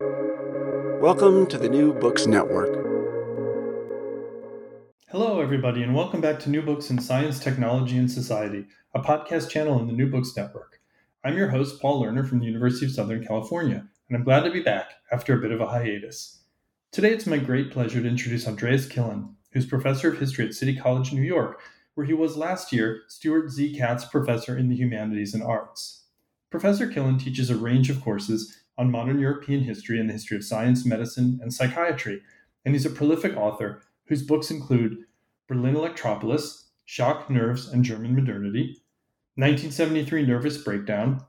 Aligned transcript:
Welcome 0.00 1.48
to 1.48 1.58
the 1.58 1.68
New 1.68 1.92
Books 1.92 2.28
Network. 2.28 2.72
Hello, 5.08 5.40
everybody, 5.40 5.82
and 5.82 5.92
welcome 5.92 6.20
back 6.20 6.38
to 6.40 6.50
New 6.50 6.62
Books 6.62 6.90
in 6.90 7.00
Science, 7.00 7.40
Technology, 7.40 7.98
and 7.98 8.08
Society, 8.08 8.66
a 8.94 9.00
podcast 9.00 9.50
channel 9.50 9.80
in 9.80 9.88
the 9.88 9.92
New 9.92 10.08
Books 10.08 10.36
Network. 10.36 10.80
I'm 11.24 11.36
your 11.36 11.48
host, 11.48 11.82
Paul 11.82 12.04
Lerner 12.04 12.28
from 12.28 12.38
the 12.38 12.46
University 12.46 12.86
of 12.86 12.92
Southern 12.92 13.26
California, 13.26 13.88
and 14.08 14.16
I'm 14.16 14.22
glad 14.22 14.44
to 14.44 14.52
be 14.52 14.60
back 14.60 14.92
after 15.10 15.36
a 15.36 15.40
bit 15.40 15.50
of 15.50 15.60
a 15.60 15.66
hiatus. 15.66 16.42
Today, 16.92 17.12
it's 17.12 17.26
my 17.26 17.38
great 17.38 17.72
pleasure 17.72 18.00
to 18.00 18.08
introduce 18.08 18.46
Andreas 18.46 18.86
Killen, 18.86 19.34
who's 19.50 19.66
professor 19.66 20.12
of 20.12 20.20
history 20.20 20.46
at 20.46 20.54
City 20.54 20.76
College, 20.76 21.12
New 21.12 21.22
York, 21.22 21.60
where 21.96 22.06
he 22.06 22.14
was 22.14 22.36
last 22.36 22.72
year 22.72 23.02
Stuart 23.08 23.50
Z. 23.50 23.76
Katz 23.76 24.04
Professor 24.04 24.56
in 24.56 24.68
the 24.68 24.76
Humanities 24.76 25.34
and 25.34 25.42
Arts. 25.42 26.04
Professor 26.50 26.86
Killen 26.86 27.20
teaches 27.20 27.50
a 27.50 27.56
range 27.56 27.90
of 27.90 28.00
courses 28.00 28.57
on 28.78 28.90
modern 28.90 29.18
European 29.18 29.62
history 29.62 29.98
and 29.98 30.08
the 30.08 30.12
history 30.12 30.36
of 30.36 30.44
science, 30.44 30.86
medicine, 30.86 31.40
and 31.42 31.52
psychiatry, 31.52 32.22
and 32.64 32.74
he's 32.74 32.86
a 32.86 32.90
prolific 32.90 33.36
author 33.36 33.82
whose 34.06 34.22
books 34.22 34.50
include 34.50 35.04
Berlin 35.48 35.74
Electropolis, 35.74 36.68
Shock, 36.84 37.28
Nerves, 37.28 37.68
and 37.68 37.84
German 37.84 38.14
Modernity, 38.14 38.80
1973 39.34 40.24
Nervous 40.24 40.58
Breakdown, 40.58 41.20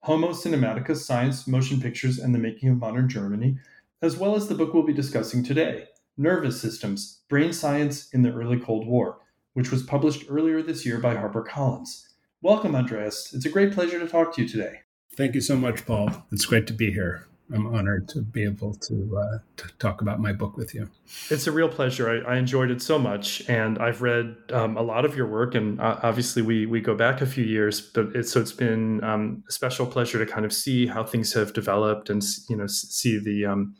Homo 0.00 0.30
Cinematica, 0.30 0.96
Science, 0.96 1.46
Motion 1.46 1.80
Pictures, 1.80 2.18
and 2.18 2.34
the 2.34 2.38
Making 2.38 2.70
of 2.70 2.78
Modern 2.78 3.08
Germany, 3.08 3.58
as 4.02 4.16
well 4.16 4.34
as 4.34 4.48
the 4.48 4.54
book 4.54 4.74
we'll 4.74 4.82
be 4.82 4.92
discussing 4.92 5.44
today, 5.44 5.84
Nervous 6.16 6.60
Systems 6.60 7.20
Brain 7.28 7.52
Science 7.52 8.08
in 8.10 8.22
the 8.22 8.32
Early 8.32 8.58
Cold 8.58 8.86
War, 8.86 9.18
which 9.54 9.70
was 9.70 9.82
published 9.82 10.24
earlier 10.28 10.62
this 10.62 10.84
year 10.84 10.98
by 10.98 11.14
HarperCollins. 11.14 12.08
Welcome, 12.42 12.74
Andreas. 12.74 13.32
It's 13.34 13.44
a 13.44 13.50
great 13.50 13.72
pleasure 13.72 13.98
to 13.98 14.08
talk 14.08 14.34
to 14.34 14.42
you 14.42 14.48
today. 14.48 14.80
Thank 15.16 15.34
you 15.34 15.40
so 15.40 15.56
much, 15.56 15.84
Paul. 15.86 16.10
It's 16.30 16.46
great 16.46 16.66
to 16.68 16.72
be 16.72 16.90
here. 16.92 17.26
I'm 17.52 17.66
honored 17.66 18.08
to 18.10 18.22
be 18.22 18.44
able 18.44 18.74
to, 18.74 19.18
uh, 19.18 19.38
to 19.56 19.68
talk 19.78 20.02
about 20.02 20.20
my 20.20 20.32
book 20.32 20.56
with 20.56 20.72
you. 20.72 20.88
It's 21.30 21.48
a 21.48 21.52
real 21.52 21.68
pleasure. 21.68 22.24
I, 22.24 22.34
I 22.34 22.36
enjoyed 22.36 22.70
it 22.70 22.80
so 22.80 22.96
much, 22.98 23.42
and 23.48 23.78
I've 23.78 24.02
read 24.02 24.36
um, 24.52 24.76
a 24.76 24.82
lot 24.82 25.04
of 25.04 25.16
your 25.16 25.26
work. 25.26 25.56
And 25.56 25.80
uh, 25.80 25.98
obviously, 26.02 26.42
we 26.42 26.66
we 26.66 26.80
go 26.80 26.94
back 26.94 27.20
a 27.20 27.26
few 27.26 27.44
years, 27.44 27.80
but 27.80 28.24
so 28.24 28.40
it's 28.40 28.52
been 28.52 29.02
um, 29.02 29.42
a 29.48 29.52
special 29.52 29.84
pleasure 29.84 30.24
to 30.24 30.30
kind 30.30 30.46
of 30.46 30.52
see 30.52 30.86
how 30.86 31.02
things 31.02 31.32
have 31.32 31.52
developed 31.52 32.08
and 32.08 32.22
you 32.48 32.56
know 32.56 32.68
see 32.68 33.18
the 33.18 33.46
um, 33.46 33.74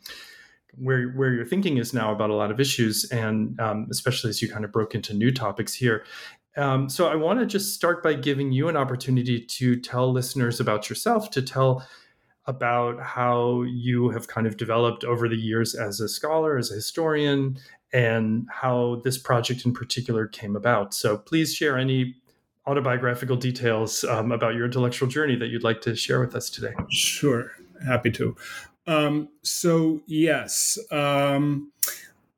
where 0.75 1.09
where 1.11 1.33
your 1.33 1.45
thinking 1.45 1.77
is 1.77 1.93
now 1.93 2.11
about 2.11 2.29
a 2.29 2.35
lot 2.35 2.51
of 2.51 2.59
issues, 2.59 3.09
and 3.09 3.57
um, 3.59 3.87
especially 3.89 4.29
as 4.29 4.41
you 4.41 4.49
kind 4.49 4.65
of 4.65 4.71
broke 4.71 4.95
into 4.95 5.13
new 5.13 5.31
topics 5.31 5.73
here. 5.73 6.03
Um, 6.57 6.89
so 6.89 7.07
I 7.07 7.15
want 7.15 7.39
to 7.39 7.45
just 7.45 7.73
start 7.73 8.03
by 8.03 8.13
giving 8.13 8.51
you 8.51 8.67
an 8.67 8.75
opportunity 8.75 9.39
to 9.39 9.79
tell 9.79 10.11
listeners 10.11 10.59
about 10.59 10.89
yourself, 10.89 11.29
to 11.31 11.41
tell 11.41 11.85
about 12.45 13.01
how 13.01 13.61
you 13.63 14.09
have 14.09 14.27
kind 14.27 14.47
of 14.47 14.57
developed 14.57 15.03
over 15.03 15.29
the 15.29 15.37
years 15.37 15.75
as 15.75 15.99
a 15.99 16.09
scholar, 16.09 16.57
as 16.57 16.71
a 16.71 16.75
historian, 16.75 17.57
and 17.93 18.47
how 18.49 19.01
this 19.03 19.17
project 19.17 19.65
in 19.65 19.73
particular 19.73 20.27
came 20.27 20.55
about. 20.55 20.93
So 20.93 21.17
please 21.17 21.53
share 21.53 21.77
any 21.77 22.15
autobiographical 22.67 23.37
details 23.37 24.03
um, 24.03 24.31
about 24.31 24.55
your 24.55 24.65
intellectual 24.65 25.07
journey 25.07 25.35
that 25.35 25.47
you'd 25.47 25.63
like 25.63 25.81
to 25.81 25.95
share 25.95 26.19
with 26.19 26.35
us 26.35 26.49
today. 26.49 26.73
Sure, 26.89 27.51
happy 27.85 28.11
to. 28.11 28.35
Um, 28.87 29.29
so, 29.43 30.01
yes. 30.07 30.77
Um, 30.91 31.71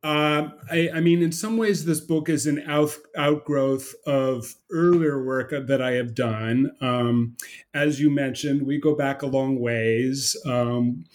uh, 0.03 0.49
I, 0.69 0.89
I, 0.95 0.99
mean, 0.99 1.21
in 1.21 1.31
some 1.31 1.55
ways, 1.55 1.85
this 1.85 2.01
book 2.01 2.27
is 2.27 2.45
an 2.45 2.61
out, 2.67 2.91
outgrowth 3.15 3.93
of 4.05 4.55
earlier 4.69 5.23
work 5.23 5.51
that 5.51 5.81
I 5.81 5.91
have 5.93 6.13
done. 6.13 6.71
Um, 6.81 7.37
as 7.73 8.01
you 8.01 8.09
mentioned, 8.09 8.67
we 8.67 8.79
go 8.79 8.95
back 8.95 9.21
a 9.21 9.27
long 9.27 9.61
ways. 9.61 10.35
Um, 10.45 11.05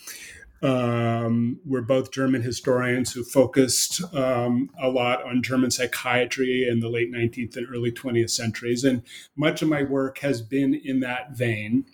um, 0.63 1.61
we're 1.67 1.83
both 1.83 2.11
German 2.11 2.43
historians 2.43 3.13
who 3.13 3.25
focused 3.25 4.03
um, 4.15 4.71
a 4.81 4.89
lot 4.89 5.23
on 5.23 5.43
German 5.43 5.71
psychiatry 5.71 6.67
in 6.67 6.81
the 6.81 6.89
late 6.89 7.13
19th 7.13 7.57
and 7.57 7.67
early 7.71 7.93
20th 7.93 8.31
centuries. 8.31 8.85
And 8.85 9.03
much 9.37 9.61
of 9.61 9.69
my 9.69 9.83
work 9.83 10.19
has 10.19 10.41
been 10.41 10.75
in 10.75 11.01
that 11.01 11.33
vein. 11.33 11.85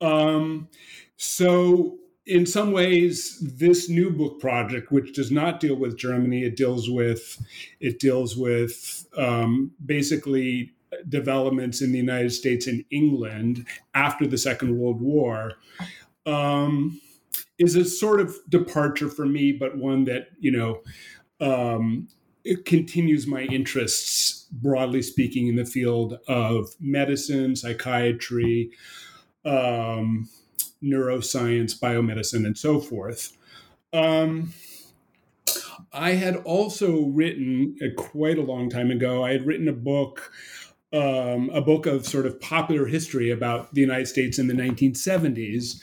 Um, 0.00 0.68
so, 1.16 1.98
in 2.28 2.44
some 2.44 2.72
ways, 2.72 3.38
this 3.40 3.88
new 3.88 4.10
book 4.10 4.38
project, 4.38 4.92
which 4.92 5.14
does 5.14 5.32
not 5.32 5.60
deal 5.60 5.74
with 5.74 5.96
Germany, 5.96 6.44
it 6.44 6.56
deals 6.56 6.88
with 6.88 7.42
it 7.80 7.98
deals 7.98 8.36
with 8.36 9.06
um, 9.16 9.72
basically 9.84 10.74
developments 11.08 11.80
in 11.80 11.90
the 11.90 11.98
United 11.98 12.30
States 12.30 12.66
and 12.66 12.84
England 12.90 13.66
after 13.94 14.26
the 14.26 14.38
Second 14.38 14.78
World 14.78 15.00
War. 15.00 15.54
Um, 16.26 17.00
is 17.58 17.74
a 17.74 17.84
sort 17.84 18.20
of 18.20 18.36
departure 18.48 19.08
for 19.08 19.24
me, 19.24 19.52
but 19.52 19.78
one 19.78 20.04
that 20.04 20.28
you 20.38 20.52
know 20.52 20.82
um, 21.40 22.08
it 22.44 22.66
continues 22.66 23.26
my 23.26 23.42
interests, 23.44 24.46
broadly 24.52 25.00
speaking, 25.00 25.48
in 25.48 25.56
the 25.56 25.64
field 25.64 26.18
of 26.28 26.74
medicine, 26.78 27.56
psychiatry. 27.56 28.70
Um, 29.46 30.28
neuroscience, 30.82 31.78
biomedicine, 31.78 32.46
and 32.46 32.56
so 32.56 32.80
forth. 32.80 33.36
Um, 33.92 34.52
I 35.92 36.12
had 36.12 36.36
also 36.36 37.06
written 37.06 37.76
uh, 37.82 38.00
quite 38.00 38.38
a 38.38 38.42
long 38.42 38.68
time 38.68 38.90
ago. 38.90 39.24
I 39.24 39.32
had 39.32 39.46
written 39.46 39.68
a 39.68 39.72
book, 39.72 40.30
um, 40.92 41.50
a 41.50 41.60
book 41.60 41.86
of 41.86 42.06
sort 42.06 42.26
of 42.26 42.40
popular 42.40 42.86
history 42.86 43.30
about 43.30 43.74
the 43.74 43.80
United 43.80 44.06
States 44.06 44.38
in 44.38 44.46
the 44.46 44.54
1970s, 44.54 45.80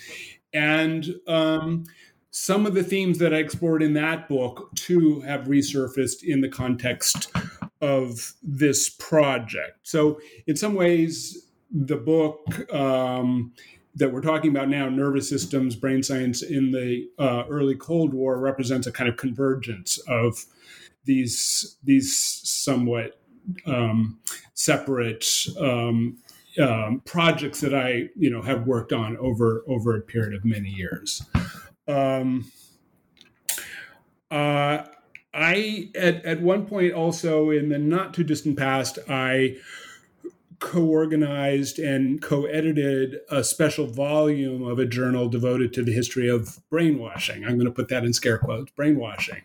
and 0.53 1.15
um, 1.27 1.85
some 2.31 2.65
of 2.65 2.73
the 2.73 2.83
themes 2.83 3.17
that 3.19 3.33
I 3.33 3.37
explored 3.37 3.81
in 3.81 3.93
that 3.93 4.27
book 4.27 4.69
too 4.75 5.21
have 5.21 5.45
resurfaced 5.45 6.23
in 6.23 6.41
the 6.41 6.49
context 6.49 7.31
of 7.81 8.33
this 8.43 8.89
project. 8.89 9.79
So, 9.83 10.19
in 10.47 10.55
some 10.55 10.75
ways, 10.75 11.47
the 11.71 11.97
book 11.97 12.73
um, 12.73 13.53
that 13.95 14.11
we're 14.11 14.21
talking 14.21 14.51
about 14.51 14.69
now, 14.69 14.89
nervous 14.89 15.29
systems, 15.29 15.75
brain 15.75 16.03
science 16.03 16.41
in 16.41 16.71
the 16.71 17.09
uh, 17.17 17.43
early 17.49 17.75
Cold 17.75 18.13
War, 18.13 18.37
represents 18.39 18.87
a 18.87 18.91
kind 18.91 19.09
of 19.09 19.17
convergence 19.17 19.97
of 20.07 20.45
these 21.05 21.77
these 21.83 22.15
somewhat 22.15 23.19
um, 23.65 24.19
separate 24.53 25.25
um, 25.59 26.17
um, 26.59 27.01
projects 27.05 27.61
that 27.61 27.73
I 27.73 28.09
you 28.15 28.29
know 28.29 28.41
have 28.41 28.67
worked 28.67 28.91
on 28.91 29.17
over 29.17 29.63
over 29.67 29.95
a 29.95 30.01
period 30.01 30.33
of 30.33 30.43
many 30.43 30.69
years. 30.69 31.21
Um, 31.87 32.51
uh, 34.31 34.85
I 35.33 35.89
at, 35.95 36.25
at 36.25 36.41
one 36.41 36.65
point 36.65 36.93
also 36.93 37.49
in 37.49 37.69
the 37.69 37.77
not 37.77 38.13
too 38.13 38.23
distant 38.23 38.57
past 38.57 38.99
I 39.07 39.57
co-organized 40.65 41.77
and 41.77 42.23
co-edited 42.23 43.17
a 43.29 43.43
special 43.43 43.85
volume 43.85 44.63
of 44.63 44.79
a 44.79 44.85
journal 44.85 45.29
devoted 45.29 45.71
to 45.71 45.83
the 45.83 45.93
history 45.93 46.27
of 46.27 46.59
brainwashing. 46.71 47.45
I'm 47.45 47.53
going 47.53 47.67
to 47.67 47.71
put 47.71 47.87
that 47.89 48.03
in 48.03 48.13
scare 48.13 48.39
quotes, 48.39 48.71
brainwashing. 48.71 49.43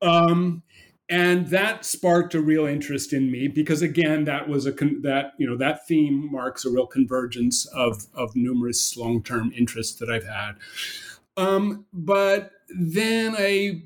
Um, 0.00 0.62
and 1.10 1.48
that 1.48 1.84
sparked 1.84 2.34
a 2.34 2.40
real 2.40 2.64
interest 2.64 3.12
in 3.12 3.30
me 3.30 3.46
because 3.46 3.82
again 3.82 4.24
that 4.24 4.48
was 4.48 4.64
a 4.64 4.72
con- 4.72 5.02
that 5.02 5.34
you 5.36 5.46
know 5.46 5.58
that 5.58 5.86
theme 5.86 6.32
marks 6.32 6.64
a 6.64 6.70
real 6.70 6.86
convergence 6.86 7.66
of 7.66 8.06
of 8.14 8.34
numerous 8.34 8.96
long-term 8.96 9.52
interests 9.54 9.98
that 9.98 10.08
I've 10.08 10.26
had. 10.26 10.52
Um, 11.36 11.84
but 11.92 12.52
then 12.74 13.36
I 13.36 13.82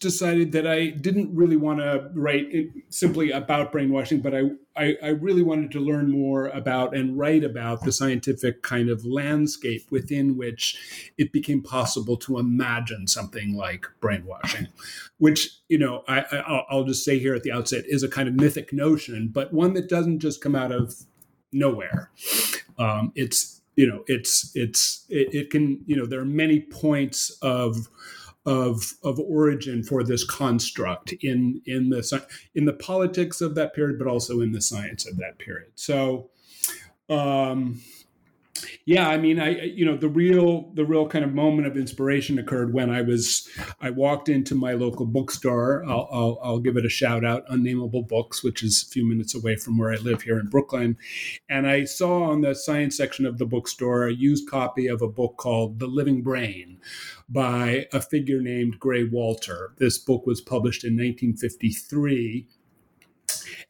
decided 0.00 0.52
that 0.52 0.66
I 0.66 0.88
didn't 0.88 1.34
really 1.34 1.56
want 1.56 1.80
to 1.80 2.10
write 2.14 2.46
simply 2.88 3.30
about 3.30 3.72
brainwashing, 3.72 4.20
but 4.20 4.34
I, 4.34 4.42
I, 4.78 4.96
I, 5.02 5.08
really 5.08 5.42
wanted 5.42 5.70
to 5.72 5.80
learn 5.80 6.10
more 6.10 6.46
about 6.48 6.94
and 6.96 7.18
write 7.18 7.44
about 7.44 7.82
the 7.82 7.92
scientific 7.92 8.62
kind 8.62 8.88
of 8.88 9.04
landscape 9.04 9.86
within 9.90 10.36
which 10.36 11.10
it 11.18 11.32
became 11.32 11.62
possible 11.62 12.16
to 12.18 12.38
imagine 12.38 13.06
something 13.06 13.54
like 13.54 13.86
brainwashing, 14.00 14.68
which, 15.18 15.58
you 15.68 15.78
know, 15.78 16.04
I, 16.06 16.20
I, 16.20 16.64
I'll 16.70 16.84
just 16.84 17.04
say 17.04 17.18
here 17.18 17.34
at 17.34 17.42
the 17.42 17.52
outset 17.52 17.84
is 17.86 18.02
a 18.02 18.08
kind 18.08 18.28
of 18.28 18.34
mythic 18.34 18.72
notion, 18.72 19.28
but 19.28 19.52
one 19.52 19.74
that 19.74 19.88
doesn't 19.88 20.20
just 20.20 20.40
come 20.40 20.54
out 20.54 20.72
of 20.72 20.94
nowhere. 21.52 22.10
Um, 22.78 23.12
it's 23.14 23.60
you 23.76 23.86
know 23.86 24.02
it's 24.06 24.50
it's 24.56 25.06
it, 25.08 25.34
it 25.34 25.50
can 25.50 25.82
you 25.86 25.96
know 25.96 26.04
there 26.04 26.20
are 26.20 26.24
many 26.24 26.60
points 26.60 27.30
of 27.42 27.88
of 28.46 28.94
of 29.02 29.18
origin 29.18 29.82
for 29.82 30.02
this 30.02 30.24
construct 30.24 31.12
in 31.22 31.60
in 31.66 31.88
the 31.88 32.26
in 32.54 32.64
the 32.64 32.72
politics 32.74 33.40
of 33.40 33.54
that 33.54 33.74
period, 33.74 33.98
but 33.98 34.08
also 34.08 34.40
in 34.40 34.52
the 34.52 34.60
science 34.60 35.06
of 35.06 35.16
that 35.18 35.38
period. 35.38 35.70
So, 35.74 36.30
um, 37.08 37.80
yeah, 38.84 39.08
I 39.08 39.18
mean, 39.18 39.38
I 39.38 39.62
you 39.62 39.84
know 39.84 39.96
the 39.96 40.08
real 40.08 40.70
the 40.74 40.84
real 40.84 41.06
kind 41.06 41.24
of 41.24 41.34
moment 41.34 41.66
of 41.66 41.76
inspiration 41.76 42.38
occurred 42.38 42.72
when 42.72 42.90
I 42.90 43.02
was 43.02 43.48
I 43.80 43.90
walked 43.90 44.28
into 44.28 44.54
my 44.54 44.72
local 44.72 45.06
bookstore. 45.06 45.84
I'll, 45.84 46.08
I'll, 46.10 46.38
I'll 46.42 46.58
give 46.58 46.76
it 46.76 46.86
a 46.86 46.90
shout 46.90 47.24
out, 47.24 47.44
Unnameable 47.48 48.02
Books, 48.02 48.42
which 48.42 48.62
is 48.62 48.82
a 48.82 48.90
few 48.90 49.06
minutes 49.06 49.34
away 49.34 49.56
from 49.56 49.78
where 49.78 49.92
I 49.92 49.96
live 49.96 50.22
here 50.22 50.38
in 50.38 50.46
Brooklyn, 50.46 50.96
and 51.48 51.66
I 51.66 51.84
saw 51.84 52.24
on 52.24 52.40
the 52.40 52.54
science 52.54 52.96
section 52.96 53.26
of 53.26 53.38
the 53.38 53.46
bookstore 53.46 54.06
a 54.06 54.12
used 54.12 54.48
copy 54.48 54.86
of 54.86 55.02
a 55.02 55.08
book 55.08 55.36
called 55.36 55.78
The 55.78 55.86
Living 55.86 56.22
Brain 56.22 56.78
by 57.28 57.86
a 57.92 58.00
figure 58.00 58.40
named 58.40 58.78
Grey 58.78 59.04
Walter. 59.04 59.72
This 59.78 59.98
book 59.98 60.26
was 60.26 60.40
published 60.40 60.84
in 60.84 60.94
1953 60.94 62.46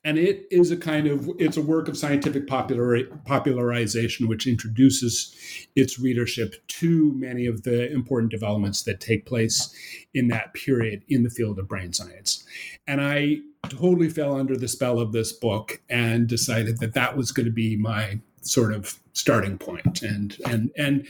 and 0.05 0.17
it 0.17 0.47
is 0.51 0.71
a 0.71 0.77
kind 0.77 1.07
of 1.07 1.29
it's 1.39 1.57
a 1.57 1.63
work 1.63 1.89
of 1.89 1.99
scientific 1.99 2.47
popular, 2.47 3.05
popularization 3.25 4.29
which 4.29 4.47
introduces 4.47 5.35
its 5.75 5.99
readership 5.99 6.55
to 6.69 7.13
many 7.15 7.47
of 7.47 7.65
the 7.65 7.91
important 7.93 8.31
developments 8.31 8.83
that 8.85 9.01
take 9.01 9.27
place 9.27 9.75
in 10.15 10.29
that 10.29 10.55
period 10.55 11.03
in 11.09 11.25
the 11.25 11.31
field 11.31 11.59
of 11.59 11.69
brain 11.69 11.93
science. 11.93 12.45
And 12.87 13.01
i 13.01 13.39
totally 13.69 14.09
fell 14.09 14.37
under 14.37 14.57
the 14.57 14.69
spell 14.69 15.01
of 15.01 15.13
this 15.13 15.33
book 15.33 15.81
and 15.91 16.29
decided 16.29 16.79
that 16.79 16.95
that 16.95 17.17
was 17.17 17.33
going 17.33 17.47
to 17.47 17.53
be 17.53 17.77
my 17.77 18.21
sort 18.41 18.73
of 18.73 18.99
starting 19.13 19.59
point. 19.59 20.03
And 20.03 20.37
and 20.47 20.71
and 20.77 21.07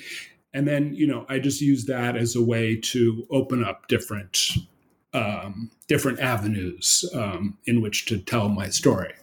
and 0.54 0.66
then 0.66 0.94
you 0.94 1.06
know 1.06 1.26
i 1.28 1.38
just 1.38 1.60
used 1.60 1.86
that 1.88 2.16
as 2.16 2.34
a 2.34 2.42
way 2.42 2.74
to 2.76 3.26
open 3.30 3.62
up 3.62 3.86
different 3.86 4.52
um, 5.14 5.70
different 5.86 6.20
avenues 6.20 7.04
um, 7.14 7.58
in 7.66 7.80
which 7.80 8.06
to 8.06 8.18
tell 8.18 8.48
my 8.48 8.68
story. 8.68 9.14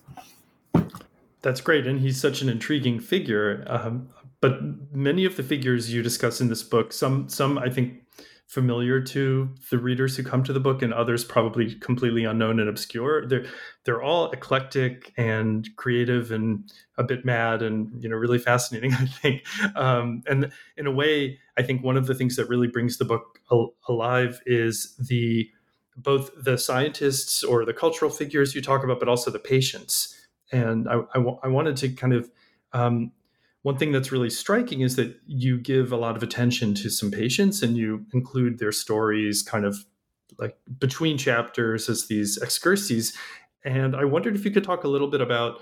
That's 1.42 1.62
great, 1.62 1.86
and 1.86 2.00
he's 2.00 2.20
such 2.20 2.42
an 2.42 2.50
intriguing 2.50 3.00
figure. 3.00 3.64
Um, 3.68 4.10
but 4.42 4.62
many 4.92 5.26
of 5.26 5.38
the 5.38 5.44
figures 5.44 5.94
you 5.94 6.02
discuss 6.02 6.42
in 6.42 6.50
this 6.50 6.64
book, 6.64 6.92
some 6.92 7.30
some 7.30 7.58
I 7.58 7.70
think 7.70 8.02
familiar 8.48 9.02
to 9.02 9.50
the 9.72 9.78
readers 9.78 10.16
who 10.16 10.24
come 10.24 10.44
to 10.44 10.54
the 10.54 10.60
book, 10.60 10.82
and 10.82 10.94
others 10.94 11.24
probably 11.24 11.76
completely 11.76 12.26
unknown 12.26 12.60
and 12.60 12.70
obscure. 12.70 13.28
They're 13.28 13.46
they're 13.84 14.02
all 14.02 14.32
eclectic 14.32 15.14
and 15.18 15.68
creative 15.78 16.32
and 16.32 16.70
a 16.98 17.04
bit 17.04 17.26
mad 17.26 17.62
and 17.62 17.92
you 18.02 18.10
know 18.10 18.16
really 18.16 18.40
fascinating. 18.40 18.94
I 19.00 19.06
think, 19.06 19.44
um, 19.76 20.24
and 20.28 20.52
in 20.78 20.88
a 20.88 20.92
way, 20.92 21.40
I 21.58 21.62
think 21.62 21.84
one 21.84 21.98
of 21.98 22.08
the 22.08 22.16
things 22.16 22.36
that 22.38 22.50
really 22.50 22.68
brings 22.68 22.98
the 22.98 23.06
book 23.06 23.40
al- 23.52 23.74
alive 23.88 24.42
is 24.46 24.96
the 24.98 25.50
both 25.95 26.31
the 26.38 26.57
scientists 26.57 27.44
or 27.44 27.65
the 27.65 27.74
cultural 27.74 28.12
figures 28.12 28.53
you 28.53 28.62
talk 28.62 28.83
about, 28.83 29.00
but 29.00 29.09
also 29.09 29.31
the 29.31 29.39
patients. 29.39 30.15
And 30.51 30.88
I, 30.89 31.00
I, 31.13 31.18
w- 31.18 31.39
I 31.44 31.47
wanted 31.47 31.77
to 31.77 31.89
kind 31.89 32.13
of 32.13 32.30
um, 32.74 33.12
one 33.62 33.77
thing 33.77 33.92
that's 33.92 34.12
really 34.12 34.30
striking 34.30 34.81
is 34.81 34.95
that 34.97 35.18
you 35.25 35.57
give 35.57 35.92
a 35.92 35.97
lot 35.97 36.15
of 36.15 36.21
attention 36.21 36.75
to 36.75 36.89
some 36.89 37.09
patients 37.09 37.63
and 37.63 37.75
you 37.77 38.06
include 38.13 38.59
their 38.59 38.71
stories 38.71 39.42
kind 39.42 39.65
of 39.65 39.86
like 40.38 40.57
between 40.80 41.18
chapters 41.18 41.89
as 41.89 42.07
these 42.07 42.38
excursions. 42.38 43.13
And 43.63 43.95
I 43.95 44.06
wondered 44.06 44.36
if 44.36 44.45
you 44.45 44.51
could 44.51 44.63
talk 44.63 44.83
a 44.83 44.88
little 44.88 45.07
bit 45.07 45.21
about 45.21 45.62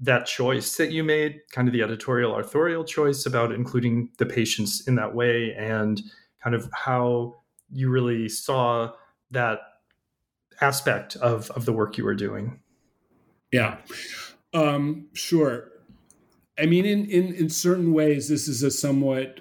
that 0.00 0.26
choice 0.26 0.76
that 0.76 0.90
you 0.90 1.04
made, 1.04 1.40
kind 1.52 1.68
of 1.68 1.72
the 1.72 1.82
editorial 1.82 2.36
authorial 2.36 2.84
choice 2.84 3.26
about 3.26 3.52
including 3.52 4.10
the 4.18 4.26
patients 4.26 4.86
in 4.88 4.94
that 4.94 5.14
way 5.14 5.54
and 5.54 6.00
kind 6.42 6.54
of 6.54 6.68
how 6.72 7.42
you 7.70 7.90
really 7.90 8.28
saw 8.28 8.90
that 9.34 9.60
aspect 10.60 11.16
of 11.16 11.50
of 11.52 11.64
the 11.64 11.72
work 11.72 11.98
you 11.98 12.04
were 12.04 12.14
doing. 12.14 12.60
Yeah. 13.52 13.78
Um 14.52 15.08
sure. 15.12 15.70
I 16.58 16.66
mean 16.66 16.84
in 16.84 17.04
in 17.06 17.34
in 17.34 17.48
certain 17.50 17.92
ways 17.92 18.28
this 18.28 18.48
is 18.48 18.62
a 18.62 18.70
somewhat 18.70 19.40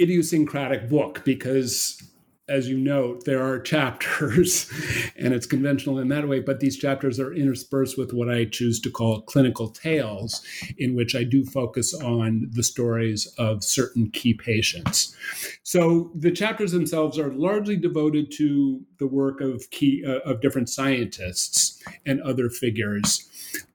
idiosyncratic 0.00 0.88
book 0.88 1.22
because 1.24 2.02
as 2.48 2.68
you 2.68 2.76
note, 2.76 3.24
there 3.24 3.42
are 3.42 3.60
chapters, 3.72 4.70
and 5.16 5.32
it's 5.32 5.46
conventional 5.46 5.98
in 5.98 6.08
that 6.08 6.28
way, 6.28 6.40
but 6.40 6.60
these 6.60 6.76
chapters 6.76 7.18
are 7.20 7.32
interspersed 7.32 7.96
with 7.96 8.12
what 8.12 8.28
I 8.28 8.44
choose 8.44 8.80
to 8.80 8.90
call 8.90 9.22
clinical 9.22 9.68
tales, 9.68 10.42
in 10.76 10.94
which 10.94 11.14
I 11.14 11.24
do 11.24 11.44
focus 11.44 11.94
on 11.94 12.48
the 12.52 12.62
stories 12.62 13.26
of 13.38 13.64
certain 13.64 14.10
key 14.10 14.34
patients. 14.34 15.16
So 15.62 16.10
the 16.14 16.30
chapters 16.30 16.72
themselves 16.72 17.18
are 17.18 17.32
largely 17.32 17.76
devoted 17.76 18.30
to 18.32 18.80
the 18.98 19.06
work 19.06 19.40
of 19.40 19.70
key 19.70 20.04
uh, 20.06 20.18
of 20.28 20.40
different 20.40 20.68
scientists 20.68 21.82
and 22.04 22.20
other 22.22 22.50
figures. 22.50 23.28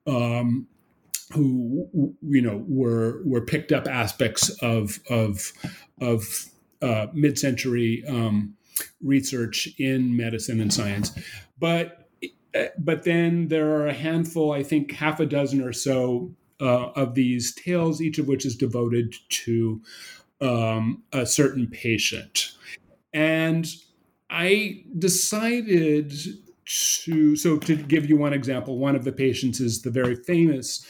Um, 0.06 0.68
who 1.34 2.16
you 2.22 2.42
know 2.42 2.64
were 2.70 3.22
were 3.26 3.42
picked 3.42 3.74
up 3.74 3.86
aspects 3.86 4.50
of 4.62 5.02
of 5.10 5.52
of 6.00 6.46
uh, 6.82 7.08
mid-century 7.14 8.04
um, 8.08 8.57
research 9.02 9.70
in 9.78 10.16
medicine 10.16 10.60
and 10.60 10.74
science. 10.74 11.12
But 11.60 12.08
but 12.78 13.04
then 13.04 13.48
there 13.50 13.70
are 13.76 13.88
a 13.88 13.94
handful, 13.94 14.52
I 14.52 14.64
think 14.64 14.92
half 14.92 15.20
a 15.20 15.26
dozen 15.26 15.62
or 15.62 15.74
so 15.74 16.32
uh, 16.60 16.90
of 16.92 17.14
these 17.14 17.54
tales, 17.54 18.02
each 18.02 18.18
of 18.18 18.28
which 18.28 18.46
is 18.46 18.56
devoted 18.56 19.16
to 19.30 19.82
um, 20.42 21.04
a 21.14 21.26
certain 21.26 21.68
patient. 21.68 22.52
And 23.14 23.68
I 24.30 24.84
decided 24.98 26.14
to, 27.04 27.36
so 27.36 27.58
to 27.58 27.76
give 27.76 28.10
you 28.10 28.18
one 28.18 28.34
example, 28.34 28.78
one 28.78 28.96
of 28.96 29.04
the 29.04 29.12
patients 29.12 29.60
is 29.60 29.82
the 29.82 29.92
very 29.92 30.16
famous 30.16 30.86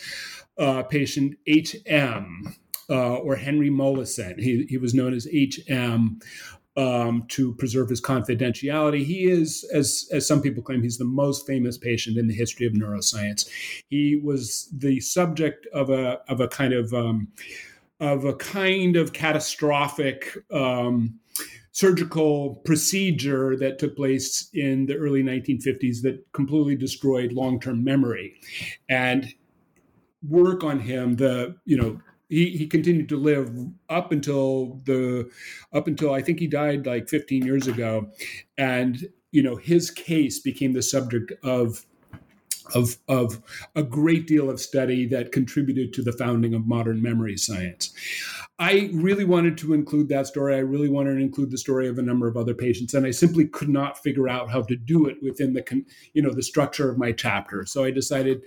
uh, 0.58 0.84
patient 0.84 1.38
H.M. 1.46 2.56
Uh, 2.90 3.16
or 3.16 3.36
Henry 3.36 3.70
Molaison. 3.70 4.40
He, 4.40 4.66
he 4.70 4.78
was 4.78 4.94
known 4.94 5.14
as 5.14 5.28
H.M 5.28 6.20
um, 6.78 7.26
to 7.30 7.56
preserve 7.56 7.90
his 7.90 8.00
confidentiality. 8.00 9.04
He 9.04 9.26
is, 9.26 9.68
as, 9.74 10.08
as 10.12 10.28
some 10.28 10.42
people 10.42 10.62
claim, 10.62 10.84
he's 10.84 11.00
the 11.00 11.06
most 11.06 11.48
famous 11.48 11.78
patient 11.78 12.18
in 12.18 12.28
the 12.28 12.36
history 12.36 12.68
of 12.68 12.74
neuroscience. 12.74 13.50
He 13.90 14.16
was 14.24 14.70
the 14.72 15.00
subject 15.00 15.68
of 15.74 15.90
a 15.90 16.22
of 16.30 16.40
a 16.40 16.48
kind 16.48 16.74
of 16.74 16.94
um, 16.94 17.30
of 18.00 18.26
a 18.26 18.36
kind 18.36 18.96
of 18.96 19.12
catastrophic 19.12 20.38
um, 20.52 21.20
surgical 21.72 22.56
procedure 22.64 23.56
that 23.58 23.80
took 23.80 23.96
place 23.96 24.50
in 24.54 24.86
the 24.86 24.96
early 24.96 25.24
1950s 25.24 26.02
that 26.04 26.24
completely 26.32 26.76
destroyed 26.76 27.34
long 27.34 27.60
term 27.60 27.84
memory, 27.84 28.36
and 28.88 29.34
work 30.28 30.64
on 30.64 30.80
him 30.80 31.16
the 31.16 31.56
you 31.66 31.78
know 31.78 32.00
he, 32.30 32.50
he 32.50 32.68
continued 32.68 33.10
to 33.10 33.18
live 33.18 33.50
up 33.90 34.12
until 34.12 34.82
the 34.86 35.30
up 35.74 35.88
until 35.88 36.14
I 36.14 36.22
think 36.22 36.40
he 36.40 36.48
died 36.48 36.86
like 36.86 37.08
15 37.10 37.46
years 37.46 37.68
ago, 37.68 38.10
and 38.58 39.08
you 39.32 39.44
know 39.44 39.56
his 39.56 39.92
case 39.92 40.40
became 40.40 40.74
the 40.74 40.82
subject 40.82 41.32
of 41.44 41.86
of 42.76 42.98
of 43.08 43.42
a 43.76 43.84
great 43.84 44.28
deal 44.28 44.50
of 44.50 44.60
study 44.60 45.06
that 45.08 45.32
contributed 45.32 45.94
to 45.94 46.02
the 46.02 46.12
founding 46.12 46.54
of 46.54 46.68
modern 46.68 47.02
memory 47.02 47.38
science. 47.38 47.94
I 48.60 48.90
really 48.94 49.24
wanted 49.24 49.58
to 49.60 49.74
include 49.74 50.10
that 50.10 50.28
story. 50.28 50.56
I 50.56 50.60
really 50.60 50.90
wanted 50.90 51.16
to 51.16 51.22
include 51.22 51.52
the 51.52 51.58
story 51.58 51.88
of 51.88 52.00
a 52.00 52.02
number 52.02 52.28
of 52.28 52.36
other 52.36 52.56
patients, 52.56 52.94
and 52.94 53.06
I 53.06 53.12
simply 53.12 53.48
could 53.48 53.70
not 53.70 54.02
figure 54.02 54.28
out 54.28 54.50
how 54.50 54.64
to 54.64 54.76
do 54.76 55.06
it 55.06 55.18
within 55.22 55.54
the 55.54 55.64
you 56.14 56.22
know 56.22 56.34
the 56.34 56.44
structure 56.44 56.90
of 56.90 56.98
my 56.98 57.12
chapter. 57.12 57.66
So 57.66 57.84
I 57.84 57.92
decided 57.92 58.42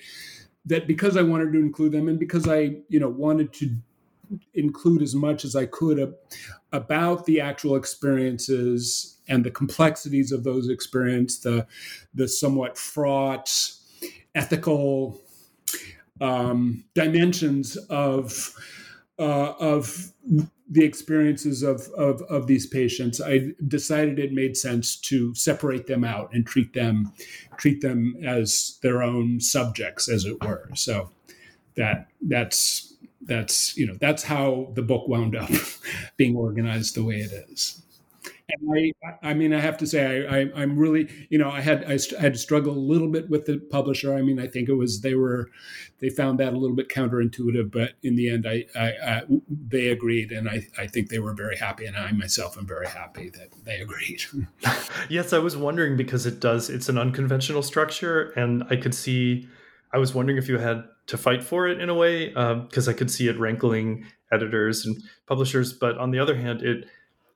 that 0.67 0.87
because 0.87 1.17
I 1.17 1.23
wanted 1.23 1.53
to 1.53 1.59
include 1.59 1.93
them 1.93 2.09
and 2.09 2.19
because 2.19 2.49
I, 2.49 2.77
you 2.89 3.01
know, 3.01 3.09
wanted 3.09 3.53
to 3.55 3.71
include 4.55 5.03
as 5.03 5.15
much 5.15 5.45
as 5.45 5.57
I 5.57 5.67
could 5.67 6.15
about 6.73 7.27
the 7.27 7.41
actual 7.41 7.77
experiences 7.77 9.19
and 9.29 9.45
the 9.45 9.51
complexities 9.51 10.33
of 10.33 10.45
those 10.45 10.69
experiences, 10.69 11.41
the 11.41 11.67
the 12.15 12.29
somewhat 12.29 12.79
fraught 12.79 13.51
ethical 14.35 15.21
um, 16.21 16.85
dimensions 16.95 17.77
of 17.89 18.55
uh, 19.19 19.53
of 19.59 20.13
the 20.71 20.85
experiences 20.85 21.63
of, 21.65 21.89
of, 21.97 22.23
of 22.23 22.47
these 22.47 22.67
patients, 22.67 23.21
I 23.21 23.49
decided 23.67 24.21
it 24.21 24.33
made 24.33 24.57
sense 24.57 24.97
to 25.01 25.35
separate 25.35 25.89
them 25.89 26.05
out 26.05 26.33
and 26.33 26.47
treat 26.47 26.73
them 26.73 27.13
treat 27.57 27.83
them 27.83 28.17
as 28.25 28.79
their 28.83 29.03
own 29.03 29.41
subjects, 29.41 30.09
as 30.09 30.25
it 30.25 30.43
were. 30.43 30.71
So 30.75 31.11
that 31.77 32.07
that's 32.23 32.95
that's 33.23 33.77
you 33.77 33.87
know 33.87 33.97
that's 34.01 34.23
how 34.23 34.71
the 34.75 34.83
book 34.83 35.09
wound 35.09 35.37
up 35.37 35.51
being 36.17 36.37
organized 36.37 36.95
the 36.95 37.05
way 37.05 37.17
it 37.17 37.33
is. 37.51 37.83
I, 39.05 39.31
I 39.31 39.35
mean, 39.35 39.53
I 39.53 39.61
have 39.61 39.77
to 39.79 39.87
say, 39.87 40.27
I, 40.27 40.41
I, 40.59 40.63
am 40.63 40.77
really, 40.77 41.09
you 41.29 41.39
know, 41.39 41.51
I 41.51 41.61
had 41.61 41.85
I, 41.85 41.99
had 42.21 42.35
to 42.35 42.39
struggle 42.39 42.73
a 42.73 42.79
little 42.79 43.09
bit 43.09 43.29
with 43.31 43.47
the 43.47 43.59
publisher. 43.71 44.15
I 44.15 44.23
mean, 44.23 44.39
I 44.39 44.47
think 44.47 44.69
it 44.69 44.75
was 44.75 45.01
they 45.01 45.15
were, 45.15 45.51
they 46.01 46.09
found 46.09 46.41
that 46.41 46.53
a 46.53 46.59
little 46.59 46.77
bit 46.77 46.89
counterintuitive, 46.89 47.71
but 47.71 47.95
in 48.03 48.17
the 48.17 48.31
end, 48.31 48.47
I, 48.47 48.67
I, 48.75 48.89
I 48.89 49.23
they 49.49 49.89
agreed, 49.89 50.33
and 50.33 50.49
I, 50.49 50.67
I 50.79 50.87
think 50.87 51.09
they 51.09 51.19
were 51.19 51.35
very 51.35 51.57
happy, 51.57 51.87
and 51.87 51.97
I 51.97 52.13
myself 52.13 52.57
am 52.57 52.67
very 52.67 52.89
happy 52.89 53.31
that 53.31 53.49
they 53.65 53.81
agreed. 53.81 54.23
yes, 55.09 55.33
I 55.33 55.39
was 55.39 55.57
wondering 55.57 55.97
because 55.97 56.27
it 56.27 56.41
does. 56.41 56.71
It's 56.71 56.89
an 56.89 56.99
unconventional 56.99 57.63
structure, 57.63 58.31
and 58.37 58.65
I 58.71 58.77
could 58.77 58.95
see. 58.95 59.49
I 59.93 59.99
was 59.99 60.15
wondering 60.15 60.39
if 60.39 60.49
you 60.49 60.59
had 60.59 60.85
to 61.09 61.19
fight 61.19 61.43
for 61.43 61.67
it 61.67 61.81
in 61.81 61.89
a 61.89 61.95
way 61.95 62.29
because 62.29 62.89
um, 62.89 62.95
I 62.95 62.97
could 62.97 63.11
see 63.11 63.27
it 63.27 63.39
rankling 63.39 64.07
editors 64.33 64.87
and 64.87 65.03
publishers. 65.27 65.73
But 65.73 65.99
on 65.99 66.13
the 66.13 66.19
other 66.19 66.37
hand, 66.37 66.63
it 66.63 66.87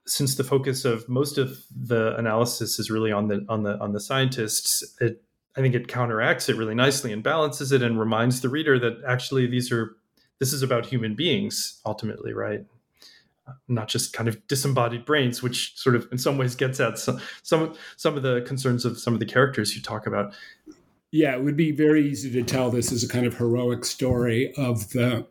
since 0.07 0.35
the 0.35 0.43
focus 0.43 0.85
of 0.85 1.07
most 1.09 1.37
of 1.37 1.57
the 1.75 2.15
analysis 2.17 2.79
is 2.79 2.91
really 2.91 3.11
on 3.11 3.27
the 3.27 3.45
on 3.49 3.63
the 3.63 3.77
on 3.79 3.93
the 3.93 3.99
scientists, 3.99 4.83
it 5.01 5.23
I 5.57 5.61
think 5.61 5.73
it 5.73 5.87
counteracts 5.87 6.49
it 6.49 6.57
really 6.57 6.75
nicely 6.75 7.11
and 7.11 7.23
balances 7.23 7.71
it 7.71 7.81
and 7.81 7.99
reminds 7.99 8.41
the 8.41 8.49
reader 8.49 8.77
that 8.79 9.01
actually 9.07 9.47
these 9.47 9.71
are 9.71 9.95
this 10.39 10.53
is 10.53 10.61
about 10.61 10.85
human 10.85 11.15
beings 11.15 11.81
ultimately, 11.85 12.33
right? 12.33 12.65
Not 13.67 13.87
just 13.87 14.11
kind 14.11 14.27
of 14.27 14.45
disembodied 14.47 15.05
brains, 15.05 15.41
which 15.41 15.77
sort 15.77 15.95
of 15.95 16.07
in 16.11 16.17
some 16.17 16.37
ways 16.37 16.55
gets 16.55 16.79
at 16.79 16.99
some 16.99 17.19
some 17.41 17.73
some 17.95 18.17
of 18.17 18.23
the 18.23 18.41
concerns 18.41 18.85
of 18.85 18.99
some 18.99 19.13
of 19.13 19.19
the 19.19 19.25
characters 19.25 19.75
you 19.75 19.81
talk 19.81 20.05
about. 20.05 20.35
Yeah, 21.11 21.35
it 21.35 21.43
would 21.43 21.55
be 21.55 21.71
very 21.71 22.05
easy 22.05 22.31
to 22.31 22.43
tell 22.43 22.69
this 22.69 22.91
as 22.91 23.03
a 23.03 23.07
kind 23.07 23.25
of 23.25 23.37
heroic 23.37 23.85
story 23.85 24.53
of 24.57 24.89
the 24.89 25.25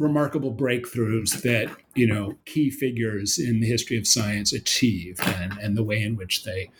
remarkable 0.00 0.52
breakthroughs 0.52 1.42
that 1.42 1.70
you 1.94 2.06
know 2.06 2.34
key 2.46 2.70
figures 2.70 3.38
in 3.38 3.60
the 3.60 3.66
history 3.66 3.98
of 3.98 4.06
science 4.06 4.52
achieved 4.52 5.20
and, 5.20 5.56
and 5.58 5.76
the 5.76 5.84
way 5.84 6.02
in 6.02 6.16
which 6.16 6.42
they 6.42 6.70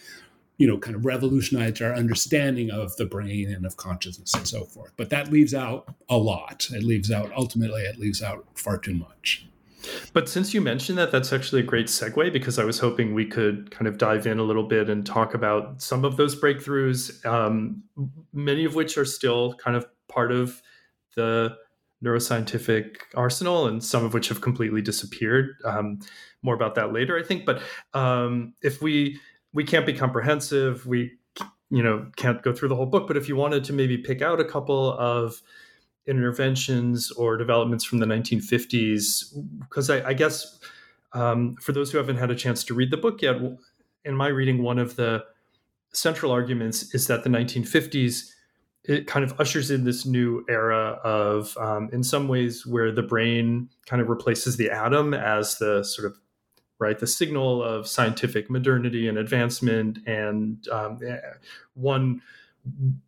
you 0.56 0.66
know 0.66 0.78
kind 0.78 0.96
of 0.96 1.04
revolutionized 1.04 1.82
our 1.82 1.94
understanding 1.94 2.70
of 2.70 2.96
the 2.96 3.04
brain 3.04 3.52
and 3.52 3.66
of 3.66 3.76
consciousness 3.76 4.34
and 4.34 4.48
so 4.48 4.64
forth. 4.64 4.92
But 4.96 5.10
that 5.10 5.30
leaves 5.30 5.54
out 5.54 5.94
a 6.08 6.16
lot. 6.16 6.66
It 6.72 6.82
leaves 6.82 7.10
out 7.10 7.30
ultimately 7.36 7.82
it 7.82 7.98
leaves 7.98 8.22
out 8.22 8.46
far 8.54 8.78
too 8.78 8.94
much. 8.94 9.46
But 10.12 10.28
since 10.28 10.52
you 10.52 10.60
mentioned 10.60 10.98
that, 10.98 11.10
that's 11.10 11.32
actually 11.32 11.60
a 11.60 11.64
great 11.64 11.86
segue 11.86 12.32
because 12.32 12.58
I 12.58 12.64
was 12.64 12.78
hoping 12.78 13.14
we 13.14 13.24
could 13.24 13.70
kind 13.70 13.86
of 13.86 13.96
dive 13.96 14.26
in 14.26 14.38
a 14.38 14.42
little 14.42 14.62
bit 14.62 14.90
and 14.90 15.06
talk 15.06 15.32
about 15.32 15.80
some 15.80 16.04
of 16.04 16.18
those 16.18 16.38
breakthroughs, 16.38 17.24
um, 17.24 17.82
many 18.34 18.66
of 18.66 18.74
which 18.74 18.98
are 18.98 19.06
still 19.06 19.54
kind 19.54 19.78
of 19.78 19.86
part 20.06 20.32
of 20.32 20.60
the 21.16 21.56
neuroscientific 22.04 22.96
arsenal, 23.14 23.66
and 23.66 23.82
some 23.84 24.04
of 24.04 24.14
which 24.14 24.28
have 24.28 24.40
completely 24.40 24.80
disappeared. 24.82 25.56
Um, 25.64 26.00
more 26.42 26.54
about 26.54 26.74
that 26.76 26.92
later, 26.92 27.18
I 27.18 27.22
think. 27.22 27.44
But 27.44 27.62
um, 27.94 28.54
if 28.62 28.80
we 28.80 29.20
we 29.52 29.64
can't 29.64 29.86
be 29.86 29.92
comprehensive, 29.92 30.86
we 30.86 31.12
you 31.70 31.82
know 31.82 32.10
can't 32.16 32.42
go 32.42 32.52
through 32.52 32.68
the 32.68 32.76
whole 32.76 32.86
book. 32.86 33.06
But 33.06 33.16
if 33.16 33.28
you 33.28 33.36
wanted 33.36 33.64
to 33.64 33.72
maybe 33.72 33.98
pick 33.98 34.22
out 34.22 34.40
a 34.40 34.44
couple 34.44 34.92
of 34.98 35.42
interventions 36.06 37.10
or 37.12 37.36
developments 37.36 37.84
from 37.84 37.98
the 37.98 38.06
1950s, 38.06 39.34
because 39.60 39.90
I, 39.90 40.08
I, 40.08 40.14
guess 40.14 40.58
um, 41.12 41.56
for 41.60 41.72
those 41.72 41.92
who 41.92 41.98
haven't 41.98 42.16
had 42.16 42.30
a 42.30 42.34
chance 42.34 42.64
to 42.64 42.74
read 42.74 42.90
the 42.90 42.96
book 42.96 43.22
yet, 43.22 43.36
in 44.04 44.16
my 44.16 44.28
reading, 44.28 44.62
one 44.62 44.78
of 44.78 44.96
the 44.96 45.22
central 45.92 46.32
arguments 46.32 46.94
is 46.94 47.06
that 47.06 47.22
the 47.22 47.30
1950s 47.30 48.30
it 48.90 49.06
kind 49.06 49.24
of 49.24 49.38
ushers 49.40 49.70
in 49.70 49.84
this 49.84 50.04
new 50.04 50.44
era 50.48 50.98
of, 51.04 51.56
um, 51.58 51.88
in 51.92 52.02
some 52.02 52.26
ways, 52.26 52.66
where 52.66 52.90
the 52.90 53.02
brain 53.02 53.68
kind 53.86 54.02
of 54.02 54.08
replaces 54.08 54.56
the 54.56 54.68
atom 54.68 55.14
as 55.14 55.58
the 55.58 55.84
sort 55.84 56.10
of 56.10 56.18
right 56.80 56.98
the 56.98 57.06
signal 57.06 57.62
of 57.62 57.86
scientific 57.86 58.50
modernity 58.50 59.06
and 59.06 59.16
advancement, 59.16 60.00
and 60.06 60.66
um, 60.72 60.98
eh, 61.06 61.18
one 61.74 62.20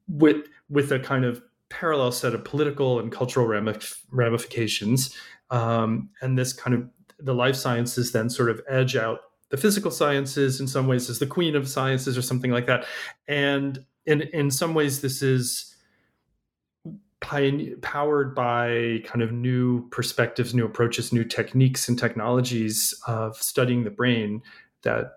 with 0.08 0.46
with 0.70 0.92
a 0.92 1.00
kind 1.00 1.24
of 1.24 1.42
parallel 1.68 2.12
set 2.12 2.32
of 2.32 2.44
political 2.44 3.00
and 3.00 3.10
cultural 3.10 3.46
ramifications, 4.12 5.16
um, 5.50 6.10
and 6.20 6.38
this 6.38 6.52
kind 6.52 6.76
of 6.76 6.88
the 7.18 7.34
life 7.34 7.56
sciences 7.56 8.12
then 8.12 8.30
sort 8.30 8.50
of 8.50 8.60
edge 8.68 8.94
out 8.94 9.18
the 9.48 9.56
physical 9.56 9.90
sciences 9.90 10.60
in 10.60 10.68
some 10.68 10.86
ways 10.86 11.10
as 11.10 11.18
the 11.18 11.26
queen 11.26 11.56
of 11.56 11.68
sciences 11.68 12.16
or 12.16 12.22
something 12.22 12.52
like 12.52 12.66
that, 12.66 12.84
and 13.26 13.84
in 14.06 14.22
in 14.22 14.48
some 14.48 14.74
ways 14.74 15.00
this 15.00 15.22
is 15.22 15.71
powered 17.22 18.34
by 18.34 19.00
kind 19.04 19.22
of 19.22 19.32
new 19.32 19.88
perspectives 19.90 20.54
new 20.54 20.64
approaches 20.64 21.12
new 21.12 21.24
techniques 21.24 21.88
and 21.88 21.98
technologies 21.98 22.94
of 23.06 23.36
studying 23.36 23.84
the 23.84 23.90
brain 23.90 24.42
that 24.82 25.12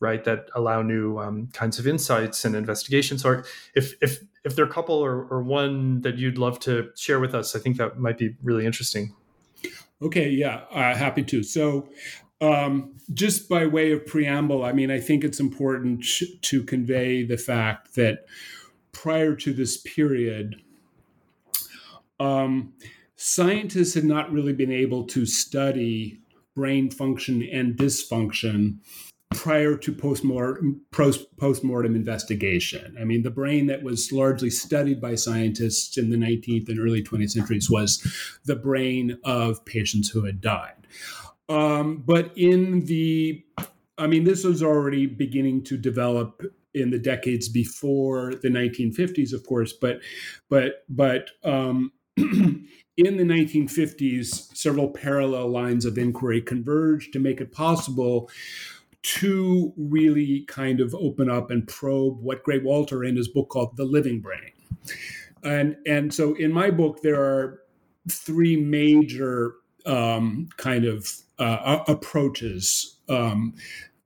right 0.00 0.24
that 0.24 0.46
allow 0.54 0.80
new 0.80 1.18
um, 1.18 1.48
kinds 1.52 1.78
of 1.78 1.86
insights 1.86 2.44
and 2.44 2.56
investigations 2.56 3.24
or 3.24 3.44
if 3.74 3.94
if 4.00 4.20
if 4.42 4.56
there 4.56 4.64
are 4.64 4.68
a 4.68 4.72
couple 4.72 4.94
or, 4.94 5.24
or 5.24 5.42
one 5.42 6.00
that 6.00 6.16
you'd 6.16 6.38
love 6.38 6.58
to 6.58 6.90
share 6.96 7.20
with 7.20 7.34
us 7.34 7.54
i 7.54 7.58
think 7.58 7.76
that 7.76 7.98
might 7.98 8.18
be 8.18 8.34
really 8.42 8.66
interesting. 8.66 9.14
Okay 10.02 10.30
yeah 10.30 10.62
uh, 10.72 10.94
happy 10.96 11.22
to. 11.24 11.42
So 11.42 11.90
um, 12.40 12.94
just 13.12 13.48
by 13.48 13.66
way 13.66 13.92
of 13.92 14.06
preamble, 14.06 14.64
I 14.64 14.72
mean, 14.72 14.90
I 14.90 14.98
think 14.98 15.24
it's 15.24 15.40
important 15.40 16.04
to 16.42 16.62
convey 16.62 17.22
the 17.22 17.36
fact 17.36 17.96
that 17.96 18.24
prior 18.92 19.34
to 19.36 19.52
this 19.52 19.76
period, 19.76 20.56
um, 22.20 22.74
scientists 23.16 23.94
had 23.94 24.04
not 24.04 24.30
really 24.30 24.52
been 24.52 24.70
able 24.70 25.04
to 25.04 25.26
study 25.26 26.20
brain 26.54 26.90
function 26.90 27.42
and 27.42 27.76
dysfunction 27.76 28.76
prior 29.30 29.76
to 29.76 29.92
postmortem, 29.92 30.80
postmortem 30.90 31.94
investigation. 31.94 32.96
I 33.00 33.04
mean, 33.04 33.22
the 33.22 33.30
brain 33.30 33.66
that 33.68 33.82
was 33.82 34.10
largely 34.10 34.50
studied 34.50 35.00
by 35.00 35.14
scientists 35.14 35.96
in 35.96 36.10
the 36.10 36.16
19th 36.16 36.68
and 36.68 36.80
early 36.80 37.02
20th 37.02 37.30
centuries 37.30 37.70
was 37.70 38.04
the 38.44 38.56
brain 38.56 39.18
of 39.24 39.64
patients 39.64 40.08
who 40.10 40.24
had 40.24 40.40
died. 40.40 40.86
Um, 41.48 42.02
but 42.04 42.32
in 42.36 42.84
the, 42.86 43.44
I 43.98 44.08
mean, 44.08 44.24
this 44.24 44.44
was 44.44 44.62
already 44.62 45.06
beginning 45.06 45.62
to 45.64 45.76
develop 45.76 46.42
in 46.74 46.90
the 46.90 46.98
decades 46.98 47.48
before 47.48 48.34
the 48.34 48.48
1950s, 48.48 49.32
of 49.32 49.46
course, 49.46 49.72
but, 49.72 50.00
but, 50.48 50.84
but, 50.88 51.30
um, 51.44 51.92
in 52.96 53.16
the 53.16 53.24
1950s, 53.24 54.56
several 54.56 54.88
parallel 54.90 55.48
lines 55.48 55.84
of 55.84 55.96
inquiry 55.96 56.42
converged 56.42 57.12
to 57.12 57.18
make 57.18 57.40
it 57.40 57.52
possible 57.52 58.30
to 59.02 59.72
really 59.76 60.44
kind 60.46 60.80
of 60.80 60.94
open 60.94 61.30
up 61.30 61.50
and 61.50 61.66
probe 61.66 62.20
what 62.20 62.42
Grey 62.42 62.58
Walter 62.58 63.02
in 63.02 63.16
his 63.16 63.28
book 63.28 63.48
called 63.48 63.76
The 63.76 63.84
Living 63.84 64.20
Brain. 64.20 64.52
And, 65.42 65.76
and 65.86 66.12
so 66.12 66.34
in 66.34 66.52
my 66.52 66.70
book, 66.70 67.00
there 67.02 67.20
are 67.20 67.62
three 68.10 68.56
major 68.56 69.54
um, 69.86 70.48
kind 70.58 70.84
of 70.84 71.08
uh, 71.38 71.78
approaches 71.88 72.98
um, 73.08 73.54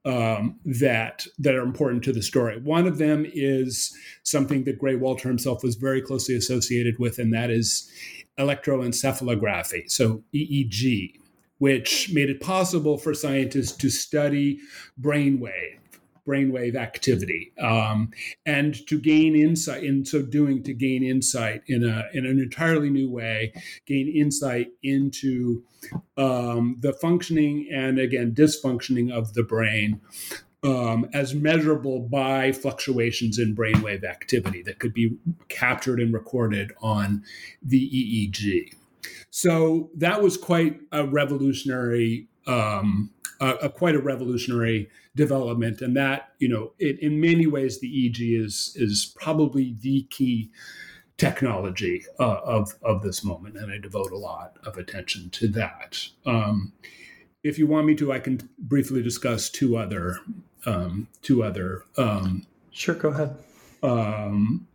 um, 0.04 0.58
that 0.64 1.26
that 1.38 1.54
are 1.54 1.62
important 1.62 2.04
to 2.04 2.12
the 2.12 2.22
story. 2.22 2.60
One 2.60 2.86
of 2.86 2.98
them 2.98 3.26
is 3.32 3.96
something 4.22 4.64
that 4.64 4.78
Grey 4.78 4.96
Walter 4.96 5.28
himself 5.28 5.62
was 5.62 5.76
very 5.76 6.02
closely 6.02 6.36
associated 6.36 6.98
with, 6.98 7.18
and 7.18 7.32
that 7.32 7.50
is 7.50 7.90
electroencephalography, 8.38 9.90
so 9.90 10.22
EEG, 10.34 11.14
which 11.58 12.12
made 12.12 12.28
it 12.28 12.40
possible 12.40 12.98
for 12.98 13.14
scientists 13.14 13.72
to 13.76 13.88
study 13.88 14.58
brainwave 15.00 15.78
brainwave 16.26 16.74
activity 16.74 17.52
um, 17.60 18.10
and 18.46 18.86
to 18.86 18.98
gain 18.98 19.34
insight 19.34 19.84
in 19.84 20.04
so 20.04 20.22
doing 20.22 20.62
to 20.62 20.72
gain 20.72 21.02
insight 21.02 21.62
in 21.66 21.84
a 21.84 22.04
in 22.12 22.24
an 22.24 22.38
entirely 22.38 22.90
new 22.90 23.10
way 23.10 23.52
gain 23.86 24.08
insight 24.08 24.68
into 24.82 25.62
um, 26.16 26.76
the 26.80 26.92
functioning 26.92 27.68
and 27.72 27.98
again 27.98 28.32
dysfunctioning 28.32 29.12
of 29.12 29.34
the 29.34 29.42
brain 29.42 30.00
um, 30.64 31.06
as 31.12 31.34
measurable 31.34 32.00
by 32.00 32.50
fluctuations 32.50 33.38
in 33.38 33.54
brainwave 33.54 34.02
activity 34.02 34.62
that 34.62 34.78
could 34.78 34.94
be 34.94 35.16
captured 35.48 36.00
and 36.00 36.14
recorded 36.14 36.72
on 36.80 37.22
the 37.62 37.78
EEG. 37.90 38.74
So 39.30 39.90
that 39.96 40.22
was 40.22 40.38
quite 40.38 40.80
a 40.90 41.06
revolutionary 41.06 42.28
um, 42.46 43.10
a, 43.40 43.50
a, 43.62 43.68
quite 43.68 43.94
a 43.94 44.00
revolutionary 44.00 44.88
development, 45.14 45.80
and 45.80 45.96
that 45.96 46.30
you 46.38 46.48
know, 46.48 46.72
it, 46.78 46.98
in 47.00 47.20
many 47.20 47.46
ways, 47.46 47.80
the 47.80 47.88
EEG 47.88 48.40
is 48.40 48.72
is 48.76 49.14
probably 49.20 49.76
the 49.80 50.02
key 50.10 50.50
technology 51.16 52.04
uh, 52.18 52.40
of 52.44 52.74
of 52.82 53.02
this 53.02 53.24
moment, 53.24 53.56
and 53.56 53.72
I 53.72 53.78
devote 53.78 54.12
a 54.12 54.18
lot 54.18 54.56
of 54.64 54.76
attention 54.76 55.30
to 55.30 55.48
that. 55.48 56.08
Um, 56.26 56.72
if 57.42 57.58
you 57.58 57.66
want 57.66 57.86
me 57.86 57.94
to, 57.96 58.12
I 58.12 58.18
can 58.18 58.48
briefly 58.58 59.02
discuss 59.02 59.50
two 59.50 59.76
other 59.76 60.18
um, 60.66 61.08
two 61.22 61.42
other. 61.42 61.84
Um, 61.96 62.46
sure, 62.70 62.94
go 62.94 63.08
ahead. 63.10 63.36
Um, 63.82 64.66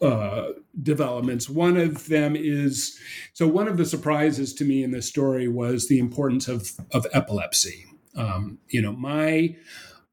uh, 0.00 0.48
developments. 0.82 1.48
One 1.48 1.76
of 1.76 2.06
them 2.08 2.36
is 2.36 2.98
so. 3.32 3.46
One 3.48 3.68
of 3.68 3.76
the 3.76 3.86
surprises 3.86 4.52
to 4.54 4.64
me 4.64 4.82
in 4.82 4.90
this 4.90 5.08
story 5.08 5.48
was 5.48 5.88
the 5.88 5.98
importance 5.98 6.48
of 6.48 6.72
of 6.92 7.06
epilepsy. 7.12 7.86
Um, 8.16 8.58
you 8.68 8.82
know, 8.82 8.92
my 8.92 9.56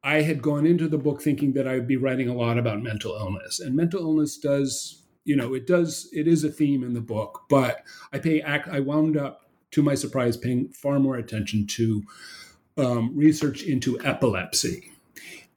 I 0.03 0.21
had 0.21 0.41
gone 0.41 0.65
into 0.65 0.87
the 0.87 0.97
book 0.97 1.21
thinking 1.21 1.53
that 1.53 1.67
I 1.67 1.75
would 1.75 1.87
be 1.87 1.95
writing 1.95 2.27
a 2.27 2.35
lot 2.35 2.57
about 2.57 2.83
mental 2.83 3.15
illness, 3.15 3.59
and 3.59 3.75
mental 3.75 4.01
illness 4.01 4.37
does, 4.37 5.01
you 5.23 5.35
know, 5.35 5.53
it 5.53 5.65
does, 5.65 6.09
it 6.11 6.27
is 6.27 6.43
a 6.43 6.51
theme 6.51 6.83
in 6.83 6.93
the 6.93 7.01
book. 7.01 7.43
But 7.49 7.83
I 8.11 8.19
pay, 8.19 8.41
I 8.41 8.81
wound 8.81 9.15
up, 9.15 9.39
to 9.71 9.81
my 9.81 9.95
surprise, 9.95 10.37
paying 10.37 10.69
far 10.69 10.99
more 10.99 11.15
attention 11.15 11.65
to 11.65 12.03
um, 12.77 13.15
research 13.15 13.63
into 13.63 13.99
epilepsy, 14.03 14.91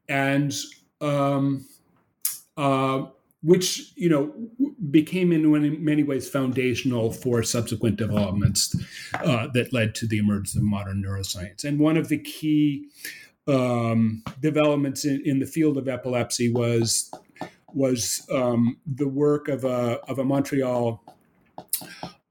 and 0.09 0.55
um, 1.01 1.67
uh, 2.57 3.07
which 3.43 3.93
you 3.97 4.09
know 4.09 4.33
became 4.91 5.33
in 5.33 5.85
many 5.85 6.03
ways 6.03 6.29
foundational 6.29 7.13
for 7.13 7.43
subsequent 7.43 7.97
developments 7.97 8.75
uh, 9.15 9.47
that 9.53 9.73
led 9.73 9.95
to 9.95 10.07
the 10.07 10.19
emergence 10.19 10.57
of 10.57 10.63
modern 10.63 11.03
neuroscience. 11.03 11.65
And 11.65 11.79
one 11.79 11.97
of 11.97 12.09
the 12.09 12.19
key 12.19 12.89
um, 13.47 14.23
developments 14.41 15.05
in, 15.05 15.23
in, 15.25 15.39
the 15.39 15.47
field 15.47 15.77
of 15.77 15.89
epilepsy 15.89 16.53
was 16.53 17.11
was 17.73 18.27
um, 18.33 18.79
the 18.87 19.09
work 19.09 19.49
of 19.49 19.65
a 19.65 20.01
of 20.09 20.19
a 20.19 20.25
Montreal 20.25 21.03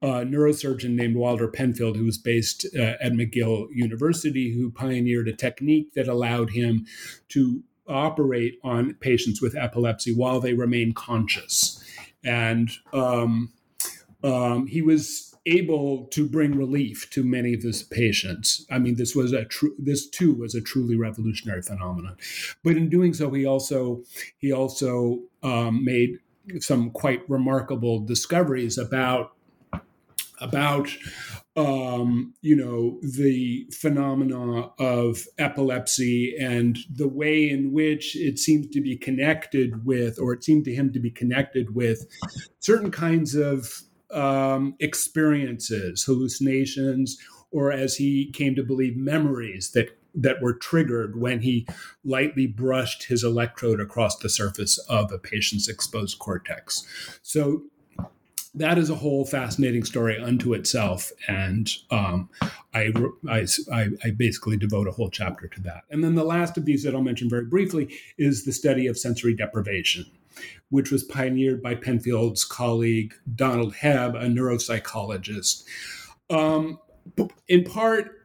uh, 0.02 0.24
neurosurgeon 0.24 0.92
named 0.92 1.16
Wilder 1.16 1.48
Penfield, 1.48 1.98
who 1.98 2.06
was 2.06 2.18
based 2.18 2.66
uh, 2.78 2.94
at 3.02 3.14
McGill 3.14 3.68
University, 3.72 4.52
who 4.52 4.70
pioneered 4.70 5.28
a 5.28 5.34
technique 5.34 5.94
that 5.94 6.08
allowed 6.08 6.52
him 6.52 6.86
to 7.30 7.64
operate 7.88 8.60
on 8.64 8.94
patients 8.96 9.42
with 9.42 9.56
epilepsy 9.56 10.14
while 10.14 10.40
they 10.40 10.54
remain 10.54 10.94
conscious, 10.94 11.84
and 12.24 12.72
um, 12.94 13.52
um, 14.24 14.68
he 14.68 14.82
was 14.82 15.36
able 15.46 16.08
to 16.08 16.28
bring 16.28 16.58
relief 16.58 17.08
to 17.12 17.24
many 17.24 17.54
of 17.54 17.62
his 17.62 17.84
patients. 17.84 18.66
I 18.72 18.80
mean, 18.80 18.96
this 18.96 19.16
was 19.16 19.32
a 19.32 19.46
true. 19.46 19.76
This 19.78 20.08
too 20.08 20.34
was 20.34 20.56
a 20.56 20.62
truly 20.62 20.96
revolutionary 20.96 21.62
phenomenon. 21.62 22.18
But 22.64 22.78
in 22.78 22.90
doing 22.90 23.14
so, 23.14 23.32
he 23.32 23.46
also 23.46 24.04
he 24.38 24.52
also 24.52 25.20
um, 25.44 25.86
made 25.86 26.18
some 26.60 26.92
quite 26.92 27.28
remarkable 27.30 28.00
discoveries 28.00 28.78
about 28.78 29.35
about 30.40 30.90
um, 31.56 32.34
you 32.42 32.56
know 32.56 33.00
the 33.02 33.68
phenomena 33.72 34.70
of 34.78 35.26
epilepsy 35.38 36.36
and 36.38 36.78
the 36.94 37.08
way 37.08 37.50
in 37.50 37.72
which 37.72 38.16
it 38.16 38.40
seems 38.40 38.68
to 38.68 38.82
be 38.82 38.98
connected 38.98 39.86
with, 39.86 40.20
or 40.20 40.34
it 40.34 40.44
seemed 40.44 40.66
to 40.66 40.74
him 40.74 40.92
to 40.94 41.00
be 41.00 41.12
connected 41.12 41.76
with, 41.76 42.06
certain 42.60 42.92
kinds 42.92 43.36
of 43.36 43.82
um, 44.12 44.76
experiences, 44.80 46.04
hallucinations, 46.04 47.18
or 47.52 47.72
as 47.72 47.96
he 47.96 48.32
came 48.32 48.56
to 48.56 48.64
believe, 48.64 48.98
memories 48.98 49.72
that 49.72 49.98
that 50.16 50.42
were 50.42 50.54
triggered 50.54 51.20
when 51.20 51.42
he 51.42 51.68
lightly 52.04 52.48
brushed 52.48 53.04
his 53.06 53.24
electrode 53.24 53.82
across 53.82 54.18
the 54.18 54.30
surface 54.30 54.78
of 54.90 55.12
a 55.12 55.18
patient's 55.18 55.68
exposed 55.68 56.20
cortex. 56.20 56.86
So 57.22 57.64
that 58.56 58.78
is 58.78 58.90
a 58.90 58.96
whole 58.96 59.26
fascinating 59.26 59.84
story 59.84 60.22
unto 60.22 60.54
itself, 60.54 61.12
and 61.28 61.70
um, 61.92 62.30
I, 62.74 62.94
I, 63.30 63.46
I, 64.04 64.12
basically 64.12 64.58
devote 64.58 64.88
a 64.88 64.92
whole 64.92 65.10
chapter 65.10 65.48
to 65.48 65.62
that. 65.62 65.84
And 65.90 66.04
then 66.04 66.16
the 66.16 66.24
last 66.24 66.58
of 66.58 66.66
these 66.66 66.84
that 66.84 66.96
I'll 66.96 67.02
mention 67.02 67.30
very 67.30 67.46
briefly 67.46 67.98
is 68.18 68.46
the 68.46 68.52
study 68.52 68.88
of 68.88 68.98
sensory 68.98 69.36
deprivation 69.36 70.06
which 70.70 70.92
was 70.92 71.04
pioneered 71.04 71.62
by 71.62 71.76
Penfield's 71.76 72.44
colleague 72.44 73.14
Donald 73.36 73.74
Hebb, 73.76 74.16
a 74.16 74.26
neuropsychologist. 74.26 75.64
Um, 76.30 76.80
in 77.48 77.64
part, 77.64 78.25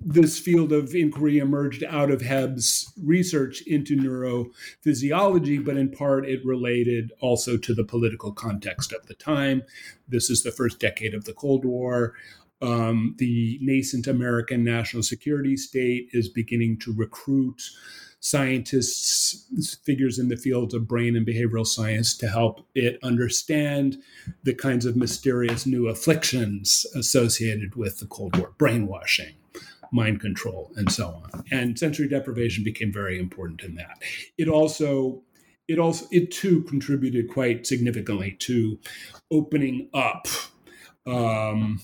this 0.00 0.38
field 0.38 0.72
of 0.72 0.94
inquiry 0.94 1.38
emerged 1.38 1.84
out 1.84 2.10
of 2.10 2.22
Hebb's 2.22 2.92
research 3.02 3.62
into 3.62 3.96
neurophysiology, 3.96 5.64
but 5.64 5.76
in 5.76 5.90
part 5.90 6.26
it 6.26 6.44
related 6.44 7.12
also 7.20 7.56
to 7.58 7.74
the 7.74 7.84
political 7.84 8.32
context 8.32 8.92
of 8.92 9.06
the 9.06 9.14
time. 9.14 9.62
This 10.08 10.30
is 10.30 10.42
the 10.42 10.52
first 10.52 10.78
decade 10.78 11.14
of 11.14 11.24
the 11.24 11.34
Cold 11.34 11.64
War. 11.64 12.14
Um, 12.62 13.14
the 13.18 13.58
nascent 13.62 14.06
American 14.06 14.64
national 14.64 15.02
security 15.02 15.56
state 15.56 16.08
is 16.12 16.28
beginning 16.28 16.78
to 16.80 16.92
recruit 16.92 17.62
scientists, 18.20 19.78
figures 19.82 20.18
in 20.18 20.28
the 20.28 20.36
fields 20.36 20.74
of 20.74 20.86
brain 20.86 21.16
and 21.16 21.26
behavioral 21.26 21.66
science 21.66 22.14
to 22.18 22.28
help 22.28 22.60
it 22.74 22.98
understand 23.02 23.96
the 24.42 24.54
kinds 24.54 24.84
of 24.84 24.94
mysterious 24.94 25.64
new 25.64 25.88
afflictions 25.88 26.84
associated 26.94 27.76
with 27.76 27.98
the 27.98 28.06
Cold 28.06 28.36
War, 28.36 28.52
brainwashing, 28.58 29.34
mind 29.92 30.20
control, 30.20 30.72
and 30.76 30.90
so 30.90 31.22
on. 31.22 31.44
And 31.50 31.78
sensory 31.78 32.08
deprivation 32.08 32.64
became 32.64 32.92
very 32.92 33.18
important 33.18 33.62
in 33.62 33.74
that. 33.76 33.98
It 34.38 34.48
also 34.48 35.22
it 35.68 35.78
also 35.78 36.06
it 36.10 36.30
too 36.30 36.62
contributed 36.62 37.28
quite 37.28 37.66
significantly 37.66 38.36
to 38.40 38.78
opening 39.30 39.88
up 39.94 40.26
um, 41.06 41.80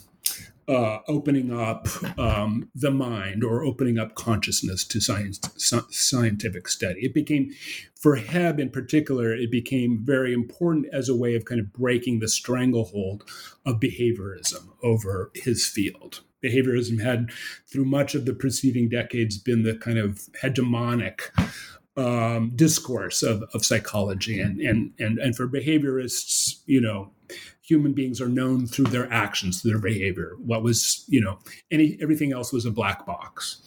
uh, 0.69 0.99
opening 1.07 1.53
up 1.57 1.87
um, 2.19 2.69
the 2.75 2.90
mind 2.90 3.45
or 3.45 3.62
opening 3.62 3.99
up 3.99 4.14
consciousness 4.14 4.85
to 4.85 5.01
science, 5.01 5.40
scientific 5.90 6.69
study. 6.69 7.05
It 7.05 7.14
became, 7.14 7.53
for 7.95 8.16
Hebb 8.19 8.59
in 8.59 8.71
particular, 8.71 9.33
it 9.33 9.51
became 9.51 10.05
very 10.05 10.33
important 10.33 10.87
as 10.92 11.09
a 11.09 11.16
way 11.16 11.37
of 11.37 11.45
kind 11.45 11.61
of 11.61 11.73
breaking 11.73 12.19
the 12.19 12.29
stranglehold 12.29 13.29
of 13.64 13.79
behaviorism 13.79 14.69
over 14.83 15.31
his 15.35 15.66
field. 15.66 16.23
Behaviorism 16.44 17.03
had, 17.03 17.31
through 17.70 17.85
much 17.85 18.14
of 18.14 18.25
the 18.25 18.35
preceding 18.35 18.88
decades, 18.88 19.38
been 19.38 19.62
the 19.62 19.77
kind 19.77 19.99
of 19.99 20.29
hegemonic 20.42 21.31
um, 21.96 22.53
discourse 22.55 23.22
of, 23.22 23.42
of 23.55 23.64
psychology, 23.64 24.40
and, 24.40 24.61
and 24.61 24.92
and 24.99 25.18
and 25.18 25.35
for 25.35 25.49
behaviorists, 25.49 26.61
you 26.66 26.81
know, 26.81 27.11
human 27.62 27.92
beings 27.92 28.20
are 28.20 28.29
known 28.29 28.66
through 28.66 28.87
their 28.87 29.11
actions, 29.12 29.61
through 29.62 29.72
their 29.72 29.81
behavior. 29.81 30.37
What 30.38 30.62
was, 30.62 31.05
you 31.09 31.20
know, 31.20 31.38
any 31.70 31.96
everything 32.01 32.33
else 32.33 32.53
was 32.53 32.66
a 32.66 32.70
black 32.70 33.07
box. 33.07 33.62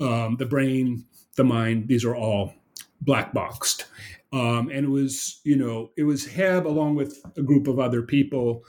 Um, 0.00 0.36
the 0.36 0.46
brain, 0.46 1.04
the 1.36 1.44
mind, 1.44 1.88
these 1.88 2.04
are 2.04 2.16
all 2.16 2.54
black 3.00 3.32
boxed. 3.32 3.86
Um, 4.32 4.70
and 4.70 4.86
it 4.86 4.90
was, 4.90 5.40
you 5.44 5.56
know, 5.56 5.90
it 5.96 6.04
was 6.04 6.26
Hebb 6.26 6.64
along 6.64 6.94
with 6.94 7.20
a 7.36 7.42
group 7.42 7.66
of 7.66 7.80
other 7.80 8.02
people 8.02 8.64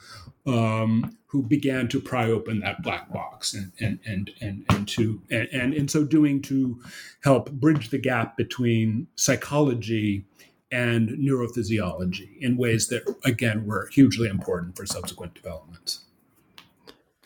um, 0.46 1.16
who 1.32 1.42
began 1.42 1.88
to 1.88 1.98
pry 1.98 2.30
open 2.30 2.60
that 2.60 2.82
black 2.82 3.10
box 3.10 3.54
and 3.54 3.72
and 3.80 3.98
and 4.06 4.30
and, 4.40 4.64
and 4.68 4.86
to 4.86 5.20
and, 5.30 5.48
and 5.50 5.74
in 5.74 5.88
so 5.88 6.04
doing 6.04 6.40
to 6.42 6.78
help 7.24 7.50
bridge 7.50 7.88
the 7.88 7.98
gap 7.98 8.36
between 8.36 9.08
psychology 9.16 10.24
and 10.70 11.10
neurophysiology 11.10 12.38
in 12.40 12.56
ways 12.56 12.88
that, 12.88 13.02
again, 13.24 13.66
were 13.66 13.88
hugely 13.92 14.28
important 14.28 14.74
for 14.74 14.86
subsequent 14.86 15.34
developments. 15.34 16.00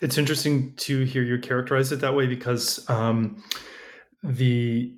It's 0.01 0.17
interesting 0.17 0.73
to 0.75 1.05
hear 1.05 1.23
you 1.23 1.39
characterize 1.39 1.91
it 1.91 2.01
that 2.01 2.13
way 2.13 2.27
because 2.27 2.87
um, 2.89 3.41
the 4.21 4.93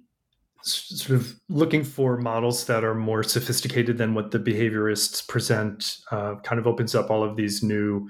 sort 0.62 1.20
of 1.20 1.40
looking 1.48 1.84
for 1.84 2.18
models 2.18 2.66
that 2.66 2.84
are 2.84 2.96
more 2.96 3.24
sophisticated 3.24 3.98
than 3.98 4.14
what 4.14 4.32
the 4.32 4.40
behaviorists 4.40 5.26
present 5.26 5.98
uh, 6.12 6.36
kind 6.44 6.60
of 6.60 6.68
opens 6.68 6.96
up 6.96 7.10
all 7.10 7.24
of 7.24 7.38
these 7.38 7.64
new 7.64 8.10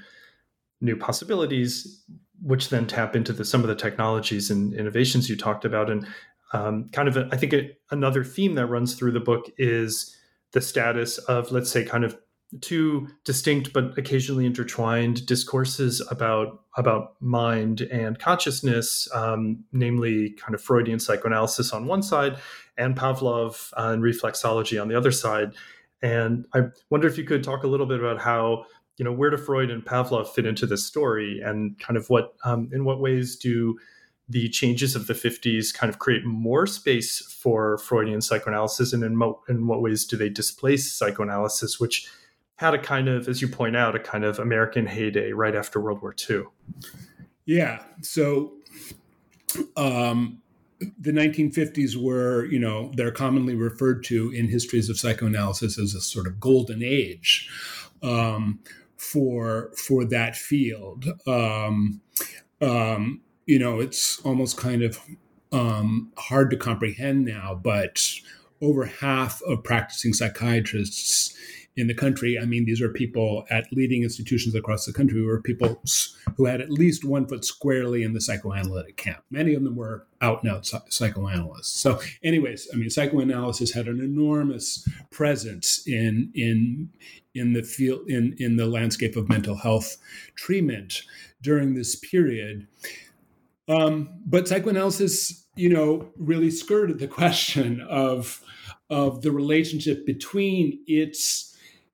new 0.82 0.96
possibilities 0.96 2.04
which 2.42 2.70
then 2.70 2.88
tap 2.88 3.16
into 3.16 3.34
the, 3.34 3.44
some 3.44 3.62
of 3.62 3.68
the 3.68 3.76
technologies 3.76 4.50
and 4.50 4.74
innovations 4.74 5.30
you 5.30 5.36
talked 5.36 5.66
about 5.66 5.90
and 5.90 6.08
um, 6.54 6.90
kind 6.90 7.08
of 7.08 7.18
a, 7.18 7.28
I 7.32 7.38
think 7.38 7.54
a, 7.54 7.72
another 7.92 8.24
theme 8.24 8.56
that 8.56 8.68
runs 8.68 8.96
through 8.96 9.12
the 9.12 9.20
book 9.20 9.52
is 9.58 10.16
the 10.52 10.62
status 10.62 11.18
of, 11.20 11.52
let's 11.52 11.70
say, 11.70 11.86
kind 11.86 12.04
of 12.04 12.18
two 12.62 13.08
distinct 13.26 13.74
but 13.74 13.96
occasionally 13.96 14.44
intertwined 14.44 15.24
discourses 15.28 16.02
about 16.10 16.64
about 16.78 17.14
mind 17.20 17.82
and 17.82 18.18
consciousness, 18.18 19.08
um, 19.14 19.64
namely 19.72 20.32
kind 20.32 20.56
of 20.56 20.62
Freudian 20.62 21.00
psychoanalysis 21.00 21.72
on 21.74 21.86
one 21.86 22.02
side 22.02 22.38
and 22.78 22.96
Pavlov 22.96 23.72
uh, 23.78 23.92
and 23.92 24.02
reflexology 24.02 24.82
on 24.82 24.88
the 24.88 24.96
other 24.96 25.12
side. 25.12 25.54
And 26.02 26.48
I 26.54 26.70
wonder 26.90 27.08
if 27.08 27.18
you 27.18 27.24
could 27.24 27.44
talk 27.44 27.64
a 27.64 27.68
little 27.68 27.86
bit 27.86 28.00
about 28.00 28.20
how 28.20 28.66
you 29.00 29.06
know 29.06 29.14
where 29.14 29.30
do 29.30 29.38
Freud 29.38 29.72
and 29.72 29.84
Pavlov 29.84 30.28
fit 30.28 30.46
into 30.46 30.68
this 30.68 30.86
story, 30.86 31.42
and 31.42 31.80
kind 31.80 31.98
of 31.98 32.10
what 32.10 32.36
um, 32.44 32.70
in 32.72 32.84
what 32.84 33.00
ways 33.00 33.38
do 33.38 33.80
the 34.28 34.48
changes 34.50 34.96
of 34.96 35.08
the 35.08 35.14
50s 35.14 35.74
kind 35.74 35.90
of 35.90 35.98
create 35.98 36.24
more 36.24 36.68
space 36.68 37.20
for 37.20 37.80
Freudian 37.80 38.22
psychoanalysis, 38.22 38.94
and 38.94 39.04
in, 39.04 39.16
mo- 39.16 39.42
in 39.50 39.66
what 39.66 39.82
ways 39.82 40.06
do 40.06 40.16
they 40.16 40.30
displace 40.30 40.92
psychoanalysis, 40.92 41.80
which 41.80 42.08
had 42.58 42.76
a 42.76 42.78
kind 42.78 43.08
of, 43.08 43.28
as 43.28 43.42
you 43.42 43.48
point 43.48 43.76
out, 43.76 43.96
a 43.96 44.00
kind 44.00 44.24
of 44.24 44.38
American 44.38 44.86
heyday 44.86 45.32
right 45.32 45.56
after 45.56 45.80
World 45.80 46.02
War 46.04 46.14
II? 46.30 46.44
Yeah. 47.46 47.82
So, 48.02 48.54
um, 49.76 50.44
the 51.00 51.12
1950s 51.12 51.96
were, 51.96 52.46
you 52.46 52.60
know, 52.60 52.92
they're 52.94 53.12
commonly 53.12 53.56
referred 53.56 54.04
to 54.06 54.30
in 54.30 54.48
histories 54.48 54.90
of 54.90 55.00
psychoanalysis 55.00 55.80
as 55.80 55.96
a 55.96 56.02
sort 56.02 56.28
of 56.28 56.40
golden 56.40 56.84
age 56.84 57.50
um, 58.04 58.60
for 59.00 59.72
for 59.76 60.06
that 60.06 60.36
field. 60.36 61.06
Um, 61.28 62.02
um, 62.62 63.22
you 63.46 63.58
know, 63.58 63.80
it's 63.80 64.20
almost 64.22 64.58
kind 64.58 64.84
of 64.84 65.00
um, 65.52 66.12
hard 66.18 66.52
to 66.52 66.58
comprehend 66.58 67.26
now, 67.26 67.60
but 67.62 68.04
over 68.62 68.86
half 68.86 69.42
of 69.44 69.64
practicing 69.64 70.14
psychiatrists 70.14 71.36
in 71.80 71.88
the 71.88 71.94
country. 71.94 72.38
I 72.38 72.44
mean, 72.44 72.66
these 72.66 72.82
are 72.82 72.90
people 72.90 73.46
at 73.50 73.72
leading 73.72 74.04
institutions 74.04 74.54
across 74.54 74.86
the 74.86 74.92
country 74.92 75.18
who 75.18 75.26
were 75.26 75.42
people 75.42 75.82
who 76.36 76.46
had 76.46 76.60
at 76.60 76.70
least 76.70 77.06
one 77.06 77.26
foot 77.26 77.46
squarely 77.46 78.04
in 78.04 78.14
the 78.14 78.20
psychoanalytic 78.20 78.98
camp. 78.98 79.24
Many 79.32 79.54
of 79.54 79.64
them 79.64 79.78
were 79.78 80.06
out 80.22 80.44
and 80.44 80.52
out 80.52 80.70
psychoanalysts. 80.90 81.80
So, 81.80 82.02
anyways, 82.22 82.68
I 82.74 82.76
mean, 82.76 82.90
psychoanalysis 82.90 83.72
had 83.72 83.88
an 83.88 84.02
enormous 84.02 84.88
presence 85.10 85.88
in 85.88 86.32
in 86.36 86.90
in 87.34 87.54
the 87.54 87.64
field 87.64 88.10
in 88.10 88.36
in 88.38 88.58
the 88.58 88.66
landscape 88.66 89.16
of 89.16 89.30
mental 89.30 89.56
health 89.56 89.96
treatment 90.36 91.04
during 91.42 91.76
this 91.76 91.96
period. 91.96 92.68
Um, 93.70 94.10
but 94.26 94.50
psychoanalysis, 94.50 95.46
you 95.56 95.70
know, 95.70 96.12
really 96.18 96.52
skirted 96.52 97.00
the 97.00 97.08
question 97.22 97.80
of 97.90 98.42
of 98.90 99.22
the 99.22 99.32
relationship 99.32 100.06
between 100.06 100.84
its 100.88 101.49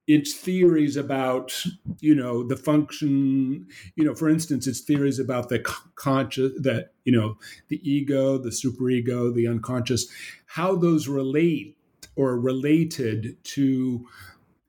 its 0.08 0.34
theories 0.34 0.96
about 0.96 1.64
you 2.00 2.14
know 2.14 2.44
the 2.44 2.56
function 2.56 3.68
you 3.96 4.04
know 4.04 4.14
for 4.14 4.30
instance 4.30 4.68
its 4.68 4.82
theories 4.82 5.20
about 5.20 5.50
the 5.50 5.60
conscious 5.96 6.52
that 6.60 6.92
you 7.04 7.12
know 7.12 7.38
the 7.70 7.80
ego 7.90 8.38
the 8.38 8.50
superego 8.50 9.34
the 9.34 9.48
unconscious 9.48 10.08
how 10.46 10.76
those 10.76 11.08
relate 11.08 11.78
or 12.16 12.40
related 12.40 13.36
to 13.44 14.06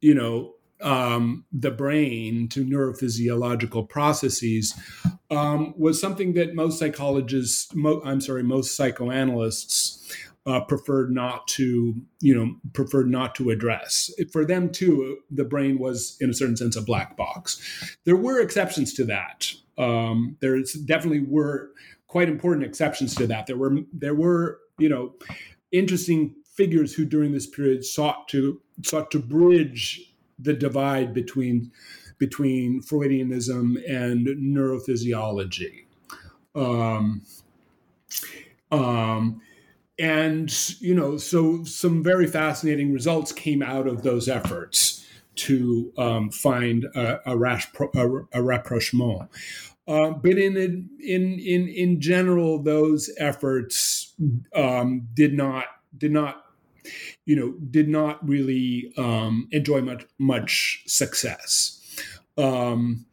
you 0.01 0.15
know 0.15 0.53
um, 0.83 1.47
the 1.53 1.71
brain 1.71 2.49
to 2.49 2.63
neurophysiological 2.63 3.89
processes 3.89 4.79
um, 5.31 5.73
was 5.79 5.99
something 5.99 6.35
that 6.35 6.55
most 6.55 6.79
psychologists 6.79 7.75
mo- 7.75 8.03
i'm 8.05 8.21
sorry 8.21 8.43
most 8.43 8.77
psychoanalysts 8.77 9.96
uh, 10.47 10.61
preferred 10.61 11.11
not 11.11 11.49
to, 11.49 11.95
you 12.21 12.35
know, 12.35 12.55
preferred 12.73 13.11
not 13.11 13.35
to 13.35 13.51
address. 13.51 14.11
For 14.33 14.45
them 14.45 14.71
too, 14.71 15.19
the 15.31 15.45
brain 15.45 15.79
was, 15.79 16.17
in 16.21 16.31
a 16.31 16.35
certain 16.35 16.57
sense, 16.57 16.77
a 16.77 16.83
black 16.83 17.17
box. 17.17 17.97
There 18.05 18.17
were 18.17 18.41
exceptions 18.41 18.93
to 18.95 19.05
that. 19.07 19.53
Um, 19.77 20.37
there's 20.41 20.73
definitely 20.75 21.21
were 21.21 21.71
quite 22.07 22.29
important 22.29 22.65
exceptions 22.65 23.15
to 23.17 23.27
that. 23.27 23.47
There 23.47 23.57
were 23.57 23.79
there 23.93 24.15
were 24.15 24.61
you 24.79 24.89
know 24.89 25.15
interesting 25.73 26.35
figures 26.45 26.95
who 26.95 27.05
during 27.05 27.33
this 27.33 27.47
period 27.47 27.85
sought 27.85 28.29
to 28.29 28.61
sought 28.83 29.11
to 29.11 29.19
bridge 29.19 30.15
the 30.39 30.55
divide 30.55 31.13
between 31.13 31.73
between 32.19 32.81
Freudianism 32.81 33.77
and 33.89 34.27
neurophysiology. 34.27 35.85
Um, 36.55 37.23
um, 38.73 39.43
and 39.99 40.81
you 40.81 40.95
know 40.95 41.17
so 41.17 41.65
some 41.65 42.03
very 42.03 42.27
fascinating 42.27 42.93
results 42.93 43.33
came 43.33 43.63
out 43.63 43.87
of 43.87 44.03
those 44.03 44.29
efforts 44.29 45.07
to 45.37 45.93
um, 45.99 46.31
find 46.31 46.85
a, 46.95 47.31
a, 47.31 47.39
a, 47.95 48.09
a 48.33 48.43
rapprochement. 48.43 49.29
Uh, 49.87 50.11
but 50.11 50.33
in, 50.33 50.57
in 50.57 51.39
in 51.39 51.69
in 51.69 52.01
general 52.01 52.61
those 52.63 53.09
efforts 53.19 54.15
um, 54.55 55.07
did 55.15 55.33
not 55.33 55.67
did 55.97 56.11
not 56.11 56.45
you 57.25 57.37
know 57.37 57.55
did 57.71 57.89
not 57.89 58.27
really 58.27 58.93
um, 58.97 59.49
enjoy 59.53 59.81
much 59.81 60.05
much 60.19 60.83
success. 60.87 61.73
Um, 62.37 63.07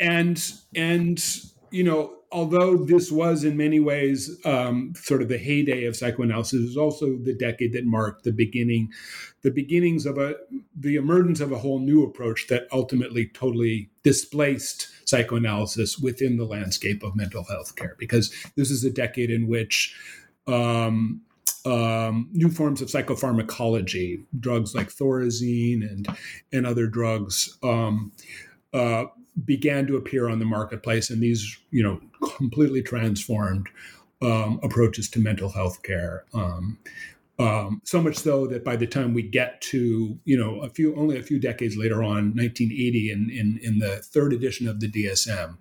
and 0.00 0.52
and 0.74 1.24
you 1.70 1.84
know 1.84 2.15
although 2.32 2.76
this 2.76 3.10
was 3.10 3.44
in 3.44 3.56
many 3.56 3.80
ways 3.80 4.38
um, 4.44 4.92
sort 4.96 5.22
of 5.22 5.28
the 5.28 5.38
heyday 5.38 5.84
of 5.84 5.96
psychoanalysis, 5.96 6.60
it 6.60 6.64
was 6.64 6.76
also 6.76 7.16
the 7.16 7.34
decade 7.34 7.72
that 7.72 7.84
marked 7.84 8.24
the 8.24 8.32
beginning, 8.32 8.90
the 9.42 9.50
beginnings 9.50 10.06
of 10.06 10.18
a 10.18 10.36
the 10.78 10.96
emergence 10.96 11.40
of 11.40 11.52
a 11.52 11.58
whole 11.58 11.78
new 11.78 12.04
approach 12.04 12.46
that 12.48 12.66
ultimately 12.72 13.26
totally 13.28 13.90
displaced 14.02 14.88
psychoanalysis 15.08 15.98
within 15.98 16.36
the 16.36 16.44
landscape 16.44 17.02
of 17.02 17.16
mental 17.16 17.44
health 17.44 17.76
care. 17.76 17.96
Because 17.98 18.34
this 18.56 18.70
is 18.70 18.84
a 18.84 18.90
decade 18.90 19.30
in 19.30 19.46
which 19.46 19.96
um, 20.46 21.22
um, 21.64 22.28
new 22.32 22.50
forms 22.50 22.80
of 22.80 22.88
psychopharmacology, 22.88 24.24
drugs 24.38 24.74
like 24.74 24.88
thorazine 24.88 25.82
and 25.82 26.08
and 26.52 26.66
other 26.66 26.86
drugs, 26.86 27.58
um, 27.62 28.12
uh, 28.72 29.04
began 29.44 29.86
to 29.86 29.96
appear 29.96 30.28
on 30.28 30.38
the 30.38 30.44
marketplace, 30.44 31.10
and 31.10 31.22
these, 31.22 31.58
you 31.70 31.82
know, 31.82 32.00
completely 32.36 32.82
transformed 32.82 33.68
um, 34.22 34.60
approaches 34.62 35.08
to 35.10 35.18
mental 35.18 35.50
health 35.50 35.82
care. 35.82 36.24
Um, 36.32 36.78
um, 37.38 37.82
so 37.84 38.00
much 38.00 38.16
so 38.16 38.46
that 38.46 38.64
by 38.64 38.76
the 38.76 38.86
time 38.86 39.12
we 39.12 39.22
get 39.22 39.60
to, 39.60 40.18
you 40.24 40.38
know, 40.38 40.60
a 40.62 40.70
few 40.70 40.96
only 40.96 41.18
a 41.18 41.22
few 41.22 41.38
decades 41.38 41.76
later 41.76 42.02
on, 42.02 42.34
1980, 42.34 43.10
in 43.10 43.30
in, 43.30 43.60
in 43.62 43.78
the 43.78 43.96
third 43.96 44.32
edition 44.32 44.66
of 44.66 44.80
the 44.80 44.90
DSM, 44.90 45.56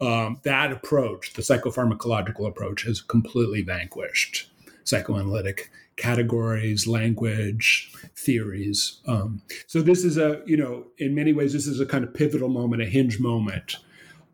um, 0.00 0.40
that 0.42 0.72
approach, 0.72 1.34
the 1.34 1.42
psychopharmacological 1.42 2.48
approach, 2.48 2.84
has 2.84 3.00
completely 3.00 3.62
vanquished 3.62 4.50
psychoanalytic 4.84 5.70
categories, 5.96 6.86
language, 6.86 7.92
theories. 8.16 9.00
Um, 9.06 9.42
so 9.66 9.80
this 9.80 10.04
is 10.04 10.16
a, 10.16 10.42
you 10.44 10.56
know, 10.56 10.86
in 10.98 11.14
many 11.14 11.32
ways, 11.32 11.52
this 11.52 11.66
is 11.66 11.80
a 11.80 11.86
kind 11.86 12.04
of 12.04 12.12
pivotal 12.12 12.48
moment, 12.48 12.82
a 12.82 12.86
hinge 12.86 13.20
moment 13.20 13.76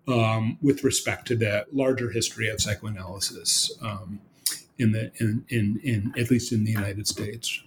um, 0.09 0.59
with 0.63 0.85
respect 0.85 1.27
to 1.29 1.37
the 1.37 1.67
larger 1.73 2.11
history 2.11 2.49
of 2.49 2.61
psychoanalysis 2.61 3.73
um, 3.83 4.21
in 4.79 4.93
the 4.93 5.13
in, 5.19 5.45
in 5.49 5.81
in 5.83 6.15
at 6.19 6.31
least 6.31 6.53
in 6.53 6.65
the 6.65 6.73
United 6.73 7.07
States. 7.07 7.63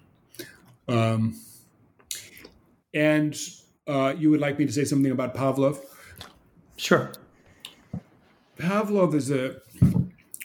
Um, 0.88 1.40
and 2.94 3.38
uh, 3.88 4.14
you 4.18 4.30
would 4.30 4.42
like 4.42 4.60
me 4.60 4.66
to 4.66 4.72
say 4.72 4.86
something 4.86 5.12
about 5.12 5.36
Pavlov? 5.36 5.80
Sure. 6.78 7.12
Pavlov 8.58 9.14
is 9.14 9.32
a 9.32 9.62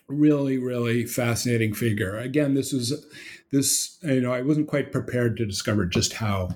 really 0.09 0.59
really 0.59 1.05
fascinating 1.05 1.75
figure. 1.75 2.17
Again 2.17 2.55
this 2.55 2.73
is 2.73 3.05
this 3.51 3.97
you 4.03 4.21
know 4.21 4.31
i 4.31 4.43
wasn't 4.43 4.69
quite 4.69 4.93
prepared 4.93 5.35
to 5.35 5.47
discover 5.47 5.87
just 5.87 6.13
how 6.13 6.51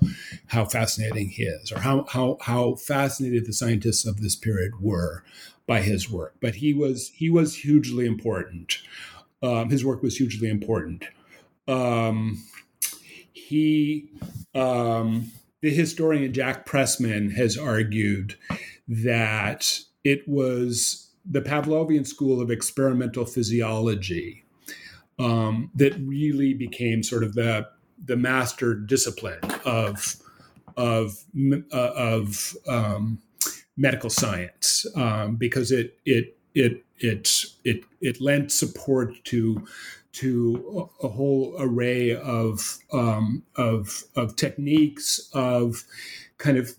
how 0.45 0.63
fascinating 0.63 1.27
he 1.27 1.41
is 1.41 1.71
or 1.71 1.79
how 1.79 2.05
how 2.07 2.37
how 2.41 2.75
fascinated 2.75 3.47
the 3.47 3.53
scientists 3.53 4.05
of 4.05 4.21
this 4.21 4.35
period 4.35 4.73
were 4.79 5.23
by 5.67 5.81
his 5.81 6.09
work. 6.09 6.35
But 6.41 6.55
he 6.55 6.73
was 6.73 7.09
he 7.15 7.29
was 7.29 7.55
hugely 7.55 8.05
important. 8.05 8.79
Um, 9.41 9.69
his 9.69 9.83
work 9.83 10.01
was 10.01 10.17
hugely 10.17 10.49
important. 10.49 11.05
Um, 11.67 12.43
he 13.33 14.09
um, 14.53 15.31
the 15.61 15.73
historian 15.73 16.33
jack 16.33 16.65
pressman 16.65 17.31
has 17.31 17.57
argued 17.57 18.35
that 18.87 19.79
it 20.03 20.27
was 20.27 21.02
the 21.25 21.41
Pavlovian 21.41 22.05
school 22.05 22.41
of 22.41 22.51
experimental 22.51 23.25
physiology 23.25 24.43
um, 25.19 25.71
that 25.75 25.93
really 25.99 26.53
became 26.53 27.03
sort 27.03 27.23
of 27.23 27.33
the 27.33 27.67
the 28.05 28.17
master 28.17 28.75
discipline 28.75 29.39
of 29.65 30.17
of 30.75 31.23
uh, 31.71 31.91
of 31.95 32.55
um, 32.67 33.19
medical 33.77 34.09
science 34.09 34.85
um, 34.95 35.35
because 35.35 35.71
it 35.71 35.97
it 36.05 36.37
it 36.53 36.83
it 36.99 37.45
it 37.63 37.83
it 38.01 38.21
lent 38.21 38.51
support 38.51 39.23
to 39.25 39.65
to 40.13 40.89
a 41.01 41.07
whole 41.07 41.55
array 41.57 42.15
of 42.15 42.79
um, 42.91 43.43
of 43.55 44.03
of 44.15 44.35
techniques 44.35 45.29
of 45.33 45.83
kind 46.37 46.57
of 46.57 46.75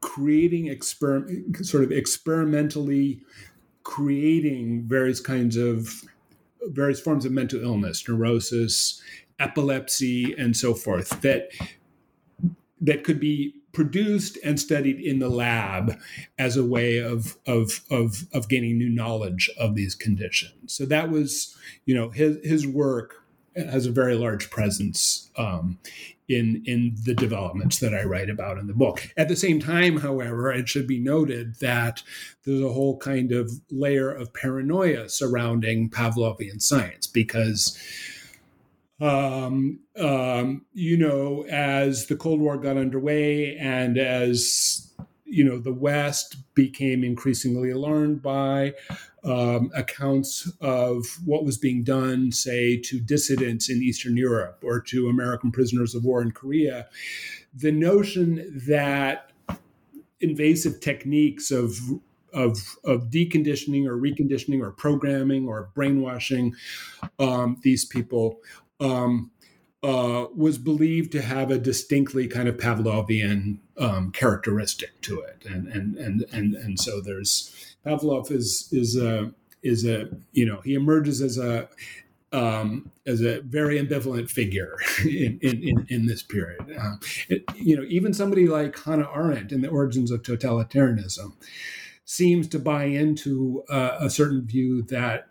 creating 0.00 0.66
experiment, 0.66 1.64
sort 1.64 1.84
of 1.84 1.92
experimentally 1.92 3.20
creating 3.82 4.82
various 4.86 5.20
kinds 5.20 5.56
of 5.56 6.04
various 6.64 7.00
forms 7.00 7.24
of 7.24 7.32
mental 7.32 7.62
illness, 7.62 8.06
neurosis, 8.08 9.00
epilepsy, 9.38 10.34
and 10.36 10.56
so 10.56 10.74
forth 10.74 11.20
that 11.22 11.50
that 12.80 13.04
could 13.04 13.18
be 13.18 13.54
produced 13.72 14.38
and 14.44 14.58
studied 14.58 14.98
in 15.00 15.18
the 15.18 15.28
lab 15.28 15.98
as 16.38 16.56
a 16.56 16.64
way 16.64 16.98
of 16.98 17.36
of 17.46 17.82
of, 17.90 18.26
of 18.32 18.48
gaining 18.48 18.76
new 18.78 18.88
knowledge 18.88 19.50
of 19.58 19.74
these 19.74 19.94
conditions. 19.94 20.72
So 20.72 20.84
that 20.86 21.10
was, 21.10 21.56
you 21.86 21.94
know, 21.94 22.10
his 22.10 22.38
his 22.44 22.66
work 22.66 23.24
has 23.56 23.86
a 23.86 23.90
very 23.90 24.14
large 24.14 24.50
presence 24.50 25.30
um, 25.36 25.78
in 26.28 26.62
in 26.66 26.96
the 27.04 27.14
developments 27.14 27.78
that 27.78 27.94
I 27.94 28.04
write 28.04 28.30
about 28.30 28.58
in 28.58 28.66
the 28.66 28.74
book. 28.74 29.08
At 29.16 29.28
the 29.28 29.36
same 29.36 29.60
time, 29.60 29.98
however, 29.98 30.52
it 30.52 30.68
should 30.68 30.86
be 30.86 30.98
noted 30.98 31.56
that 31.56 32.02
there's 32.44 32.60
a 32.60 32.72
whole 32.72 32.98
kind 32.98 33.32
of 33.32 33.50
layer 33.70 34.10
of 34.10 34.32
paranoia 34.34 35.08
surrounding 35.08 35.90
Pavlovian 35.90 36.60
science 36.60 37.06
because. 37.06 37.78
Um, 39.00 39.78
um, 39.96 40.66
you 40.72 40.96
know, 40.96 41.46
as 41.48 42.08
the 42.08 42.16
Cold 42.16 42.40
War 42.40 42.58
got 42.58 42.76
underway 42.76 43.56
and 43.56 43.96
as 43.96 44.92
you 45.24 45.44
know 45.44 45.58
the 45.58 45.72
West 45.72 46.36
became 46.54 47.04
increasingly 47.04 47.70
alarmed 47.70 48.22
by 48.22 48.74
um, 49.24 49.70
accounts 49.74 50.50
of 50.60 51.04
what 51.24 51.44
was 51.44 51.58
being 51.58 51.82
done, 51.82 52.32
say, 52.32 52.76
to 52.76 53.00
dissidents 53.00 53.68
in 53.68 53.82
Eastern 53.82 54.16
Europe 54.16 54.62
or 54.64 54.80
to 54.80 55.08
American 55.08 55.50
prisoners 55.50 55.94
of 55.94 56.04
war 56.04 56.22
in 56.22 56.30
Korea, 56.30 56.88
the 57.54 57.72
notion 57.72 58.62
that 58.66 59.30
invasive 60.20 60.80
techniques 60.80 61.50
of 61.50 61.78
of, 62.34 62.76
of 62.84 63.08
deconditioning 63.08 63.86
or 63.86 63.96
reconditioning 63.96 64.60
or 64.60 64.70
programming 64.70 65.48
or 65.48 65.70
brainwashing 65.74 66.54
um, 67.18 67.56
these 67.62 67.86
people 67.86 68.38
um, 68.80 69.30
uh, 69.82 70.26
was 70.34 70.58
believed 70.58 71.12
to 71.12 71.22
have 71.22 71.50
a 71.50 71.58
distinctly 71.58 72.26
kind 72.26 72.48
of 72.48 72.56
Pavlovian 72.56 73.58
um, 73.78 74.10
characteristic 74.10 75.00
to 75.02 75.20
it, 75.20 75.44
and 75.46 75.68
and 75.68 75.96
and 75.96 76.24
and 76.32 76.54
and 76.54 76.80
so 76.80 77.00
there's 77.00 77.76
Pavlov 77.86 78.30
is 78.30 78.68
is 78.72 78.96
a 78.96 79.32
is 79.62 79.84
a 79.86 80.08
you 80.32 80.46
know 80.46 80.60
he 80.62 80.74
emerges 80.74 81.20
as 81.20 81.38
a 81.38 81.68
um, 82.32 82.90
as 83.06 83.22
a 83.22 83.40
very 83.40 83.80
ambivalent 83.80 84.28
figure 84.28 84.76
in, 85.04 85.38
in, 85.40 85.86
in, 85.88 86.06
this 86.06 86.22
period. 86.22 86.60
Uh, 86.78 86.96
it, 87.30 87.42
you 87.56 87.74
know, 87.74 87.84
even 87.88 88.12
somebody 88.12 88.46
like 88.46 88.78
Hannah 88.78 89.08
Arendt 89.10 89.50
in 89.50 89.62
The 89.62 89.68
Origins 89.68 90.10
of 90.10 90.20
Totalitarianism 90.20 91.32
seems 92.04 92.46
to 92.48 92.58
buy 92.58 92.84
into 92.84 93.64
uh, 93.70 93.96
a 94.00 94.10
certain 94.10 94.46
view 94.46 94.82
that 94.82 95.28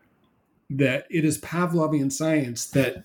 that 0.70 1.06
it 1.10 1.24
is 1.24 1.38
Pavlovian 1.40 2.12
science 2.12 2.66
that 2.66 3.04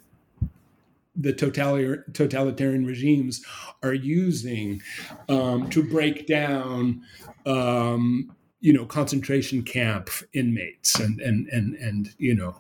the 1.15 1.33
totalitarian 1.33 2.87
regimes 2.87 3.45
are 3.83 3.93
using 3.93 4.81
um, 5.29 5.69
to 5.69 5.83
break 5.83 6.27
down 6.27 7.03
um, 7.45 8.35
you 8.63 8.73
know 8.73 8.87
concentration 8.87 9.63
camp 9.63 10.09
inmates 10.33 10.99
and 10.99 11.21
and 11.21 11.49
and 11.49 11.75
and 11.75 12.15
you 12.17 12.35
know 12.35 12.57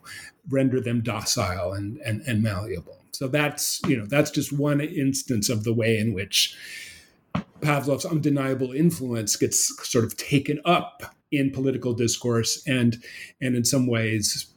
render 0.50 0.80
them 0.80 1.00
docile 1.00 1.72
and 1.72 1.96
and, 1.98 2.20
and 2.22 2.42
malleable. 2.42 2.98
So 3.12 3.28
that's 3.28 3.80
you 3.86 3.96
know 3.96 4.04
that's 4.04 4.30
just 4.30 4.52
one 4.52 4.80
instance 4.80 5.48
of 5.48 5.64
the 5.64 5.72
way 5.72 5.96
in 5.96 6.12
which 6.12 6.56
Pavlov's 7.60 8.04
undeniable 8.04 8.72
influence 8.72 9.36
gets 9.36 9.88
sort 9.88 10.04
of 10.04 10.16
taken 10.16 10.60
up 10.64 11.14
in 11.30 11.52
political 11.52 11.94
discourse 11.94 12.62
and 12.66 13.02
and 13.40 13.54
in 13.54 13.64
some 13.64 13.86
ways 13.86 14.52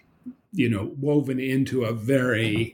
you 0.51 0.67
know 0.67 0.93
woven 0.99 1.39
into 1.39 1.85
a 1.85 1.93
very 1.93 2.73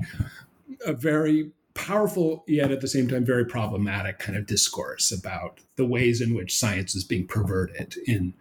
a 0.86 0.94
very 0.94 1.52
powerful 1.74 2.44
yet 2.48 2.72
at 2.72 2.82
the 2.82 2.88
same 2.88 3.08
time 3.08 3.26
very 3.26 3.46
problematic 3.46 4.20
kind 4.20 4.38
of 4.38 4.46
discourse 4.46 5.12
about 5.12 5.60
the 5.76 5.86
ways 5.86 6.22
in 6.22 6.34
which 6.34 6.58
science 6.58 6.96
is 6.96 7.04
being 7.04 7.28
perverted 7.28 7.96
in 8.06 8.34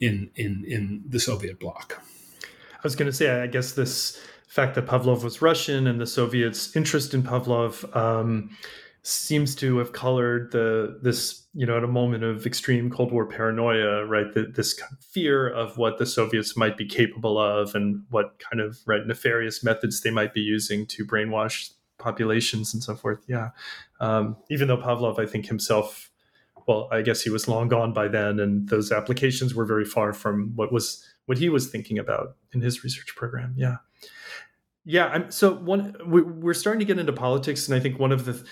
in 0.00 0.30
in 0.36 0.64
in 0.66 1.02
the 1.06 1.20
Soviet 1.20 1.58
bloc. 1.58 2.00
I 2.42 2.80
was 2.82 2.94
going 2.94 3.10
to 3.10 3.16
say, 3.16 3.42
I 3.42 3.46
guess 3.48 3.72
this 3.72 4.20
fact 4.46 4.74
that 4.76 4.86
Pavlov 4.86 5.24
was 5.24 5.42
Russian 5.42 5.86
and 5.86 6.00
the 6.00 6.06
Soviets' 6.06 6.74
interest 6.76 7.12
in 7.12 7.22
Pavlov 7.22 7.94
um, 7.96 8.56
seems 9.02 9.54
to 9.56 9.78
have 9.78 9.92
colored 9.92 10.52
the 10.52 10.98
this 11.02 11.46
you 11.54 11.66
know 11.66 11.76
at 11.76 11.84
a 11.84 11.88
moment 11.88 12.24
of 12.24 12.46
extreme 12.46 12.90
Cold 12.90 13.12
War 13.12 13.26
paranoia, 13.26 14.04
right? 14.04 14.32
The, 14.32 14.44
this 14.44 14.80
fear 15.00 15.48
of 15.48 15.76
what 15.78 15.98
the 15.98 16.06
Soviets 16.06 16.56
might 16.56 16.76
be 16.76 16.86
capable 16.86 17.38
of 17.38 17.74
and 17.74 18.04
what 18.10 18.38
kind 18.38 18.60
of 18.60 18.78
right 18.86 19.06
nefarious 19.06 19.64
methods 19.64 20.00
they 20.00 20.10
might 20.10 20.32
be 20.32 20.40
using 20.40 20.86
to 20.86 21.04
brainwash 21.04 21.70
populations 21.98 22.72
and 22.72 22.82
so 22.82 22.94
forth. 22.94 23.18
Yeah. 23.28 23.50
Um, 24.00 24.36
even 24.50 24.68
though 24.68 24.78
Pavlov, 24.78 25.18
I 25.18 25.26
think 25.26 25.46
himself, 25.46 26.10
well, 26.66 26.88
I 26.92 27.02
guess 27.02 27.22
he 27.22 27.30
was 27.30 27.48
long 27.48 27.68
gone 27.68 27.92
by 27.92 28.08
then, 28.08 28.40
and 28.40 28.68
those 28.68 28.92
applications 28.92 29.54
were 29.54 29.64
very 29.64 29.84
far 29.84 30.12
from 30.12 30.52
what 30.56 30.72
was 30.72 31.04
what 31.26 31.38
he 31.38 31.48
was 31.48 31.68
thinking 31.68 31.98
about 31.98 32.36
in 32.52 32.60
his 32.60 32.82
research 32.84 33.14
program. 33.16 33.54
Yeah. 33.56 33.76
Yeah. 34.84 35.06
I'm, 35.06 35.30
so 35.30 35.54
one, 35.54 35.96
we're 36.06 36.54
starting 36.54 36.80
to 36.80 36.86
get 36.86 36.98
into 36.98 37.12
politics, 37.12 37.68
and 37.68 37.76
I 37.76 37.80
think 37.80 37.98
one 37.98 38.12
of 38.12 38.24
the, 38.24 38.42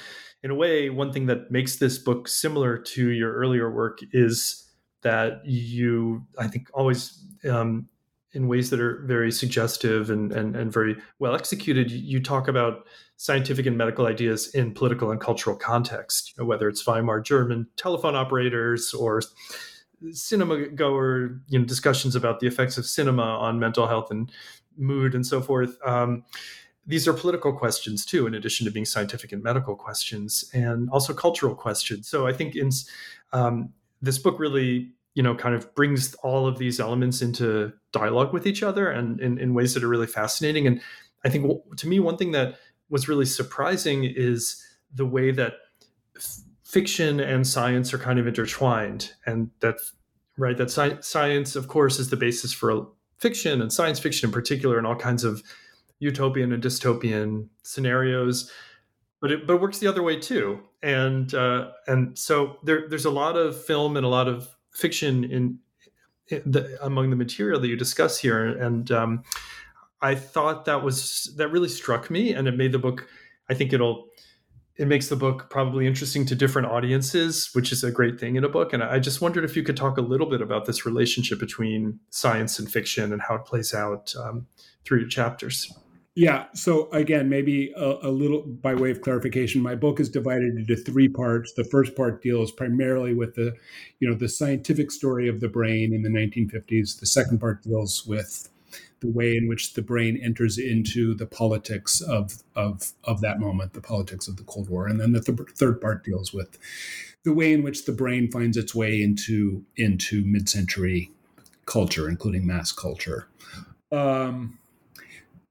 in 0.43 0.51
a 0.51 0.55
way, 0.55 0.91
one 0.91 1.13
thing 1.13 1.27
that 1.27 1.51
makes 1.51 1.77
this 1.77 1.99
book 1.99 2.29
similar 2.29 2.77
to 2.79 3.09
your 3.09 3.33
earlier 3.33 3.71
work 3.71 4.01
is 4.13 4.71
that 5.03 5.41
you, 5.47 6.27
I 6.39 6.49
think, 6.49 6.69
always 6.75 7.25
um, 7.49 7.89
in 8.33 8.49
ways 8.49 8.69
that 8.71 8.81
are 8.81 9.03
very 9.07 9.33
suggestive 9.33 10.11
and, 10.11 10.33
and, 10.33 10.55
and 10.55 10.71
very 10.71 10.97
well 11.19 11.35
executed. 11.35 11.91
You 11.91 12.23
talk 12.23 12.49
about 12.49 12.87
scientific 13.17 13.67
and 13.67 13.79
medical 13.79 14.07
ideas 14.07 14.49
in 14.55 14.73
political 14.73 15.11
and 15.11 15.21
cultural 15.21 15.57
context, 15.57 16.35
you 16.37 16.43
know, 16.43 16.47
whether 16.47 16.69
it's 16.69 16.87
Weimar 16.87 17.21
German 17.21 17.67
telephone 17.77 18.15
operators 18.15 18.93
or 18.93 19.23
cinema 20.13 20.67
goer, 20.67 21.41
you 21.49 21.59
know, 21.59 21.65
discussions 21.65 22.15
about 22.15 22.41
the 22.41 22.47
effects 22.47 22.77
of 22.77 22.85
cinema 22.85 23.23
on 23.23 23.59
mental 23.59 23.87
health 23.87 24.11
and 24.11 24.31
mood 24.77 25.15
and 25.15 25.27
so 25.27 25.41
forth. 25.41 25.79
Um, 25.87 26.25
these 26.87 27.09
are 27.09 27.13
political 27.13 27.53
questions 27.53 28.05
too, 28.05 28.27
in 28.27 28.35
addition 28.35 28.65
to 28.67 28.71
being 28.71 28.85
scientific 28.85 29.33
and 29.33 29.43
medical 29.43 29.75
questions, 29.75 30.49
and 30.53 30.89
also 30.91 31.13
cultural 31.13 31.55
questions. 31.55 32.09
So 32.09 32.27
I 32.27 32.33
think 32.33 32.55
in 32.55 32.71
um, 33.33 33.73
this 34.03 34.19
book 34.19 34.39
really 34.39 34.93
you 35.15 35.23
know 35.23 35.35
kind 35.35 35.55
of 35.55 35.75
brings 35.75 36.15
all 36.17 36.47
of 36.47 36.59
these 36.59 36.79
elements 36.79 37.23
into 37.23 37.73
dialogue 37.93 38.33
with 38.33 38.47
each 38.47 38.63
other 38.63 38.89
and 38.89 39.21
in, 39.21 39.39
in 39.39 39.55
ways 39.55 39.75
that 39.75 39.83
are 39.83 39.89
really 39.89 40.07
fascinating 40.07 40.67
and 40.67 40.81
i 41.25 41.29
think 41.29 41.51
to 41.77 41.89
me 41.89 41.99
one 41.99 42.17
thing 42.17 42.33
that 42.33 42.59
was 42.89 43.09
really 43.09 43.27
surprising 43.27 44.05
is 44.05 44.63
the 44.95 45.07
way 45.07 45.31
that 45.31 45.55
f- 46.17 46.39
fiction 46.65 47.21
and 47.21 47.47
science 47.47 47.93
are 47.93 47.99
kind 47.99 48.19
of 48.19 48.27
intertwined 48.27 49.13
and 49.25 49.51
that 49.61 49.77
right 50.37 50.57
that 50.57 50.71
sci- 50.71 51.01
science 51.01 51.57
of 51.57 51.69
course 51.69 51.99
is 51.99 52.11
the 52.11 52.17
basis 52.17 52.53
for 52.53 52.89
fiction 53.19 53.61
and 53.63 53.73
science 53.73 53.99
fiction 53.99 54.29
in 54.29 54.33
particular 54.33 54.79
and 54.79 54.87
all 54.87 54.97
kinds 54.97 55.25
of 55.25 55.43
utopian 55.99 56.53
and 56.53 56.63
dystopian 56.63 57.49
scenarios 57.63 58.51
but 59.21 59.33
it, 59.33 59.47
but 59.47 59.55
it 59.55 59.61
works 59.61 59.79
the 59.79 59.87
other 59.87 60.03
way 60.03 60.19
too. 60.19 60.61
And 60.83 61.33
uh, 61.35 61.71
and 61.87 62.17
so 62.19 62.59
there, 62.63 62.89
there's 62.89 63.05
a 63.05 63.11
lot 63.11 63.37
of 63.37 63.63
film 63.65 63.97
and 63.97 64.05
a 64.05 64.09
lot 64.09 64.29
of 64.29 64.49
fiction 64.73 65.25
in, 65.25 65.59
in 66.29 66.43
the, 66.47 66.79
among 66.83 67.11
the 67.11 67.17
material 67.17 67.59
that 67.61 67.69
you 67.69 67.77
discuss 67.77 68.19
here, 68.19 68.45
and 68.45 68.91
um, 68.93 69.25
I 70.07 70.15
thought 70.15 70.67
that 70.67 70.85
was 70.85 71.35
that 71.37 71.49
really 71.49 71.69
struck 71.69 72.11
me, 72.11 72.33
and 72.33 72.47
it 72.47 72.57
made 72.57 72.73
the 72.73 72.79
book. 72.79 73.09
I 73.51 73.55
think 73.55 73.73
it'll 73.73 74.07
it 74.77 74.87
makes 74.87 75.09
the 75.09 75.17
book 75.17 75.49
probably 75.51 75.87
interesting 75.87 76.25
to 76.27 76.35
different 76.35 76.69
audiences, 76.69 77.51
which 77.55 77.73
is 77.73 77.83
a 77.83 77.91
great 77.91 78.21
thing 78.21 78.37
in 78.37 78.45
a 78.45 78.49
book. 78.49 78.73
And 78.73 78.83
I 78.83 78.99
just 78.99 79.21
wondered 79.21 79.43
if 79.43 79.57
you 79.57 79.63
could 79.63 79.77
talk 79.77 79.97
a 79.97 80.03
little 80.03 80.29
bit 80.29 80.43
about 80.43 80.67
this 80.67 80.85
relationship 80.85 81.41
between 81.41 81.99
science 82.11 82.59
and 82.59 82.71
fiction 82.71 83.13
and 83.13 83.23
how 83.23 83.37
it 83.37 83.47
plays 83.47 83.73
out 83.73 84.13
um, 84.23 84.47
through 84.85 85.01
your 85.01 85.09
chapters. 85.09 85.73
Yeah. 86.15 86.47
So 86.55 86.91
again, 86.93 87.29
maybe 87.29 87.73
a, 87.77 88.09
a, 88.09 88.11
little 88.11 88.43
by 88.43 88.75
way 88.75 88.91
of 88.91 89.03
clarification, 89.03 89.63
my 89.63 89.75
book 89.75 90.01
is 90.01 90.09
divided 90.09 90.57
into 90.57 90.77
three 90.77 91.09
parts. 91.09 91.53
The 91.55 91.65
first 91.65 91.95
part 91.95 92.23
deals 92.23 92.53
primarily 92.53 93.13
with 93.13 93.35
the, 93.35 93.55
you 94.01 94.09
know, 94.09 94.15
the 94.15 94.29
scientific 94.29 94.91
story 94.91 95.29
of 95.29 95.41
the 95.41 95.49
brain 95.49 95.93
in 95.93 96.03
the 96.03 96.09
1950s. 96.09 97.01
The 97.01 97.07
second 97.07 97.39
part 97.39 97.63
deals 97.63 98.07
with 98.07 98.49
the 99.01 99.11
way 99.11 99.37
in 99.37 99.47
which 99.47 99.75
the 99.75 99.83
brain 99.83 100.19
enters 100.23 100.59
into 100.59 101.15
the 101.15 101.27
politics 101.27 102.01
of 102.01 102.43
of 102.55 102.93
of 103.05 103.21
that 103.21 103.39
moment, 103.39 103.73
the 103.73 103.81
politics 103.81 104.29
of 104.29 104.37
the 104.37 104.45
Cold 104.45 104.69
War, 104.69 104.87
and 104.87 105.01
then 105.01 105.13
the 105.13 105.21
th- 105.21 105.51
third 105.55 105.81
part 105.81 106.05
deals 106.05 106.33
with 106.33 106.59
the 107.25 107.33
way 107.33 107.53
in 107.53 107.63
which 107.63 107.85
the 107.85 107.93
brain 107.93 108.31
finds 108.31 108.57
its 108.57 108.75
way 108.75 109.03
into 109.03 109.65
into 109.77 110.25
mid-century 110.25 111.11
culture, 111.67 112.09
including 112.09 112.47
mass 112.47 112.73
culture. 112.73 113.29
Um, 113.93 114.59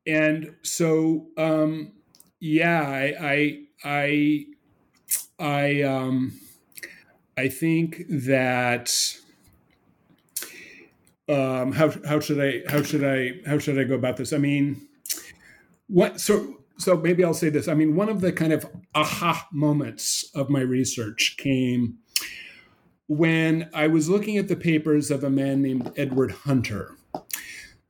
and 0.08 0.56
so 0.64 1.28
um, 1.38 1.92
yeah, 2.40 2.82
I 2.82 3.14
I 3.20 3.60
I, 3.84 4.46
I 5.40 5.82
um, 5.82 6.40
I 7.38 7.48
think 7.50 8.06
that 8.10 8.92
um, 11.28 11.72
how 11.72 11.92
how 12.08 12.20
should 12.20 12.40
I 12.40 12.70
how 12.70 12.82
should 12.82 13.04
I 13.04 13.34
how 13.48 13.58
should 13.58 13.80
I 13.80 13.84
go 13.84 13.96
about 13.96 14.18
this? 14.18 14.34
I 14.34 14.38
mean, 14.38 14.88
what 15.88 16.20
so 16.20 16.58
so 16.78 16.98
maybe 16.98 17.24
I'll 17.24 17.34
say 17.34 17.50
this. 17.50 17.68
I 17.68 17.74
mean, 17.74 17.96
one 17.96 18.10
of 18.10 18.22
the 18.22 18.32
kind 18.32 18.54
of 18.54 18.66
aha 18.94 19.48
moments 19.52 20.30
of 20.36 20.50
my 20.50 20.62
research 20.62 21.36
came 21.38 21.98
when 23.08 23.70
I 23.74 23.88
was 23.88 24.10
looking 24.10 24.38
at 24.38 24.48
the 24.48 24.56
papers 24.56 25.12
of 25.12 25.24
a 25.24 25.30
man 25.30 25.62
named 25.62 25.92
Edward 25.96 26.32
Hunter, 26.32 26.96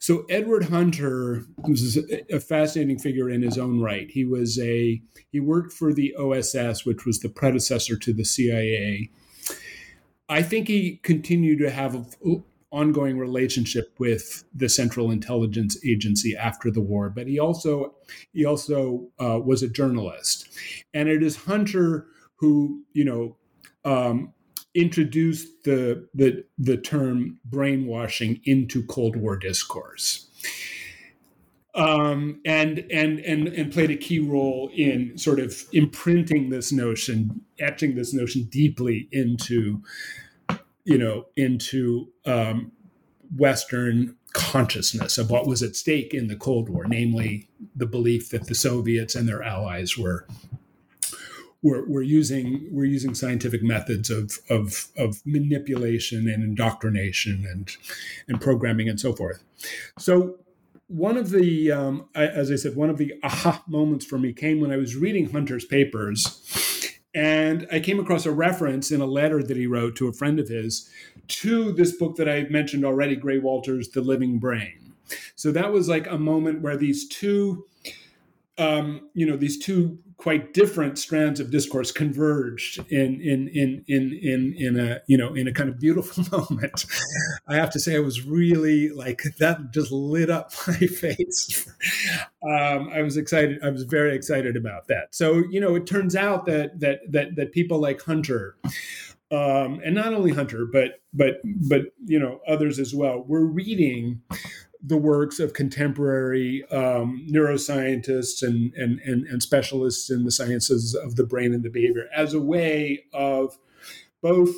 so 0.06 0.24
Edward 0.30 0.66
Hunter 0.66 1.46
was 1.68 1.98
a 2.30 2.40
fascinating 2.40 3.00
figure 3.00 3.28
in 3.28 3.42
his 3.42 3.58
own 3.58 3.82
right. 3.82 4.08
He 4.10 4.24
was 4.24 4.60
a 4.60 5.02
he 5.32 5.40
worked 5.40 5.74
for 5.74 5.94
the 5.94 6.16
OSS, 6.16 6.86
which 6.86 7.06
was 7.06 7.22
the 7.22 7.30
predecessor 7.30 7.98
to 7.98 8.14
the 8.14 8.24
CIA. 8.24 9.10
I 10.30 10.44
think 10.44 10.68
he 10.68 10.98
continued 10.98 11.58
to 11.58 11.72
have 11.72 12.16
ongoing 12.76 13.18
relationship 13.18 13.96
with 13.98 14.44
the 14.54 14.70
Central 14.70 15.10
Intelligence 15.10 15.78
Agency 15.86 16.36
after 16.36 16.70
the 16.70 16.82
war, 16.82 17.10
but 17.10 17.28
he 17.28 17.40
also 17.40 17.96
he 18.34 18.46
also 18.46 19.08
uh, 19.20 19.40
was 19.40 19.64
a 19.64 19.70
journalist, 19.70 20.50
and 20.94 21.10
it 21.10 21.24
is 21.24 21.36
Hunter 21.36 22.08
who 22.36 22.84
you 22.94 23.06
know 23.06 23.38
um, 23.86 24.34
introduced 24.76 25.64
the, 25.64 26.08
the, 26.14 26.44
the 26.58 26.78
term 26.78 27.40
brainwashing 27.46 28.42
into 28.44 28.86
Cold 28.86 29.16
War 29.16 29.38
discourse. 29.38 30.30
Um, 31.74 32.40
and 32.46 32.86
and 32.90 33.20
and 33.20 33.50
and 33.50 33.70
played 33.70 33.92
a 33.92 33.98
key 33.98 34.20
role 34.20 34.72
in 34.74 35.18
sort 35.18 35.42
of 35.42 35.62
imprinting 35.74 36.50
this 36.50 36.72
notion, 36.72 37.42
etching 37.60 37.96
this 37.96 38.14
notion 38.14 38.44
deeply 38.44 39.10
into, 39.12 39.82
you 40.86 40.98
know, 40.98 41.26
into 41.36 42.08
um, 42.26 42.72
Western 43.36 44.16
consciousness 44.34 45.18
of 45.18 45.30
what 45.30 45.48
was 45.48 45.64
at 45.64 45.76
stake 45.76 46.14
in 46.14 46.28
the 46.28 46.36
Cold 46.36 46.70
War, 46.70 46.86
namely 46.88 47.50
the 47.76 47.86
belief 47.86 48.30
that 48.30 48.48
the 48.48 48.56
Soviets 48.56 49.16
and 49.16 49.28
their 49.28 49.44
allies 49.44 49.98
were 49.98 50.28
we're, 51.66 51.84
we're 51.88 52.04
using 52.04 52.68
we're 52.72 52.86
using 52.86 53.16
scientific 53.16 53.64
methods 53.64 54.12
of, 54.12 54.38
of 54.50 54.88
of 54.98 55.26
manipulation 55.26 56.30
and 56.30 56.44
indoctrination 56.44 57.46
and 57.50 57.76
and 58.28 58.40
programming 58.40 58.88
and 58.88 59.00
so 59.00 59.14
forth. 59.14 59.44
So 59.98 60.38
one 60.88 61.18
of 61.18 61.32
the 61.32 61.72
um, 61.72 62.08
as 62.14 62.52
I 62.52 62.56
said, 62.56 62.76
one 62.76 62.92
of 62.92 62.98
the 62.98 63.16
aha 63.24 63.64
moments 63.68 64.06
for 64.06 64.20
me 64.20 64.32
came 64.32 64.62
when 64.62 64.72
I 64.72 64.78
was 64.78 64.96
reading 64.96 65.32
Hunter's 65.32 65.66
papers. 65.66 66.65
And 67.16 67.66
I 67.72 67.80
came 67.80 68.00
across 68.00 68.26
a 68.26 68.32
reference 68.32 68.92
in 68.92 69.00
a 69.00 69.06
letter 69.06 69.42
that 69.42 69.56
he 69.56 69.68
wrote 69.68 69.96
to 69.96 70.10
a 70.10 70.14
friend 70.14 70.38
of 70.38 70.50
his 70.50 70.90
to 71.30 71.72
this 71.72 71.94
book 71.94 72.18
that 72.18 72.28
I 72.28 72.44
mentioned 72.50 72.84
already, 72.84 73.16
Grey 73.16 73.40
Walter's 73.40 73.88
The 73.88 74.02
Living 74.02 74.38
Brain. 74.38 74.94
So 75.36 75.52
that 75.54 75.72
was 75.72 75.88
like 75.88 76.08
a 76.08 76.18
moment 76.18 76.62
where 76.62 76.76
these 76.76 77.08
two, 77.08 77.66
um, 78.58 79.10
you 79.14 79.26
know, 79.26 79.36
these 79.36 79.58
two 79.58 80.00
quite 80.18 80.54
different 80.54 80.98
strands 80.98 81.42
of 81.42 81.52
discourse 81.52 81.92
converged 81.92 82.80
in 82.90 83.20
in 83.22 83.50
in 83.50 83.84
in 83.88 84.18
in 84.22 84.56
in 84.58 84.80
a 84.80 85.02
you 85.08 85.18
know 85.18 85.34
in 85.34 85.48
a 85.48 85.52
kind 85.52 85.70
of 85.70 85.80
beautiful 85.80 86.24
moment. 86.40 86.86
I 87.48 87.56
have 87.56 87.70
to 87.72 87.80
say, 87.80 87.96
I 87.96 88.00
was 88.00 88.26
really 88.26 88.90
like 88.90 89.24
that 89.40 89.72
just 89.72 89.92
lit 89.92 90.30
up 90.30 90.52
my 90.68 90.74
face. 90.74 91.68
um, 92.44 92.90
I 92.94 93.02
was 93.02 93.18
excited. 93.18 93.60
I 93.64 93.70
was 93.70 93.84
very 93.84 94.16
excited 94.16 94.56
about 94.56 94.88
that. 94.88 95.14
So 95.14 95.44
you 95.50 95.60
know, 95.60 95.76
it 95.76 95.86
turns 95.86 96.16
out 96.16 96.46
that 96.46 96.80
that 96.80 97.00
that 97.12 97.36
that 97.36 97.52
people 97.52 97.80
like 97.80 98.02
Hunter. 98.02 98.58
Um, 99.32 99.82
and 99.84 99.96
not 99.96 100.14
only 100.14 100.32
Hunter, 100.32 100.68
but 100.72 101.02
but 101.12 101.42
but 101.44 101.82
you 102.06 102.20
know 102.20 102.40
others 102.48 102.78
as 102.80 102.94
well. 102.94 103.24
We're 103.28 103.44
reading 103.44 104.22
the 104.86 104.98
works 104.98 105.40
of 105.40 105.54
contemporary 105.54 106.64
um, 106.72 107.26
neuroscientists 107.30 108.44
and, 108.44 108.74
and, 108.74 109.00
and, 109.00 109.26
and, 109.26 109.42
specialists 109.42 110.12
in 110.12 110.24
the 110.26 110.32
sciences 110.32 110.94
of 110.94 111.16
the 111.16 111.24
brain 111.24 111.54
and 111.54 111.64
the 111.64 111.70
behavior 111.70 112.08
as 112.16 112.34
a 112.34 112.42
way 112.42 113.06
of 113.14 113.58
both 114.22 114.54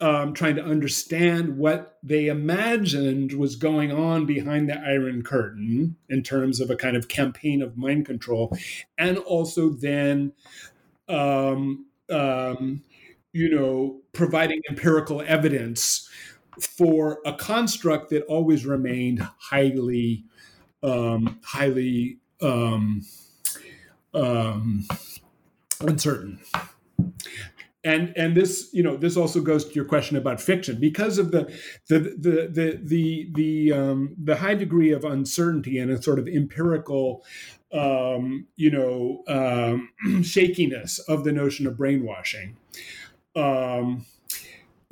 um, 0.00 0.34
trying 0.34 0.56
to 0.56 0.64
understand 0.64 1.56
what 1.56 1.98
they 2.02 2.26
imagined 2.26 3.32
was 3.32 3.54
going 3.54 3.92
on 3.92 4.26
behind 4.26 4.68
the 4.68 4.76
Iron 4.76 5.22
Curtain 5.22 5.96
in 6.08 6.22
terms 6.22 6.60
of 6.60 6.70
a 6.70 6.76
kind 6.76 6.96
of 6.96 7.08
campaign 7.08 7.62
of 7.62 7.76
mind 7.76 8.06
control, 8.06 8.56
and 8.98 9.18
also 9.18 9.70
then. 9.70 10.32
Um, 11.08 11.86
um 12.10 12.82
you 13.32 13.48
know, 13.48 14.00
providing 14.12 14.60
empirical 14.68 15.22
evidence 15.22 16.08
for 16.60 17.20
a 17.24 17.32
construct 17.32 18.10
that 18.10 18.22
always 18.24 18.66
remained 18.66 19.26
highly, 19.38 20.24
um, 20.82 21.40
highly 21.42 22.18
um, 22.40 23.02
um, 24.14 24.86
uncertain. 25.80 26.40
And 27.84 28.12
and 28.16 28.36
this 28.36 28.68
you 28.72 28.82
know 28.82 28.96
this 28.96 29.16
also 29.16 29.40
goes 29.40 29.64
to 29.64 29.74
your 29.74 29.84
question 29.84 30.16
about 30.16 30.40
fiction 30.40 30.78
because 30.78 31.18
of 31.18 31.32
the 31.32 31.52
the 31.88 31.98
the 31.98 32.48
the 32.52 32.80
the 32.80 33.30
the, 33.34 33.72
um, 33.72 34.14
the 34.22 34.36
high 34.36 34.54
degree 34.54 34.92
of 34.92 35.04
uncertainty 35.04 35.78
and 35.78 35.90
a 35.90 36.00
sort 36.00 36.20
of 36.20 36.28
empirical 36.28 37.24
um, 37.72 38.46
you 38.54 38.70
know 38.70 39.24
um, 39.26 39.88
shakiness 40.22 41.00
of 41.00 41.24
the 41.24 41.32
notion 41.32 41.66
of 41.66 41.76
brainwashing. 41.76 42.56
Um, 43.34 44.04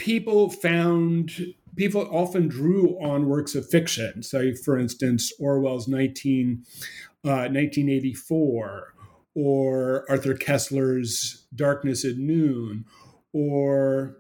people 0.01 0.49
found 0.49 1.55
people 1.77 2.09
often 2.11 2.49
drew 2.49 2.99
on 3.01 3.29
works 3.29 3.55
of 3.55 3.69
fiction. 3.69 4.23
Say, 4.23 4.55
for 4.55 4.77
instance, 4.77 5.33
Orwell's 5.39 5.87
19, 5.87 6.65
uh, 7.25 7.47
1984, 7.49 8.95
or 9.35 10.05
Arthur 10.11 10.35
Koestler's 10.35 11.47
Darkness 11.55 12.05
at 12.05 12.17
Noon, 12.17 12.87
or 13.33 14.17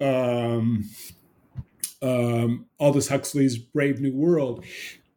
um, 0.00 0.90
um, 2.02 2.66
Aldous 2.80 3.08
Huxley's 3.08 3.58
Brave 3.58 4.00
New 4.00 4.14
World, 4.14 4.64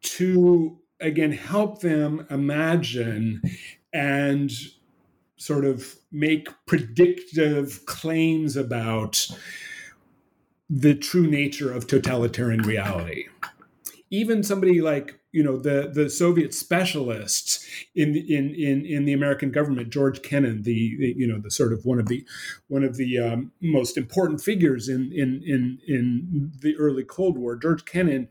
to 0.02 0.78
again 1.00 1.32
help 1.32 1.80
them 1.80 2.26
imagine 2.30 3.42
and 3.92 4.52
sort 5.36 5.64
of 5.64 5.96
make 6.12 6.48
predictive 6.66 7.84
claims 7.86 8.56
about 8.56 9.28
the 10.68 10.94
true 10.94 11.26
nature 11.26 11.72
of 11.72 11.86
totalitarian 11.86 12.62
reality. 12.62 13.26
Even 14.10 14.42
somebody 14.42 14.80
like 14.80 15.18
you 15.32 15.42
know 15.42 15.58
the 15.58 15.90
the 15.92 16.08
Soviet 16.08 16.54
specialists 16.54 17.66
in 17.94 18.14
in 18.14 18.54
in 18.54 18.86
in 18.86 19.04
the 19.04 19.12
American 19.12 19.50
government, 19.50 19.90
George 19.90 20.22
Kennan, 20.22 20.62
the, 20.62 20.72
you 21.16 21.26
know 21.26 21.40
the 21.40 21.50
sort 21.50 21.72
of 21.72 21.84
one 21.84 21.98
of 21.98 22.06
the 22.06 22.24
one 22.68 22.84
of 22.84 22.96
the 22.96 23.18
um, 23.18 23.50
most 23.60 23.96
important 23.96 24.40
figures 24.40 24.88
in 24.88 25.10
in 25.12 25.42
in 25.44 25.78
in 25.88 26.52
the 26.60 26.76
early 26.76 27.02
Cold 27.02 27.36
War. 27.36 27.56
George 27.56 27.84
Kennan 27.84 28.28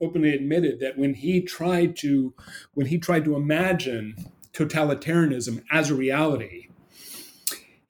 openly 0.00 0.32
admitted 0.32 0.80
that 0.80 0.96
when 0.96 1.12
he 1.12 1.42
tried 1.42 1.94
to 1.96 2.32
when 2.72 2.86
he 2.86 2.96
tried 2.96 3.24
to 3.26 3.36
imagine 3.36 4.16
totalitarianism 4.54 5.62
as 5.70 5.90
a 5.90 5.94
reality, 5.94 6.68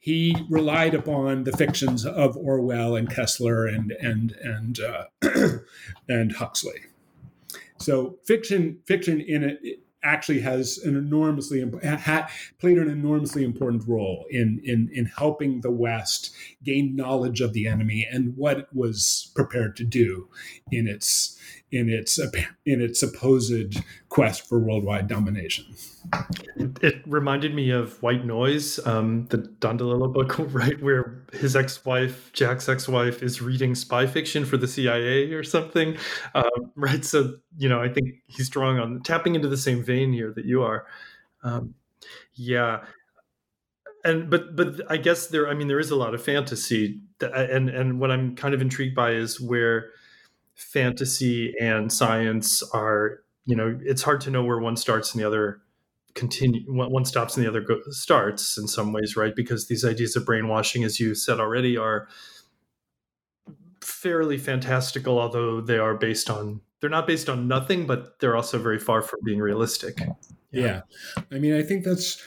he 0.07 0.37
relied 0.49 0.95
upon 0.95 1.43
the 1.43 1.51
fictions 1.51 2.07
of 2.07 2.37
Orwell 2.37 2.95
and 2.95 3.11
Koestler 3.11 3.67
and 3.67 3.91
and 3.91 4.31
and 4.41 4.79
uh, 4.79 5.07
and 6.09 6.31
Huxley. 6.31 6.83
So 7.79 8.17
fiction 8.25 8.79
fiction 8.87 9.21
in 9.21 9.43
it 9.43 9.81
actually 10.05 10.39
has 10.43 10.79
an 10.79 10.97
enormously 10.97 11.69
ha, 11.83 12.31
played 12.61 12.79
an 12.79 12.89
enormously 12.89 13.43
important 13.43 13.83
role 13.89 14.27
in 14.31 14.61
in 14.63 14.89
in 14.93 15.07
helping 15.07 15.63
the 15.63 15.73
West 15.73 16.33
gain 16.63 16.95
knowledge 16.95 17.41
of 17.41 17.53
the 17.53 17.67
enemy 17.67 18.07
and 18.09 18.37
what 18.37 18.59
it 18.59 18.69
was 18.73 19.33
prepared 19.35 19.75
to 19.75 19.85
do 19.85 20.29
in 20.71 20.87
its 20.87 21.37
in 21.73 21.89
its 21.89 22.19
in 22.67 22.81
its 22.81 23.01
supposed 23.01 23.83
quest 24.09 24.49
for 24.49 24.59
worldwide 24.59 25.09
domination. 25.09 25.67
It, 26.57 26.83
it 26.83 27.03
reminded 27.07 27.55
me 27.55 27.71
of 27.71 28.01
White 28.03 28.25
Noise, 28.25 28.85
um, 28.87 29.27
the 29.27 29.39
DeLillo 29.39 30.13
book, 30.13 30.37
right, 30.53 30.81
where 30.81 31.23
his 31.33 31.57
ex-wife, 31.57 32.33
Jack's 32.33 32.69
ex-wife, 32.69 33.23
is 33.23 33.43
reading 33.43 33.75
spy 33.75 34.07
fiction 34.07 34.45
for 34.45 34.57
the 34.57 34.69
CIA 34.69 35.33
or 35.33 35.43
something, 35.43 35.97
um, 36.35 36.73
right? 36.77 37.05
So 37.05 37.35
you 37.59 37.69
know, 37.69 37.81
I 37.81 37.89
think 37.89 38.15
he's 38.27 38.49
drawing 38.49 38.79
on 38.79 39.03
tapping 39.03 39.35
into 39.35 39.49
the 39.49 39.57
same 39.57 39.83
vein 39.83 40.13
here 40.13 40.33
that 40.35 40.45
you 40.45 40.63
are. 40.63 40.87
Um, 41.43 41.75
yeah, 42.35 42.85
and 44.05 44.31
but 44.31 44.55
but 44.55 44.81
I 44.91 44.97
guess 44.97 45.27
there, 45.27 45.49
I 45.49 45.55
mean, 45.55 45.69
there 45.69 45.81
is 45.81 45.91
a 45.91 45.97
lot 45.97 46.15
of 46.15 46.23
fantasy, 46.23 47.01
and 47.21 47.69
and 47.69 48.01
what 48.01 48.11
I'm 48.11 48.37
kind 48.37 48.55
of 48.55 48.63
intrigued 48.63 48.95
by 48.95 49.13
is 49.13 49.41
where 49.41 49.91
fantasy 50.57 51.55
and 51.61 51.93
science 51.93 52.63
are 52.73 53.21
you 53.45 53.55
know 53.55 53.79
it's 53.85 54.03
hard 54.03 54.21
to 54.23 54.31
know 54.31 54.43
where 54.43 54.59
one 54.59 54.77
starts 54.77 55.13
and 55.13 55.23
the 55.23 55.27
other 55.27 55.61
continue 56.15 56.63
one 56.67 57.05
stops 57.05 57.37
and 57.37 57.45
the 57.45 57.49
other 57.49 57.61
go, 57.61 57.79
starts 57.91 58.57
in 58.57 58.67
some 58.67 58.93
ways 58.93 59.17
right? 59.17 59.37
Because 59.37 59.69
these 59.69 59.85
ideas 59.85 60.17
of 60.17 60.25
brainwashing 60.25 60.83
as 60.83 60.99
you 60.99 61.15
said 61.15 61.39
already 61.39 61.77
are 61.77 62.09
fairly 63.83 64.39
fantastical 64.39 65.19
although 65.19 65.61
they 65.61 65.79
are 65.79 65.95
based 65.95 66.31
on 66.31 66.61
they're 66.81 66.91
not 66.91 67.07
based 67.07 67.29
on 67.29 67.47
nothing 67.47 67.87
but 67.87 68.19
they're 68.19 68.35
also 68.35 68.59
very 68.59 68.79
far 68.79 69.03
from 69.03 69.21
being 69.25 69.39
realistic. 69.39 70.01
Yeah, 70.51 70.63
yeah. 70.63 70.81
i 71.31 71.39
mean 71.39 71.55
i 71.55 71.63
think 71.63 71.85
that's 71.85 72.23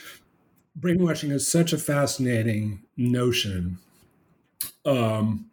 brainwashing 0.76 1.32
is 1.32 1.50
such 1.50 1.72
a 1.72 1.78
fascinating 1.78 2.82
notion. 2.96 3.78
Um 4.84 5.50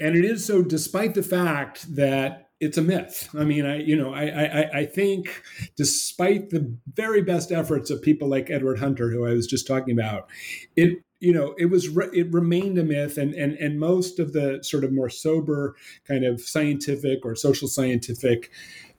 and 0.00 0.16
it 0.16 0.24
is 0.24 0.44
so 0.44 0.62
despite 0.62 1.14
the 1.14 1.22
fact 1.22 1.94
that 1.94 2.48
it's 2.60 2.76
a 2.76 2.82
myth. 2.82 3.28
I 3.38 3.44
mean, 3.44 3.64
I 3.64 3.78
you 3.78 3.96
know, 3.96 4.12
I, 4.12 4.24
I 4.24 4.78
I 4.80 4.86
think 4.86 5.42
despite 5.76 6.50
the 6.50 6.74
very 6.94 7.22
best 7.22 7.52
efforts 7.52 7.90
of 7.90 8.02
people 8.02 8.28
like 8.28 8.50
Edward 8.50 8.80
Hunter, 8.80 9.10
who 9.10 9.26
I 9.26 9.32
was 9.32 9.46
just 9.46 9.66
talking 9.66 9.98
about, 9.98 10.28
it 10.76 10.98
you 11.20 11.32
know 11.32 11.54
it 11.56 11.66
was 11.66 11.96
it 12.12 12.32
remained 12.32 12.78
a 12.78 12.84
myth, 12.84 13.16
and 13.16 13.32
and 13.34 13.54
and 13.54 13.78
most 13.78 14.18
of 14.18 14.32
the 14.32 14.58
sort 14.62 14.84
of 14.84 14.92
more 14.92 15.08
sober 15.08 15.76
kind 16.06 16.24
of 16.24 16.40
scientific 16.40 17.24
or 17.24 17.36
social 17.36 17.68
scientific 17.68 18.50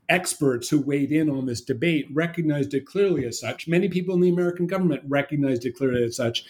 experts 0.07 0.69
who 0.69 0.81
weighed 0.81 1.11
in 1.11 1.29
on 1.29 1.45
this 1.45 1.61
debate 1.61 2.07
recognized 2.11 2.73
it 2.73 2.85
clearly 2.85 3.25
as 3.25 3.39
such. 3.39 3.67
Many 3.67 3.89
people 3.89 4.15
in 4.15 4.21
the 4.21 4.29
American 4.29 4.65
government 4.65 5.03
recognized 5.07 5.65
it 5.65 5.75
clearly 5.75 6.03
as 6.03 6.15
such. 6.15 6.45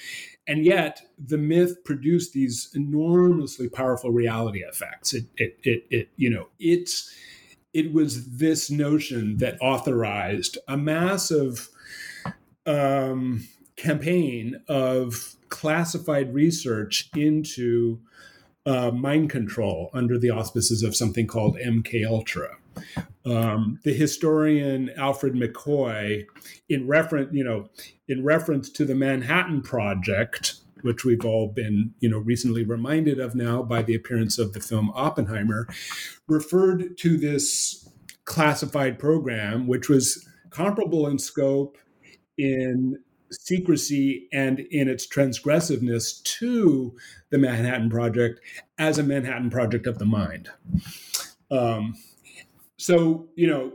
And 0.49 0.65
yet, 0.65 1.03
the 1.23 1.37
myth 1.37 1.83
produced 1.83 2.33
these 2.33 2.71
enormously 2.73 3.69
powerful 3.69 4.09
reality 4.09 4.61
effects. 4.61 5.13
It, 5.13 5.25
it, 5.37 5.59
it, 5.61 5.83
it 5.91 6.09
you 6.15 6.27
know, 6.27 6.47
it's, 6.59 7.13
it 7.71 7.93
was 7.93 8.37
this 8.37 8.71
notion 8.71 9.37
that 9.37 9.61
authorized 9.61 10.57
a 10.67 10.75
massive 10.75 11.69
um, 12.65 13.47
campaign 13.75 14.59
of 14.67 15.35
classified 15.49 16.33
research 16.33 17.11
into 17.15 17.99
uh, 18.65 18.89
mind 18.89 19.29
control 19.29 19.91
under 19.93 20.17
the 20.17 20.31
auspices 20.31 20.81
of 20.81 20.95
something 20.95 21.27
called 21.27 21.57
MK 21.57 22.03
Ultra. 22.07 22.57
Um, 23.25 23.79
the 23.83 23.93
historian 23.93 24.91
Alfred 24.97 25.33
McCoy, 25.33 26.25
in 26.67 26.87
reference, 26.87 27.29
you 27.33 27.43
know, 27.43 27.69
in 28.07 28.23
reference 28.23 28.69
to 28.71 28.85
the 28.85 28.95
Manhattan 28.95 29.61
Project, 29.61 30.55
which 30.81 31.03
we've 31.03 31.25
all 31.25 31.47
been, 31.47 31.93
you 31.99 32.09
know, 32.09 32.19
recently 32.19 32.63
reminded 32.63 33.19
of 33.19 33.35
now 33.35 33.61
by 33.61 33.81
the 33.81 33.95
appearance 33.95 34.39
of 34.39 34.53
the 34.53 34.59
film 34.59 34.91
Oppenheimer, 34.95 35.67
referred 36.27 36.97
to 36.99 37.17
this 37.17 37.89
classified 38.25 38.99
program, 38.99 39.67
which 39.67 39.89
was 39.89 40.27
comparable 40.49 41.07
in 41.07 41.19
scope, 41.19 41.77
in 42.37 42.97
secrecy 43.31 44.27
and 44.33 44.59
in 44.59 44.87
its 44.87 45.07
transgressiveness 45.07 46.23
to 46.23 46.95
the 47.29 47.37
Manhattan 47.37 47.89
Project 47.89 48.39
as 48.77 48.97
a 48.97 49.03
Manhattan 49.03 49.49
Project 49.49 49.85
of 49.85 49.99
the 49.99 50.05
mind. 50.05 50.49
Um, 51.51 51.95
so, 52.79 53.27
you 53.35 53.45
know, 53.45 53.73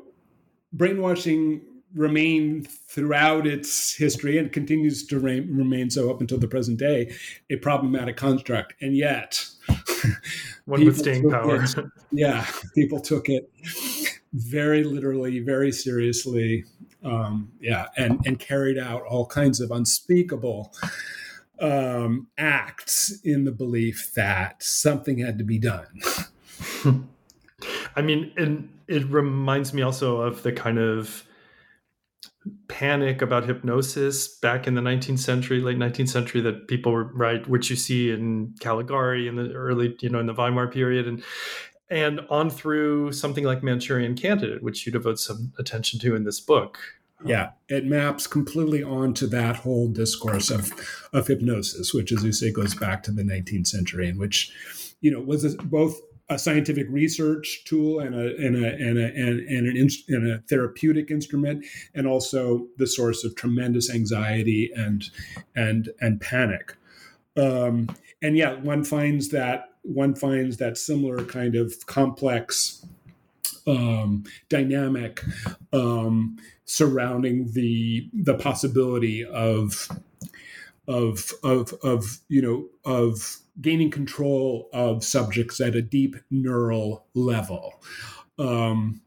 brainwashing 0.73 1.61
remained 1.95 2.69
throughout 2.69 3.47
its 3.47 3.95
history 3.95 4.39
and 4.39 4.51
continues 4.51 5.07
to 5.07 5.21
re- 5.21 5.41
remain 5.41 5.91
so 5.91 6.11
up 6.11 6.23
until 6.23 6.39
the 6.39 6.49
present 6.49 6.79
day 6.79 7.15
a 7.51 7.57
problematic 7.57 8.17
construct. 8.17 8.75
And 8.81 8.97
yet, 8.97 9.45
one 10.65 10.85
with 10.85 10.99
staying 10.99 11.31
power. 11.31 11.63
It, 11.63 11.85
yeah, 12.13 12.47
people 12.75 12.99
took 12.99 13.29
it 13.29 13.51
very 14.33 14.83
literally, 14.83 15.39
very 15.41 15.71
seriously, 15.71 16.65
um, 17.05 17.53
yeah, 17.61 17.89
and 17.99 18.19
and 18.25 18.39
carried 18.39 18.79
out 18.79 19.03
all 19.03 19.27
kinds 19.27 19.61
of 19.61 19.71
unspeakable 19.71 20.73
um, 21.61 22.29
acts 22.39 23.21
in 23.23 23.45
the 23.45 23.53
belief 23.53 24.13
that 24.15 24.63
something 24.63 25.19
had 25.19 25.37
to 25.39 25.45
be 25.45 25.59
done. 25.59 26.01
I 27.97 28.03
mean, 28.03 28.33
and 28.37 28.69
it 28.89 29.05
reminds 29.11 29.73
me 29.73 29.83
also 29.83 30.21
of 30.21 30.43
the 30.43 30.53
kind 30.53 30.79
of 30.79 31.25
panic 32.69 33.23
about 33.23 33.45
hypnosis 33.45 34.29
back 34.39 34.67
in 34.67 34.75
the 34.75 34.81
19th 34.81 35.19
century, 35.19 35.61
late 35.61 35.79
19th 35.79 36.09
century, 36.09 36.41
that 36.43 36.69
people 36.69 36.93
were 36.93 37.05
right, 37.15 37.47
which 37.49 37.71
you 37.71 37.77
see 37.77 38.11
in 38.11 38.55
Caligari 38.61 39.29
in 39.29 39.37
the 39.37 39.53
early, 39.53 39.97
you 40.01 40.09
know, 40.09 40.21
in 40.21 40.27
the 40.27 40.35
Weimar 40.35 40.69
period, 40.69 41.07
and 41.07 41.23
and 41.91 42.21
on 42.31 42.51
through 42.51 43.13
something 43.13 43.45
like 43.45 43.63
Manchurian 43.63 44.15
Candidate, 44.15 44.63
which 44.63 44.87
you 44.87 44.93
devote 44.93 45.19
some 45.19 45.53
attention 45.59 46.01
to 46.01 46.15
in 46.15 46.25
this 46.25 46.41
book. 46.41 46.79
Yeah, 47.25 47.51
it 47.69 47.87
maps 47.87 48.27
completely 48.27 48.83
onto 48.83 49.27
that 49.29 49.57
whole 49.57 49.89
discourse 49.89 50.51
of 50.51 50.73
of 51.13 51.27
hypnosis, 51.27 51.95
which, 51.95 52.13
as 52.13 52.25
you 52.25 52.33
say, 52.33 52.51
goes 52.53 52.75
back 52.75 53.03
to 53.05 53.13
the 53.13 53.23
19th 53.23 53.67
century, 53.67 54.09
in 54.09 54.19
which 54.19 54.53
you 55.01 55.11
know 55.11 55.21
was 55.21 55.55
both 55.57 56.01
a 56.31 56.39
scientific 56.39 56.87
research 56.89 57.65
tool 57.65 58.01
and 58.01 58.15
a 58.15 58.37
and 58.37 58.57
a 58.57 58.69
and 58.69 58.99
a 58.99 59.05
and, 59.05 59.41
and 59.41 59.67
an 59.67 59.89
and 60.09 60.33
a 60.33 60.39
therapeutic 60.49 61.11
instrument, 61.11 61.65
and 61.95 62.07
also 62.07 62.67
the 62.79 62.87
source 62.87 63.25
of 63.25 63.35
tremendous 63.35 63.91
anxiety 63.91 64.71
and 64.75 65.11
and 65.55 65.91
and 66.01 66.21
panic. 66.21 66.77
Um, 67.37 67.95
and 68.23 68.37
yeah, 68.37 68.55
one 68.55 68.85
finds 68.85 69.29
that 69.31 69.71
one 69.83 70.15
finds 70.15 70.57
that 70.57 70.79
similar 70.79 71.25
kind 71.25 71.55
of 71.55 71.87
complex 71.87 72.87
um, 73.67 74.25
dynamic 74.49 75.23
um, 75.73 76.39
surrounding 76.65 77.53
the 77.53 78.09
the 78.15 78.35
possibility 78.35 79.25
of 79.25 79.89
of 80.89 81.33
of 81.43 81.75
of 81.83 82.21
you 82.29 82.41
know 82.41 82.67
of 82.85 83.39
gaining 83.61 83.91
control 83.91 84.69
of 84.73 85.05
subjects 85.05 85.61
at 85.61 85.75
a 85.75 85.83
deep 85.83 86.17
neural 86.31 87.07
level. 87.15 87.83
Um, 88.39 89.01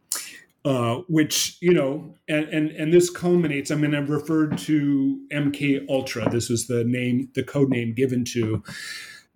uh, 0.66 1.02
which 1.08 1.58
you 1.62 1.74
know, 1.74 2.14
and, 2.28 2.46
and 2.50 2.72
and 2.72 2.94
this 2.94 3.10
culminates. 3.10 3.72
I 3.72 3.76
mean, 3.76 3.96
I've 3.96 4.10
referred 4.10 4.58
to 4.60 5.22
MK 5.32 5.88
Ultra. 5.88 6.30
This 6.30 6.50
was 6.50 6.68
the 6.68 6.84
name, 6.84 7.30
the 7.36 7.44
code 7.44 7.70
name 7.70 7.94
given 7.94 8.26
to 8.34 8.62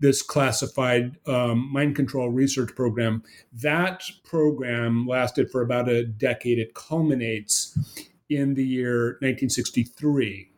this 0.02 0.22
classified 0.22 1.16
um, 1.28 1.72
mind 1.72 1.96
control 1.96 2.30
research 2.30 2.76
program. 2.76 3.24
That 3.54 4.04
program 4.26 5.08
lasted 5.08 5.50
for 5.50 5.62
about 5.62 5.88
a 5.88 6.04
decade. 6.04 6.60
It 6.60 6.74
culminates 6.74 7.78
in 8.30 8.56
the 8.56 8.66
year 8.66 9.12
1963 9.22 10.50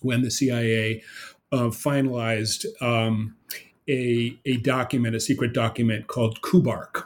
when 0.00 0.22
the 0.22 0.30
CIA 0.30 1.02
uh, 1.52 1.68
finalized 1.68 2.66
um, 2.82 3.36
a, 3.88 4.38
a 4.44 4.56
document, 4.58 5.14
a 5.14 5.20
secret 5.20 5.52
document 5.52 6.06
called 6.06 6.40
KUBARK. 6.42 7.04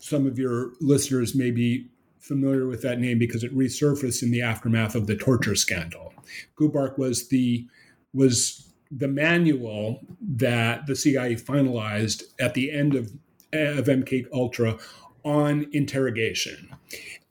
Some 0.00 0.26
of 0.26 0.38
your 0.38 0.72
listeners 0.80 1.34
may 1.34 1.50
be 1.50 1.86
familiar 2.18 2.66
with 2.66 2.82
that 2.82 2.98
name 2.98 3.18
because 3.18 3.44
it 3.44 3.54
resurfaced 3.54 4.22
in 4.22 4.30
the 4.30 4.40
aftermath 4.40 4.94
of 4.94 5.06
the 5.06 5.16
torture 5.16 5.54
scandal. 5.54 6.14
KUBARK 6.58 6.98
was 6.98 7.28
the 7.28 7.66
was 8.12 8.70
the 8.90 9.08
manual 9.08 10.00
that 10.20 10.86
the 10.86 10.94
CIA 10.94 11.34
finalized 11.34 12.22
at 12.38 12.54
the 12.54 12.70
end 12.70 12.94
of, 12.94 13.10
of 13.52 13.86
MK 13.86 14.26
Ultra 14.32 14.78
on 15.24 15.66
interrogation, 15.72 16.68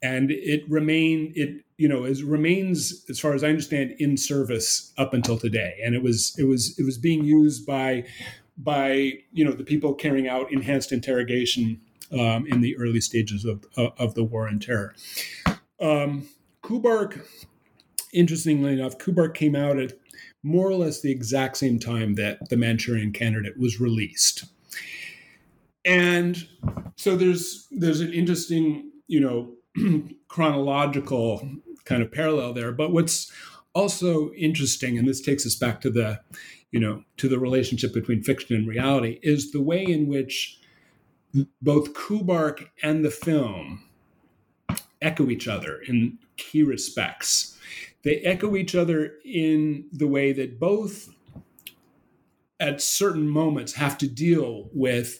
and 0.01 0.29
it 0.29 0.69
remained 0.69 1.33
it 1.35 1.63
you 1.83 1.89
know 1.89 2.05
is 2.05 2.23
remains 2.23 3.03
as 3.09 3.19
far 3.19 3.33
as 3.33 3.43
I 3.43 3.49
understand 3.49 3.93
in 3.99 4.15
service 4.15 4.93
up 4.97 5.13
until 5.13 5.37
today, 5.37 5.81
and 5.83 5.93
it 5.93 6.01
was 6.01 6.33
it 6.37 6.45
was 6.45 6.79
it 6.79 6.85
was 6.85 6.97
being 6.97 7.25
used 7.25 7.65
by 7.65 8.05
by 8.57 9.15
you 9.33 9.43
know 9.43 9.51
the 9.51 9.65
people 9.65 9.93
carrying 9.93 10.29
out 10.29 10.49
enhanced 10.49 10.93
interrogation 10.93 11.81
um, 12.13 12.47
in 12.47 12.61
the 12.61 12.77
early 12.77 13.01
stages 13.01 13.43
of 13.43 13.65
of 13.75 14.15
the 14.15 14.23
war 14.23 14.47
on 14.47 14.59
terror. 14.59 14.95
Um, 15.81 16.29
KUBARK, 16.63 17.27
interestingly 18.13 18.71
enough, 18.71 18.97
KUBARK 18.97 19.33
came 19.33 19.53
out 19.53 19.77
at 19.77 19.91
more 20.41 20.69
or 20.69 20.75
less 20.75 21.01
the 21.01 21.11
exact 21.11 21.57
same 21.57 21.79
time 21.79 22.15
that 22.15 22.47
the 22.49 22.55
Manchurian 22.55 23.11
Candidate 23.11 23.59
was 23.59 23.81
released. 23.81 24.45
And 25.83 26.47
so 26.95 27.17
there's 27.17 27.67
there's 27.71 27.99
an 27.99 28.13
interesting, 28.13 28.89
you 29.07 29.19
know, 29.19 29.51
chronological 30.29 31.45
kind 31.85 32.01
of 32.01 32.11
parallel 32.11 32.53
there. 32.53 32.71
But 32.71 32.91
what's 32.91 33.31
also 33.73 34.31
interesting, 34.33 34.97
and 34.97 35.07
this 35.07 35.21
takes 35.21 35.45
us 35.45 35.55
back 35.55 35.81
to 35.81 35.89
the, 35.89 36.19
you 36.71 36.79
know, 36.79 37.03
to 37.17 37.27
the 37.27 37.39
relationship 37.39 37.93
between 37.93 38.23
fiction 38.23 38.55
and 38.55 38.67
reality, 38.67 39.19
is 39.23 39.51
the 39.51 39.61
way 39.61 39.83
in 39.83 40.07
which 40.07 40.59
both 41.61 41.93
KUBARK 41.93 42.67
and 42.83 43.03
the 43.03 43.11
film 43.11 43.83
echo 45.01 45.29
each 45.29 45.47
other 45.47 45.81
in 45.87 46.17
key 46.37 46.63
respects 46.63 47.53
they 48.03 48.17
echo 48.17 48.55
each 48.55 48.75
other 48.75 49.13
in 49.25 49.85
the 49.91 50.07
way 50.07 50.33
that 50.33 50.59
both 50.59 51.09
at 52.59 52.81
certain 52.81 53.27
moments 53.27 53.73
have 53.73 53.97
to 53.97 54.07
deal 54.07 54.69
with 54.73 55.19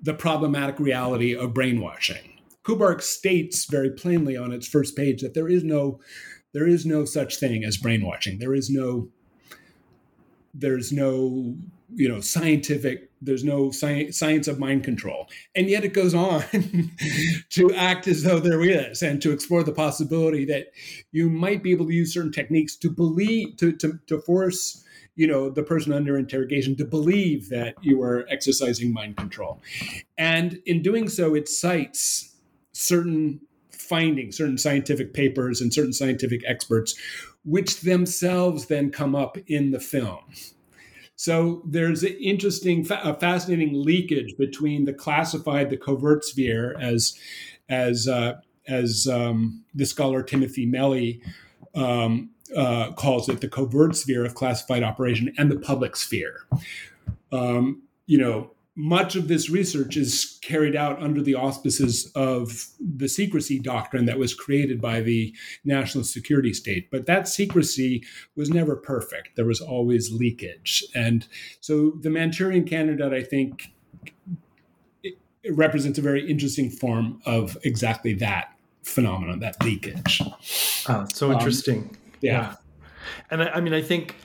the 0.00 0.14
problematic 0.14 0.80
reality 0.80 1.36
of 1.36 1.52
brainwashing. 1.52 2.31
KUBARK 2.64 3.02
states 3.02 3.64
very 3.64 3.90
plainly 3.90 4.36
on 4.36 4.52
its 4.52 4.66
first 4.66 4.96
page 4.96 5.22
that 5.22 5.34
there 5.34 5.48
is 5.48 5.64
no 5.64 6.00
there 6.52 6.66
is 6.66 6.84
no 6.84 7.04
such 7.04 7.38
thing 7.38 7.64
as 7.64 7.78
brainwashing. 7.78 8.38
There 8.38 8.54
is 8.54 8.70
no 8.70 9.08
there's 10.54 10.92
no 10.92 11.56
you 11.94 12.08
know 12.08 12.20
scientific 12.20 13.10
there's 13.20 13.44
no 13.44 13.70
science, 13.70 14.18
science 14.18 14.48
of 14.48 14.58
mind 14.58 14.84
control 14.84 15.28
and 15.54 15.68
yet 15.68 15.84
it 15.84 15.94
goes 15.94 16.14
on 16.14 16.42
to 17.50 17.72
act 17.74 18.06
as 18.06 18.22
though 18.22 18.38
there 18.38 18.62
is 18.62 19.02
and 19.02 19.20
to 19.22 19.30
explore 19.30 19.62
the 19.62 19.72
possibility 19.72 20.44
that 20.44 20.68
you 21.10 21.30
might 21.30 21.62
be 21.62 21.70
able 21.70 21.86
to 21.86 21.92
use 21.92 22.12
certain 22.12 22.32
techniques 22.32 22.76
to 22.76 22.90
believe 22.90 23.56
to, 23.56 23.72
to, 23.72 23.98
to 24.06 24.20
force 24.20 24.84
you 25.16 25.26
know 25.26 25.50
the 25.50 25.62
person 25.62 25.92
under 25.92 26.18
interrogation 26.18 26.76
to 26.76 26.84
believe 26.84 27.48
that 27.50 27.74
you 27.82 28.02
are 28.02 28.26
exercising 28.30 28.92
mind 28.92 29.16
control 29.16 29.60
and 30.18 30.60
in 30.66 30.82
doing 30.82 31.08
so 31.08 31.34
it 31.34 31.48
cites 31.48 32.31
certain 32.72 33.40
findings 33.70 34.36
certain 34.36 34.58
scientific 34.58 35.12
papers 35.12 35.60
and 35.60 35.72
certain 35.72 35.92
scientific 35.92 36.42
experts 36.46 36.94
which 37.44 37.80
themselves 37.80 38.66
then 38.66 38.90
come 38.90 39.14
up 39.14 39.36
in 39.46 39.70
the 39.70 39.80
film 39.80 40.20
so 41.22 41.62
there's 41.64 42.02
an 42.02 42.16
interesting, 42.20 42.84
a 42.90 43.14
fascinating 43.14 43.84
leakage 43.84 44.36
between 44.36 44.86
the 44.86 44.92
classified, 44.92 45.70
the 45.70 45.76
covert 45.76 46.24
sphere, 46.24 46.76
as 46.80 47.16
as 47.68 48.08
uh, 48.08 48.40
as 48.66 49.06
um, 49.06 49.62
the 49.72 49.86
scholar 49.86 50.24
Timothy 50.24 50.66
Melley 50.66 51.20
um, 51.76 52.30
uh, 52.56 52.90
calls 52.92 53.28
it, 53.28 53.40
the 53.40 53.48
covert 53.48 53.94
sphere 53.94 54.24
of 54.24 54.34
classified 54.34 54.82
operation 54.82 55.32
and 55.38 55.48
the 55.48 55.60
public 55.60 55.94
sphere. 55.94 56.46
Um, 57.30 57.82
you 58.06 58.18
know, 58.18 58.50
much 58.74 59.16
of 59.16 59.28
this 59.28 59.50
research 59.50 59.96
is 59.96 60.38
carried 60.42 60.74
out 60.74 61.02
under 61.02 61.20
the 61.20 61.34
auspices 61.34 62.10
of 62.14 62.68
the 62.80 63.08
secrecy 63.08 63.58
doctrine 63.58 64.06
that 64.06 64.18
was 64.18 64.34
created 64.34 64.80
by 64.80 65.00
the 65.00 65.34
national 65.64 66.04
security 66.04 66.54
state. 66.54 66.90
But 66.90 67.06
that 67.06 67.28
secrecy 67.28 68.02
was 68.34 68.48
never 68.48 68.74
perfect. 68.74 69.36
There 69.36 69.44
was 69.44 69.60
always 69.60 70.10
leakage. 70.10 70.82
And 70.94 71.26
so 71.60 71.92
the 72.00 72.08
Manchurian 72.08 72.64
candidate, 72.64 73.12
I 73.12 73.22
think, 73.22 73.72
it 75.02 75.56
represents 75.56 75.98
a 75.98 76.02
very 76.02 76.28
interesting 76.30 76.70
form 76.70 77.20
of 77.26 77.58
exactly 77.64 78.14
that 78.14 78.56
phenomenon, 78.84 79.40
that 79.40 79.62
leakage. 79.62 80.22
Oh, 80.88 81.04
so 81.12 81.26
um, 81.26 81.34
interesting. 81.34 81.78
Um, 81.80 81.96
yeah. 82.20 82.32
yeah. 82.32 82.54
And 83.30 83.42
I, 83.42 83.48
I 83.48 83.60
mean, 83.60 83.74
I 83.74 83.82
think 83.82 84.16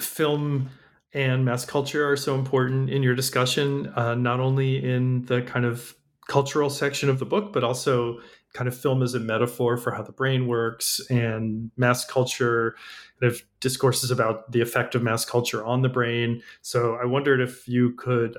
film 0.00 0.70
and 1.16 1.46
mass 1.46 1.64
culture 1.64 2.08
are 2.08 2.16
so 2.16 2.34
important 2.34 2.90
in 2.90 3.02
your 3.02 3.14
discussion, 3.14 3.90
uh, 3.96 4.14
not 4.14 4.38
only 4.38 4.84
in 4.84 5.24
the 5.24 5.40
kind 5.40 5.64
of 5.64 5.96
cultural 6.28 6.68
section 6.68 7.08
of 7.08 7.18
the 7.18 7.24
book, 7.24 7.54
but 7.54 7.64
also 7.64 8.20
kind 8.52 8.68
of 8.68 8.76
film 8.76 9.02
as 9.02 9.14
a 9.14 9.20
metaphor 9.20 9.78
for 9.78 9.92
how 9.92 10.02
the 10.02 10.12
brain 10.12 10.46
works 10.46 11.00
and 11.08 11.70
mass 11.76 12.04
culture 12.04 12.76
kind 13.18 13.32
of 13.32 13.42
discourses 13.60 14.10
about 14.10 14.52
the 14.52 14.60
effect 14.60 14.94
of 14.94 15.02
mass 15.02 15.24
culture 15.24 15.64
on 15.64 15.80
the 15.80 15.88
brain. 15.88 16.42
So 16.60 16.98
I 17.00 17.06
wondered 17.06 17.40
if 17.40 17.66
you 17.66 17.92
could, 17.94 18.36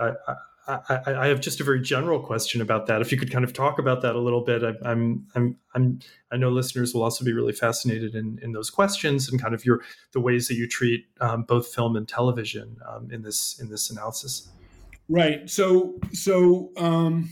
I, 0.67 1.13
I, 1.13 1.27
have 1.27 1.39
just 1.39 1.61
a 1.61 1.63
very 1.63 1.81
general 1.81 2.19
question 2.19 2.61
about 2.61 2.87
that. 2.87 3.01
If 3.01 3.11
you 3.11 3.17
could 3.17 3.31
kind 3.31 3.45
of 3.45 3.53
talk 3.53 3.79
about 3.79 4.01
that 4.01 4.15
a 4.15 4.19
little 4.19 4.41
bit, 4.41 4.63
I, 4.63 4.73
I'm, 4.83 5.25
I'm, 5.33 5.57
I'm, 5.73 5.99
I 6.31 6.35
know 6.35 6.49
listeners 6.49 6.93
will 6.93 7.03
also 7.03 7.23
be 7.23 7.31
really 7.31 7.53
fascinated 7.53 8.15
in, 8.15 8.37
in 8.41 8.51
those 8.51 8.69
questions 8.69 9.29
and 9.29 9.41
kind 9.41 9.53
of 9.53 9.65
your 9.65 9.81
the 10.11 10.19
ways 10.19 10.47
that 10.49 10.55
you 10.55 10.67
treat 10.67 11.05
um, 11.21 11.43
both 11.43 11.73
film 11.73 11.95
and 11.95 12.07
television 12.07 12.77
um, 12.87 13.09
in 13.11 13.21
this 13.21 13.59
in 13.61 13.69
this 13.69 13.89
analysis. 13.89 14.49
Right. 15.07 15.49
So, 15.49 15.99
so 16.11 16.71
um, 16.75 17.29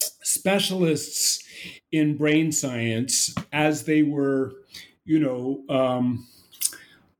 specialists 0.00 1.44
in 1.92 2.16
brain 2.16 2.50
science, 2.50 3.32
as 3.52 3.84
they 3.84 4.02
were, 4.02 4.54
you 5.04 5.20
know. 5.20 5.62
Um, 5.68 6.26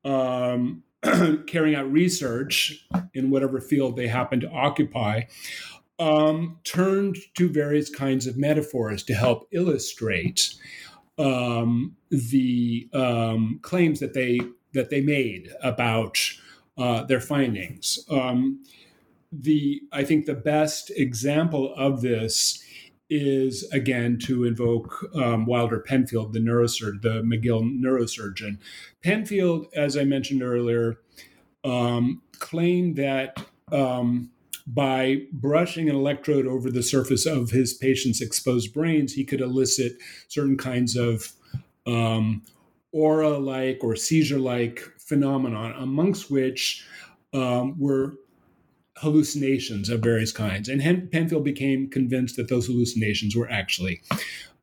um, 0.04 0.82
carrying 1.46 1.76
out 1.76 1.90
research 1.90 2.86
in 3.14 3.30
whatever 3.30 3.60
field 3.60 3.96
they 3.96 4.08
happen 4.08 4.40
to 4.40 4.50
occupy, 4.50 5.22
um, 5.98 6.58
turned 6.64 7.16
to 7.34 7.48
various 7.48 7.88
kinds 7.88 8.26
of 8.26 8.36
metaphors 8.36 9.02
to 9.04 9.14
help 9.14 9.46
illustrate 9.52 10.54
um, 11.18 11.96
the 12.10 12.88
um, 12.92 13.60
claims 13.62 14.00
that 14.00 14.14
they 14.14 14.40
that 14.72 14.90
they 14.90 15.00
made 15.00 15.50
about 15.62 16.18
uh, 16.76 17.04
their 17.04 17.20
findings. 17.20 18.00
Um, 18.10 18.64
the 19.32 19.82
I 19.92 20.04
think 20.04 20.26
the 20.26 20.34
best 20.34 20.90
example 20.96 21.72
of 21.76 22.00
this 22.00 22.63
is 23.10 23.64
again 23.72 24.18
to 24.18 24.44
invoke 24.44 25.06
um, 25.14 25.44
Wilder 25.46 25.80
Penfield, 25.80 26.32
the 26.32 26.40
neurosurgeon, 26.40 27.02
the 27.02 27.22
McGill 27.22 27.62
neurosurgeon. 27.80 28.58
Penfield, 29.02 29.66
as 29.74 29.96
I 29.96 30.04
mentioned 30.04 30.42
earlier, 30.42 30.98
um, 31.64 32.22
claimed 32.38 32.96
that 32.96 33.44
um, 33.72 34.30
by 34.66 35.22
brushing 35.32 35.90
an 35.90 35.96
electrode 35.96 36.46
over 36.46 36.70
the 36.70 36.82
surface 36.82 37.26
of 37.26 37.50
his 37.50 37.74
patient's 37.74 38.20
exposed 38.20 38.72
brains, 38.72 39.12
he 39.12 39.24
could 39.24 39.40
elicit 39.40 39.96
certain 40.28 40.56
kinds 40.56 40.96
of 40.96 41.32
um, 41.86 42.42
aura-like 42.92 43.80
or 43.82 43.96
seizure-like 43.96 44.80
phenomenon, 44.98 45.74
amongst 45.78 46.30
which 46.30 46.86
um, 47.34 47.78
were 47.78 48.14
hallucinations 48.98 49.88
of 49.88 50.00
various 50.00 50.32
kinds. 50.32 50.68
And 50.68 51.10
Penfield 51.10 51.44
became 51.44 51.88
convinced 51.90 52.36
that 52.36 52.48
those 52.48 52.66
hallucinations 52.66 53.34
were 53.34 53.50
actually 53.50 54.02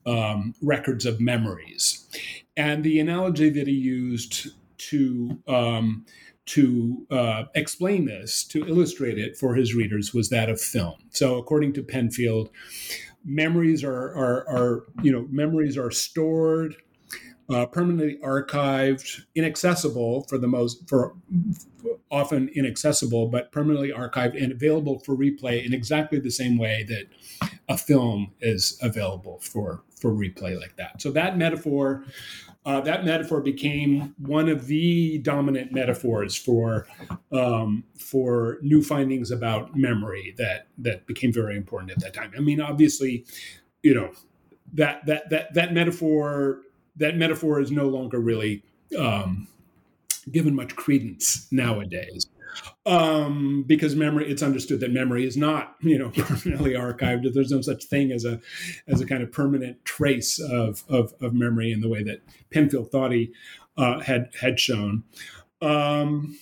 um, 0.05 0.55
records 0.61 1.05
of 1.05 1.19
memories. 1.19 2.07
And 2.57 2.83
the 2.83 2.99
analogy 2.99 3.49
that 3.49 3.67
he 3.67 3.73
used 3.73 4.49
to 4.89 5.37
um, 5.47 6.05
to 6.47 7.05
uh, 7.11 7.43
explain 7.53 8.05
this, 8.05 8.43
to 8.45 8.67
illustrate 8.67 9.17
it 9.17 9.37
for 9.37 9.55
his 9.55 9.75
readers, 9.75 10.13
was 10.13 10.29
that 10.29 10.49
of 10.49 10.59
film. 10.59 10.95
So, 11.11 11.37
according 11.37 11.73
to 11.73 11.83
Penfield, 11.83 12.49
memories 13.23 13.83
are, 13.83 14.09
are, 14.15 14.49
are 14.49 14.83
you 15.03 15.11
know 15.11 15.27
memories 15.29 15.77
are 15.77 15.91
stored 15.91 16.75
uh, 17.49 17.65
permanently 17.65 18.17
archived, 18.23 19.23
inaccessible 19.35 20.23
for 20.29 20.37
the 20.37 20.47
most, 20.47 20.87
for 20.87 21.15
often 22.09 22.49
inaccessible, 22.53 23.27
but 23.27 23.51
permanently 23.51 23.91
archived 23.91 24.41
and 24.41 24.51
available 24.51 24.99
for 24.99 25.15
replay 25.15 25.65
in 25.65 25.73
exactly 25.73 26.19
the 26.19 26.31
same 26.31 26.57
way 26.57 26.85
that 26.87 27.05
a 27.69 27.77
film 27.77 28.31
is 28.41 28.77
available 28.81 29.39
for 29.39 29.83
for 29.99 30.11
replay 30.11 30.59
like 30.59 30.75
that. 30.77 30.99
So 31.01 31.11
that 31.11 31.37
metaphor, 31.37 32.03
uh, 32.65 32.81
that 32.81 33.05
metaphor 33.05 33.39
became 33.39 34.15
one 34.17 34.49
of 34.49 34.65
the 34.65 35.19
dominant 35.19 35.71
metaphors 35.71 36.35
for 36.35 36.87
um, 37.31 37.83
for 37.97 38.57
new 38.61 38.83
findings 38.83 39.31
about 39.31 39.75
memory 39.75 40.33
that 40.37 40.67
that 40.79 41.05
became 41.07 41.31
very 41.31 41.55
important 41.55 41.91
at 41.91 41.99
that 41.99 42.13
time. 42.13 42.33
I 42.35 42.41
mean, 42.41 42.59
obviously, 42.59 43.25
you 43.83 43.93
know 43.93 44.11
that 44.73 45.05
that 45.05 45.29
that 45.29 45.53
that 45.53 45.73
metaphor 45.73 46.61
that 46.95 47.15
metaphor 47.15 47.61
is 47.61 47.71
no 47.71 47.87
longer 47.87 48.19
really 48.19 48.63
um, 48.99 49.47
given 50.31 50.55
much 50.55 50.75
credence 50.75 51.47
nowadays 51.51 52.27
um, 52.85 53.63
because 53.67 53.95
memory 53.95 54.29
it's 54.29 54.41
understood 54.41 54.79
that 54.79 54.91
memory 54.91 55.25
is 55.25 55.37
not 55.37 55.75
you 55.81 55.97
know 55.97 56.09
permanently 56.15 56.73
archived. 56.73 57.31
There's 57.33 57.51
no 57.51 57.61
such 57.61 57.85
thing 57.85 58.11
as 58.11 58.25
a 58.25 58.39
as 58.87 59.01
a 59.01 59.05
kind 59.05 59.23
of 59.23 59.31
permanent 59.31 59.83
trace 59.85 60.39
of 60.39 60.83
of, 60.89 61.13
of 61.21 61.33
memory 61.33 61.71
in 61.71 61.81
the 61.81 61.89
way 61.89 62.03
that 62.03 62.21
Penfield 62.51 62.91
thought 62.91 63.11
he 63.11 63.31
uh, 63.77 63.99
had 63.99 64.31
had 64.39 64.59
shown. 64.59 65.03
Um, 65.61 66.37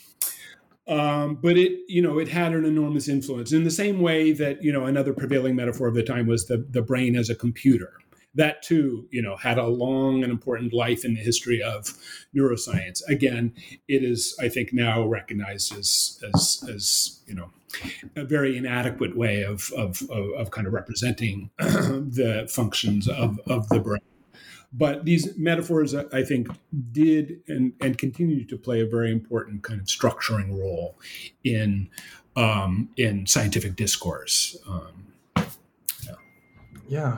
um, 0.87 1.35
but 1.35 1.57
it 1.57 1.79
you 1.87 2.01
know 2.01 2.17
it 2.19 2.29
had 2.29 2.53
an 2.53 2.65
enormous 2.65 3.07
influence 3.07 3.51
in 3.51 3.63
the 3.63 3.71
same 3.71 4.01
way 4.01 4.31
that 4.31 4.63
you 4.63 4.71
know 4.71 4.85
another 4.85 5.13
prevailing 5.13 5.55
metaphor 5.55 5.87
of 5.87 5.95
the 5.95 6.03
time 6.03 6.25
was 6.25 6.47
the 6.47 6.65
the 6.69 6.81
brain 6.81 7.15
as 7.15 7.29
a 7.29 7.35
computer 7.35 7.93
that 8.35 8.61
too, 8.61 9.07
you 9.11 9.21
know, 9.21 9.35
had 9.35 9.57
a 9.57 9.67
long 9.67 10.23
and 10.23 10.31
important 10.31 10.73
life 10.73 11.03
in 11.03 11.15
the 11.15 11.21
history 11.21 11.61
of 11.61 11.93
neuroscience. 12.35 13.01
Again, 13.07 13.53
it 13.87 14.03
is, 14.03 14.35
I 14.39 14.49
think, 14.49 14.73
now 14.73 15.05
recognized 15.05 15.75
as 15.77 16.21
as, 16.33 16.63
as 16.69 17.21
you 17.25 17.35
know, 17.35 17.51
a 18.15 18.23
very 18.23 18.57
inadequate 18.57 19.17
way 19.17 19.43
of 19.43 19.71
of, 19.75 20.01
of, 20.09 20.25
of 20.37 20.51
kind 20.51 20.67
of 20.67 20.73
representing 20.73 21.49
the 21.57 22.47
functions 22.51 23.07
of, 23.07 23.39
of 23.47 23.67
the 23.69 23.79
brain. 23.79 24.01
But 24.71 25.05
these 25.05 25.35
metaphors, 25.35 25.95
I 25.95 26.23
think, 26.23 26.47
did 26.91 27.41
and, 27.47 27.73
and 27.81 27.97
continue 27.97 28.45
to 28.45 28.57
play 28.57 28.81
a 28.81 28.85
very 28.85 29.11
important 29.11 29.63
kind 29.63 29.79
of 29.79 29.87
structuring 29.87 30.51
role 30.59 30.99
in 31.43 31.89
um, 32.35 32.89
in 32.95 33.25
scientific 33.25 33.75
discourse. 33.75 34.55
Um, 34.67 35.07
yeah. 36.05 36.13
yeah. 36.87 37.17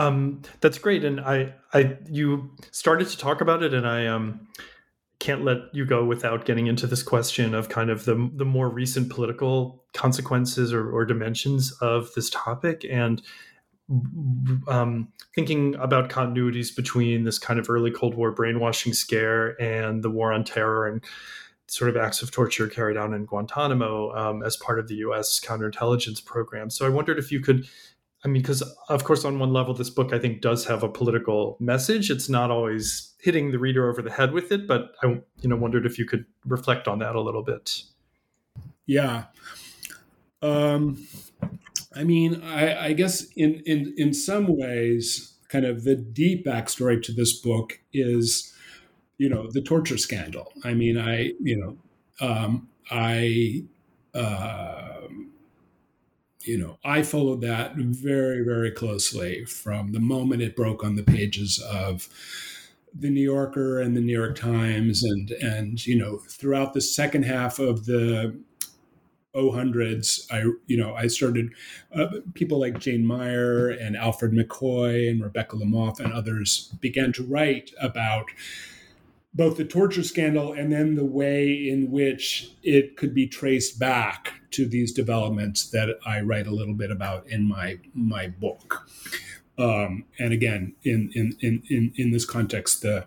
Um, 0.00 0.40
that's 0.62 0.78
great, 0.78 1.04
and 1.04 1.20
I, 1.20 1.52
I, 1.74 1.98
you 2.08 2.50
started 2.70 3.08
to 3.08 3.18
talk 3.18 3.42
about 3.42 3.62
it, 3.62 3.74
and 3.74 3.86
I 3.86 4.06
um, 4.06 4.48
can't 5.18 5.44
let 5.44 5.58
you 5.74 5.84
go 5.84 6.06
without 6.06 6.46
getting 6.46 6.68
into 6.68 6.86
this 6.86 7.02
question 7.02 7.54
of 7.54 7.68
kind 7.68 7.90
of 7.90 8.06
the 8.06 8.30
the 8.34 8.46
more 8.46 8.70
recent 8.70 9.10
political 9.10 9.84
consequences 9.92 10.72
or, 10.72 10.90
or 10.90 11.04
dimensions 11.04 11.72
of 11.82 12.14
this 12.14 12.30
topic, 12.30 12.86
and 12.88 13.20
um, 14.68 15.12
thinking 15.34 15.74
about 15.74 16.08
continuities 16.08 16.74
between 16.74 17.24
this 17.24 17.38
kind 17.38 17.60
of 17.60 17.68
early 17.68 17.90
Cold 17.90 18.14
War 18.14 18.32
brainwashing 18.32 18.94
scare 18.94 19.60
and 19.60 20.02
the 20.02 20.10
war 20.10 20.32
on 20.32 20.44
terror 20.44 20.86
and 20.86 21.04
sort 21.66 21.90
of 21.90 21.96
acts 21.96 22.22
of 22.22 22.30
torture 22.30 22.68
carried 22.68 22.96
out 22.96 23.12
in 23.12 23.26
Guantanamo 23.26 24.12
um, 24.16 24.42
as 24.42 24.56
part 24.56 24.78
of 24.78 24.88
the 24.88 24.96
U.S. 24.96 25.38
counterintelligence 25.38 26.24
program. 26.24 26.70
So 26.70 26.86
I 26.86 26.88
wondered 26.88 27.18
if 27.18 27.30
you 27.30 27.40
could 27.40 27.68
I 28.24 28.28
mean, 28.28 28.42
because 28.42 28.62
of 28.88 29.04
course, 29.04 29.24
on 29.24 29.38
one 29.38 29.52
level, 29.52 29.72
this 29.72 29.90
book 29.90 30.12
I 30.12 30.18
think 30.18 30.42
does 30.42 30.66
have 30.66 30.82
a 30.82 30.88
political 30.88 31.56
message. 31.58 32.10
It's 32.10 32.28
not 32.28 32.50
always 32.50 33.14
hitting 33.20 33.50
the 33.50 33.58
reader 33.58 33.88
over 33.88 34.02
the 34.02 34.10
head 34.10 34.32
with 34.32 34.52
it, 34.52 34.66
but 34.66 34.92
I, 35.02 35.06
you 35.40 35.48
know, 35.48 35.56
wondered 35.56 35.86
if 35.86 35.98
you 35.98 36.04
could 36.04 36.26
reflect 36.44 36.86
on 36.86 36.98
that 36.98 37.14
a 37.14 37.20
little 37.20 37.42
bit. 37.42 37.82
Yeah, 38.86 39.24
um, 40.42 41.06
I 41.94 42.04
mean, 42.04 42.42
I, 42.42 42.86
I 42.86 42.92
guess 42.92 43.24
in 43.36 43.62
in 43.66 43.94
in 43.96 44.12
some 44.14 44.56
ways, 44.56 45.34
kind 45.48 45.64
of 45.64 45.84
the 45.84 45.96
deep 45.96 46.44
backstory 46.46 47.02
to 47.04 47.12
this 47.12 47.32
book 47.32 47.80
is, 47.92 48.54
you 49.18 49.28
know, 49.28 49.50
the 49.50 49.62
torture 49.62 49.98
scandal. 49.98 50.52
I 50.64 50.74
mean, 50.74 50.98
I 50.98 51.32
you 51.40 51.56
know, 51.56 52.26
um, 52.26 52.68
I. 52.90 53.64
Uh, 54.12 55.06
you 56.42 56.58
know, 56.58 56.78
I 56.84 57.02
followed 57.02 57.40
that 57.42 57.76
very, 57.76 58.42
very 58.42 58.70
closely 58.70 59.44
from 59.44 59.92
the 59.92 60.00
moment 60.00 60.42
it 60.42 60.56
broke 60.56 60.82
on 60.82 60.96
the 60.96 61.02
pages 61.02 61.58
of 61.58 62.08
the 62.94 63.10
New 63.10 63.22
Yorker 63.22 63.80
and 63.80 63.96
the 63.96 64.00
New 64.00 64.16
York 64.16 64.36
Times, 64.36 65.02
and 65.02 65.30
and 65.30 65.86
you 65.86 65.96
know, 65.96 66.18
throughout 66.28 66.72
the 66.72 66.80
second 66.80 67.24
half 67.24 67.58
of 67.58 67.86
the 67.86 68.36
000s, 69.34 70.26
I 70.32 70.50
you 70.66 70.76
know, 70.76 70.94
I 70.94 71.06
started 71.06 71.52
uh, 71.94 72.06
people 72.34 72.58
like 72.58 72.80
Jane 72.80 73.06
Mayer 73.06 73.68
and 73.68 73.96
Alfred 73.96 74.32
McCoy 74.32 75.08
and 75.08 75.22
Rebecca 75.22 75.56
Lemov 75.56 76.00
and 76.00 76.12
others 76.12 76.74
began 76.80 77.12
to 77.12 77.22
write 77.22 77.70
about 77.80 78.26
both 79.32 79.56
the 79.56 79.64
torture 79.64 80.02
scandal 80.02 80.52
and 80.52 80.72
then 80.72 80.96
the 80.96 81.04
way 81.04 81.68
in 81.68 81.90
which 81.90 82.52
it 82.62 82.96
could 82.96 83.14
be 83.14 83.26
traced 83.26 83.78
back 83.78 84.32
to 84.50 84.66
these 84.66 84.92
developments 84.92 85.70
that 85.70 85.98
I 86.04 86.20
write 86.20 86.46
a 86.46 86.50
little 86.50 86.74
bit 86.74 86.90
about 86.90 87.26
in 87.28 87.46
my 87.46 87.78
my 87.94 88.26
book. 88.26 88.88
Um, 89.58 90.04
and 90.18 90.32
again, 90.32 90.74
in, 90.82 91.10
in 91.14 91.36
in 91.40 91.62
in 91.68 91.92
in 91.96 92.10
this 92.10 92.24
context, 92.24 92.82
the 92.82 93.06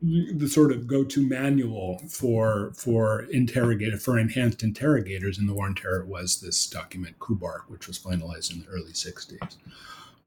the 0.00 0.48
sort 0.48 0.70
of 0.70 0.86
go-to 0.86 1.26
manual 1.26 1.98
for 2.08 2.72
for 2.76 3.22
interrogator 3.32 3.96
for 3.96 4.18
enhanced 4.18 4.62
interrogators 4.62 5.38
in 5.38 5.46
the 5.46 5.54
war 5.54 5.66
on 5.66 5.74
terror 5.74 6.04
was 6.04 6.40
this 6.40 6.66
document 6.68 7.18
Kubark, 7.18 7.62
which 7.68 7.88
was 7.88 7.98
finalized 7.98 8.52
in 8.52 8.60
the 8.60 8.68
early 8.68 8.92
'60s. 8.92 9.56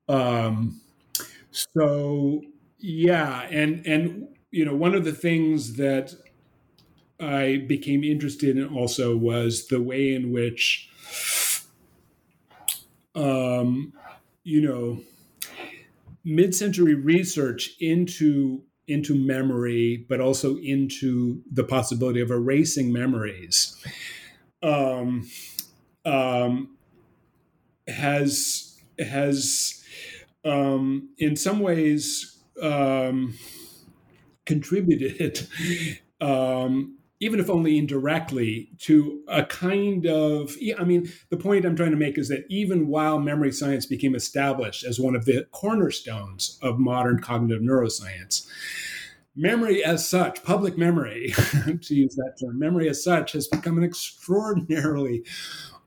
Um, 0.09 0.81
so 1.51 2.41
yeah, 2.79 3.43
and 3.43 3.85
and 3.85 4.27
you 4.51 4.65
know 4.65 4.75
one 4.75 4.93
of 4.93 5.03
the 5.05 5.13
things 5.13 5.77
that 5.77 6.13
I 7.21 7.57
became 7.67 8.03
interested 8.03 8.57
in 8.57 8.67
also 8.67 9.15
was 9.15 9.67
the 9.67 9.81
way 9.81 10.13
in 10.13 10.31
which, 10.31 10.89
um, 13.13 13.93
you 14.43 14.61
know, 14.61 15.01
mid-century 16.23 16.95
research 16.95 17.71
into 17.79 18.63
into 18.87 19.15
memory, 19.15 20.05
but 20.09 20.19
also 20.19 20.57
into 20.57 21.43
the 21.49 21.63
possibility 21.63 22.19
of 22.19 22.31
erasing 22.31 22.91
memories, 22.91 23.77
um, 24.63 25.29
um, 26.05 26.75
has 27.87 28.81
has 28.97 29.83
um, 30.43 31.09
in 31.19 31.35
some 31.35 31.59
ways 31.59 32.39
um, 32.61 33.37
contributed 34.51 35.47
um, 36.21 36.97
even 37.21 37.39
if 37.39 37.51
only 37.51 37.77
indirectly, 37.77 38.67
to 38.79 39.21
a 39.27 39.45
kind 39.45 40.07
of. 40.07 40.55
I 40.77 40.83
mean, 40.83 41.09
the 41.29 41.37
point 41.37 41.65
I'm 41.65 41.75
trying 41.75 41.91
to 41.91 41.97
make 41.97 42.17
is 42.17 42.29
that 42.29 42.45
even 42.49 42.87
while 42.87 43.19
memory 43.19 43.51
science 43.51 43.85
became 43.85 44.15
established 44.15 44.83
as 44.83 44.99
one 44.99 45.15
of 45.15 45.25
the 45.25 45.45
cornerstones 45.51 46.57
of 46.63 46.79
modern 46.79 47.19
cognitive 47.19 47.61
neuroscience, 47.61 48.47
memory 49.35 49.83
as 49.83 50.07
such, 50.09 50.43
public 50.43 50.79
memory, 50.79 51.33
to 51.81 51.95
use 51.95 52.15
that 52.15 52.37
term, 52.41 52.57
memory 52.57 52.89
as 52.89 53.03
such 53.03 53.33
has 53.33 53.47
become 53.47 53.77
an 53.77 53.83
extraordinarily 53.83 55.23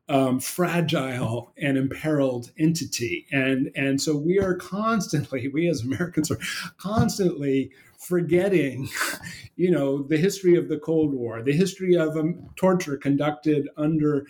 um, 0.09 0.39
fragile 0.39 1.53
and 1.57 1.77
imperiled 1.77 2.53
entity. 2.59 3.27
And, 3.33 3.73
and 3.75 4.01
so 4.01 4.17
we 4.17 4.39
are 4.39 4.55
constantly, 4.55 5.49
we 5.49 5.69
as 5.69 5.83
Americans 5.83 6.31
are 6.31 6.39
constantly 6.77 7.73
forgetting, 8.05 8.89
you 9.57 9.71
know, 9.71 10.03
the 10.03 10.17
history 10.17 10.57
of 10.57 10.69
the 10.69 10.79
Cold 10.79 11.15
War, 11.15 11.43
the 11.43 11.53
history 11.53 11.97
of 11.97 12.17
um, 12.17 12.51
torture 12.57 12.97
conducted 12.97 13.69
under 13.77 14.27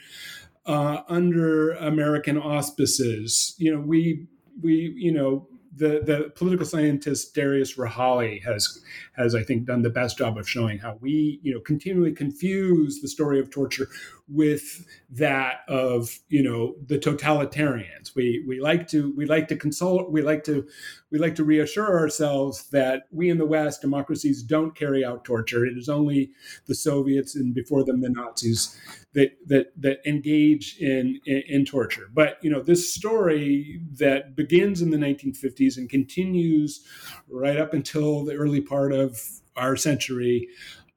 uh, 0.66 1.02
under 1.08 1.72
American 1.72 2.38
auspices. 2.38 3.54
You 3.58 3.74
know, 3.74 3.80
we 3.80 4.26
we 4.62 4.94
you 4.96 5.12
know 5.12 5.48
the 5.76 6.00
the 6.04 6.32
political 6.36 6.64
scientist 6.64 7.34
Darius 7.34 7.76
Rejali 7.76 8.42
has 8.44 8.80
has 9.16 9.34
I 9.34 9.42
think 9.42 9.66
done 9.66 9.82
the 9.82 9.90
best 9.90 10.18
job 10.18 10.38
of 10.38 10.48
showing 10.48 10.78
how 10.78 10.98
we 11.00 11.40
you 11.42 11.52
know 11.52 11.60
continually 11.60 12.12
confuse 12.12 13.00
the 13.00 13.08
story 13.08 13.40
of 13.40 13.50
torture 13.50 13.88
with 14.26 14.86
that 15.10 15.60
of 15.68 16.18
you 16.28 16.42
know 16.42 16.74
the 16.86 16.98
totalitarians. 16.98 18.14
We 18.14 18.44
we 18.48 18.60
like 18.60 18.88
to 18.88 19.12
we 19.16 19.26
like 19.26 19.48
to 19.48 19.56
consult 19.56 20.10
we 20.10 20.22
like 20.22 20.44
to 20.44 20.66
we 21.10 21.18
like 21.18 21.34
to 21.36 21.44
reassure 21.44 21.98
ourselves 21.98 22.68
that 22.70 23.02
we 23.10 23.28
in 23.28 23.38
the 23.38 23.46
West 23.46 23.82
democracies 23.82 24.42
don't 24.42 24.74
carry 24.74 25.04
out 25.04 25.24
torture. 25.24 25.66
It 25.66 25.76
is 25.76 25.88
only 25.88 26.30
the 26.66 26.74
Soviets 26.74 27.36
and 27.36 27.54
before 27.54 27.84
them 27.84 28.00
the 28.00 28.08
Nazis 28.08 28.78
that 29.12 29.36
that 29.46 29.72
that 29.76 30.00
engage 30.06 30.78
in, 30.80 31.20
in, 31.26 31.42
in 31.46 31.64
torture. 31.64 32.08
But 32.12 32.38
you 32.42 32.50
know 32.50 32.62
this 32.62 32.94
story 32.94 33.82
that 33.98 34.34
begins 34.34 34.80
in 34.80 34.90
the 34.90 34.96
1950s 34.96 35.76
and 35.76 35.88
continues 35.88 36.82
right 37.28 37.58
up 37.58 37.74
until 37.74 38.24
the 38.24 38.34
early 38.34 38.62
part 38.62 38.92
of 38.92 39.20
our 39.56 39.76
century 39.76 40.48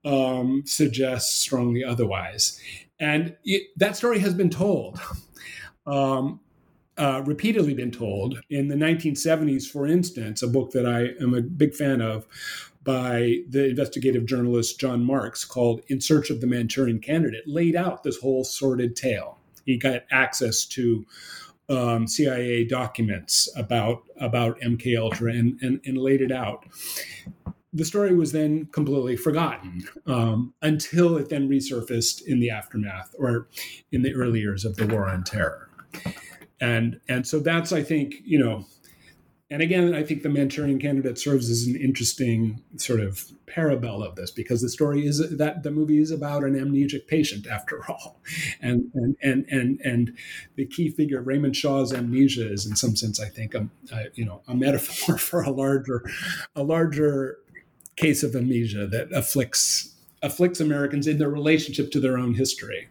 um, 0.06 0.64
suggests 0.66 1.36
strongly 1.36 1.84
otherwise. 1.84 2.60
And 3.00 3.36
it, 3.43 3.68
that 3.78 3.95
story 3.95 4.20
has 4.20 4.34
been 4.34 4.50
told. 4.50 5.00
Um, 5.86 6.41
uh, 6.98 7.22
repeatedly 7.26 7.74
been 7.74 7.91
told. 7.91 8.41
In 8.50 8.68
the 8.68 8.76
1970s, 8.76 9.70
for 9.70 9.88
instance, 9.88 10.41
a 10.41 10.48
book 10.48 10.72
that 10.72 10.86
I 10.86 11.12
am 11.24 11.34
a 11.34 11.41
big 11.41 11.76
fan 11.76 12.02
of 12.02 12.28
by 12.84 13.39
the 13.50 13.70
investigative 13.70 14.26
journalist 14.26 14.80
John 14.80 15.04
Marks 15.04 15.45
called 15.45 15.82
In 15.89 16.02
Search 16.02 16.30
of 16.30 16.41
the 16.41 16.48
Manchurian 16.48 17.00
Candidate 17.00 17.48
laid 17.48 17.76
out 17.76 18.02
this 18.02 18.18
whole 18.18 18.43
sordid 18.43 18.95
tale. 18.95 19.38
He 19.66 19.78
got 19.78 20.04
access 20.10 20.66
to 20.66 21.06
um, 21.70 22.08
CIA 22.08 22.64
documents 22.64 23.50
about 23.58 24.04
about 24.20 24.60
MK 24.62 24.98
Ultra 24.98 25.34
and, 25.34 25.60
and, 25.62 25.82
and 25.86 25.98
laid 25.98 26.22
it 26.22 26.32
out. 26.32 26.66
The 27.74 27.86
story 27.86 28.15
was 28.15 28.32
then 28.32 28.68
completely 28.68 29.18
forgotten 29.18 29.84
um, 30.05 30.53
until 30.61 31.18
it 31.18 31.30
then 31.30 31.49
resurfaced 31.49 32.22
in 32.26 32.39
the 32.39 32.49
aftermath 32.49 33.13
or 33.20 33.47
in 33.91 34.03
the 34.03 34.13
early 34.13 34.39
years 34.39 34.65
of 34.65 34.78
the 34.78 34.88
War 34.88 35.07
on 35.07 35.24
Terror. 35.24 35.70
And 36.59 36.99
and 37.07 37.28
so 37.28 37.39
that's 37.39 37.72
I 37.72 37.84
think 37.84 38.15
you 38.24 38.39
know 38.39 38.65
and 39.49 39.61
again, 39.61 39.95
I 39.95 40.03
think 40.03 40.24
the 40.24 40.30
Manchurian 40.30 40.78
Candidate 40.78 41.18
serves 41.18 41.49
as 41.49 41.68
an 41.68 41.78
interesting 41.78 42.61
sort 42.76 42.99
of 42.99 43.32
parabel 43.45 44.05
of 44.05 44.15
this 44.15 44.30
because 44.30 44.61
the 44.61 44.68
story 44.68 45.05
is 45.05 45.38
that 45.38 45.63
the 45.63 45.72
movie 45.72 45.99
is 45.99 46.11
about 46.11 46.43
an 46.43 46.53
amnesic 46.53 47.07
patient 47.07 47.47
after 47.47 47.82
all, 47.89 48.20
and 48.61 48.91
and 48.93 49.15
and 49.22 49.45
and 49.49 49.80
and 49.86 50.18
the 50.55 50.65
key 50.65 50.89
figure 50.89 51.22
Raymond 51.22 51.55
Shaw's 51.55 51.93
amnesia 51.93 52.51
is 52.51 52.65
in 52.65 52.76
some 52.76 52.97
sense, 52.97 53.22
I 53.22 53.30
think, 53.30 53.55
a, 53.55 53.70
a 53.93 54.07
you 54.15 54.26
know 54.26 54.41
a 54.49 54.53
metaphor 54.53 55.18
for 55.18 55.41
a 55.43 55.49
larger 55.49 56.03
a 56.53 56.63
larger 56.63 57.38
case 57.98 58.24
of 58.24 58.36
amnesia 58.36 58.88
that 58.88 59.12
afflicts 59.12 59.93
afflicts 60.24 60.60
Americans 60.60 61.06
in 61.06 61.20
their 61.20 61.30
relationship 61.30 61.91
to 61.91 62.00
their 62.00 62.18
own 62.18 62.34
history, 62.34 62.88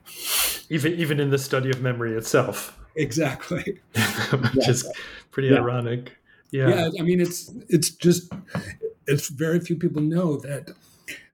even 0.68 0.92
even 0.94 1.18
in 1.18 1.30
the 1.30 1.38
study 1.38 1.70
of 1.70 1.80
memory 1.80 2.12
itself. 2.12 2.78
Exactly, 2.96 3.80
which 4.54 4.68
is 4.68 4.86
pretty 5.30 5.48
yeah. 5.48 5.57
ironic. 5.61 6.12
Yeah. 6.50 6.68
yeah, 6.68 6.90
I 6.98 7.02
mean 7.02 7.20
it's 7.20 7.52
it's 7.68 7.90
just 7.90 8.32
it's 9.07 9.28
very 9.28 9.61
few 9.61 9.76
people 9.76 10.02
know 10.02 10.36
that 10.38 10.70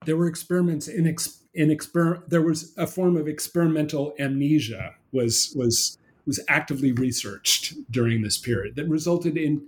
there 0.05 0.17
were 0.17 0.27
experiments 0.27 0.89
in 0.89 1.07
ex, 1.07 1.43
in 1.55 1.69
exper 1.69 2.27
there 2.29 2.43
was 2.43 2.73
a 2.77 2.87
form 2.87 3.17
of 3.17 3.29
experimental 3.29 4.15
amnesia 4.19 4.95
was 5.13 5.53
was 5.57 5.99
was 6.27 6.41
actively 6.49 6.93
researched 6.93 7.75
during 7.91 8.23
this 8.23 8.39
period 8.39 8.77
that 8.77 8.89
resulted 8.89 9.37
in 9.37 9.63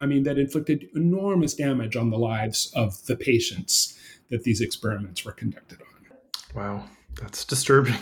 I 0.00 0.06
mean 0.06 0.22
that 0.24 0.38
inflicted 0.38 0.88
enormous 0.94 1.54
damage 1.54 1.96
on 1.96 2.10
the 2.10 2.18
lives 2.18 2.72
of 2.74 3.04
the 3.06 3.16
patients 3.16 3.98
that 4.30 4.44
these 4.44 4.60
experiments 4.60 5.24
were 5.24 5.32
conducted 5.32 5.80
on. 5.80 5.86
Wow. 6.54 6.84
That's 7.20 7.44
disturbing. 7.44 7.96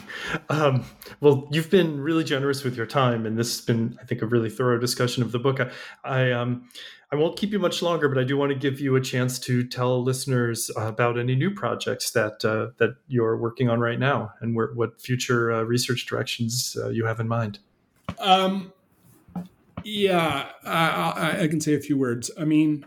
Um, 0.48 0.84
well, 1.20 1.48
you've 1.50 1.70
been 1.70 2.00
really 2.00 2.24
generous 2.24 2.62
with 2.62 2.76
your 2.76 2.86
time, 2.86 3.26
and 3.26 3.38
this 3.38 3.56
has 3.56 3.64
been, 3.64 3.98
I 4.00 4.04
think, 4.04 4.22
a 4.22 4.26
really 4.26 4.50
thorough 4.50 4.78
discussion 4.78 5.22
of 5.22 5.32
the 5.32 5.38
book. 5.38 5.60
I, 5.60 5.70
I, 6.04 6.30
um, 6.32 6.68
I 7.10 7.16
won't 7.16 7.36
keep 7.36 7.50
you 7.50 7.58
much 7.58 7.82
longer, 7.82 8.08
but 8.08 8.18
I 8.18 8.24
do 8.24 8.36
want 8.36 8.52
to 8.52 8.58
give 8.58 8.80
you 8.80 8.96
a 8.96 9.00
chance 9.00 9.38
to 9.40 9.66
tell 9.66 10.02
listeners 10.02 10.70
about 10.76 11.18
any 11.18 11.34
new 11.34 11.50
projects 11.50 12.10
that 12.12 12.44
uh, 12.44 12.68
that 12.76 12.96
you're 13.08 13.36
working 13.38 13.70
on 13.70 13.80
right 13.80 13.98
now, 13.98 14.32
and 14.40 14.54
where, 14.54 14.72
what 14.74 15.00
future 15.00 15.50
uh, 15.50 15.62
research 15.62 16.06
directions 16.06 16.76
uh, 16.78 16.88
you 16.90 17.06
have 17.06 17.18
in 17.18 17.26
mind. 17.26 17.60
Um, 18.18 18.72
yeah, 19.88 20.50
I, 20.64 21.42
I 21.42 21.48
can 21.48 21.60
say 21.60 21.74
a 21.74 21.80
few 21.80 21.96
words. 21.96 22.30
I 22.38 22.44
mean, 22.44 22.84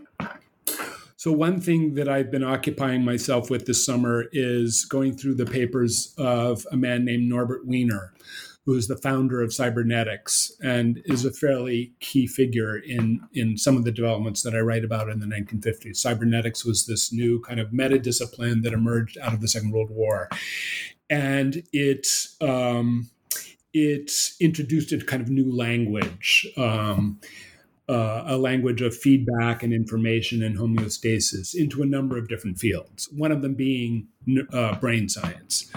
so, 1.17 1.31
one 1.31 1.61
thing 1.61 1.95
that 1.95 2.09
I've 2.09 2.31
been 2.31 2.43
occupying 2.43 3.03
myself 3.03 3.49
with 3.49 3.65
this 3.65 3.85
summer 3.85 4.25
is 4.31 4.85
going 4.85 5.17
through 5.17 5.35
the 5.35 5.45
papers 5.45 6.13
of 6.17 6.65
a 6.71 6.77
man 6.77 7.05
named 7.05 7.29
Norbert 7.29 7.65
Wiener, 7.65 8.13
who 8.65 8.75
is 8.75 8.87
the 8.87 8.97
founder 8.97 9.41
of 9.41 9.53
cybernetics 9.53 10.51
and 10.63 11.01
is 11.05 11.25
a 11.25 11.31
fairly 11.31 11.93
key 11.99 12.27
figure 12.27 12.77
in, 12.77 13.21
in 13.33 13.57
some 13.57 13.77
of 13.77 13.83
the 13.83 13.91
developments 13.91 14.43
that 14.43 14.55
I 14.55 14.59
write 14.59 14.83
about 14.83 15.09
in 15.09 15.19
the 15.19 15.25
1950s. 15.25 15.97
Cybernetics 15.97 16.63
was 16.65 16.85
this 16.85 17.11
new 17.11 17.39
kind 17.41 17.59
of 17.59 17.73
meta 17.73 17.99
discipline 17.99 18.61
that 18.61 18.73
emerged 18.73 19.17
out 19.19 19.33
of 19.33 19.41
the 19.41 19.47
Second 19.47 19.71
World 19.71 19.89
War. 19.89 20.29
And 21.09 21.63
it, 21.73 22.07
um, 22.39 23.09
it's 23.73 24.35
introduced 24.39 24.91
a 24.91 24.99
kind 24.99 25.21
of 25.21 25.29
new 25.29 25.51
language. 25.55 26.47
Um, 26.57 27.19
uh, 27.89 28.23
a 28.25 28.37
language 28.37 28.81
of 28.81 28.95
feedback 28.95 29.63
and 29.63 29.73
information 29.73 30.41
and 30.43 30.57
homeostasis 30.57 31.53
into 31.53 31.81
a 31.81 31.85
number 31.85 32.17
of 32.17 32.29
different 32.29 32.57
fields, 32.57 33.09
one 33.11 33.33
of 33.33 33.41
them 33.41 33.53
being 33.53 34.07
uh, 34.53 34.75
brain 34.75 35.09
science. 35.09 35.69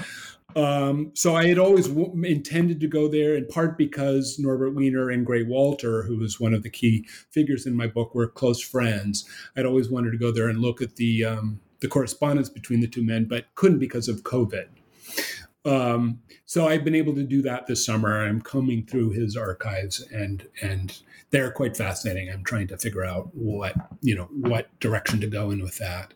Um, 0.54 1.10
so 1.14 1.34
I 1.34 1.46
had 1.46 1.58
always 1.58 1.88
w- 1.88 2.24
intended 2.24 2.78
to 2.80 2.86
go 2.86 3.08
there, 3.08 3.34
in 3.34 3.46
part 3.48 3.76
because 3.76 4.38
Norbert 4.38 4.74
Wiener 4.74 5.10
and 5.10 5.26
Grey 5.26 5.42
Walter, 5.42 6.04
who 6.04 6.18
was 6.18 6.38
one 6.38 6.54
of 6.54 6.62
the 6.62 6.70
key 6.70 7.06
figures 7.30 7.66
in 7.66 7.74
my 7.74 7.88
book, 7.88 8.14
were 8.14 8.28
close 8.28 8.60
friends. 8.60 9.28
I'd 9.56 9.66
always 9.66 9.90
wanted 9.90 10.12
to 10.12 10.18
go 10.18 10.30
there 10.30 10.48
and 10.48 10.60
look 10.60 10.80
at 10.80 10.96
the 10.96 11.24
um, 11.24 11.60
the 11.80 11.88
correspondence 11.88 12.48
between 12.48 12.80
the 12.80 12.86
two 12.86 13.04
men, 13.04 13.24
but 13.24 13.46
couldn't 13.56 13.78
because 13.78 14.08
of 14.08 14.22
COVID. 14.22 14.68
Um, 15.64 16.20
so 16.44 16.68
I've 16.68 16.84
been 16.84 16.94
able 16.94 17.14
to 17.14 17.24
do 17.24 17.42
that 17.42 17.66
this 17.66 17.84
summer. 17.84 18.22
I'm 18.22 18.40
combing 18.40 18.86
through 18.86 19.10
his 19.10 19.36
archives, 19.36 20.00
and 20.12 20.46
and 20.60 21.00
they're 21.30 21.50
quite 21.50 21.76
fascinating. 21.76 22.30
I'm 22.30 22.44
trying 22.44 22.68
to 22.68 22.76
figure 22.76 23.04
out 23.04 23.30
what 23.34 23.74
you 24.02 24.14
know 24.14 24.24
what 24.24 24.68
direction 24.80 25.20
to 25.20 25.26
go 25.26 25.50
in 25.50 25.62
with 25.62 25.78
that. 25.78 26.12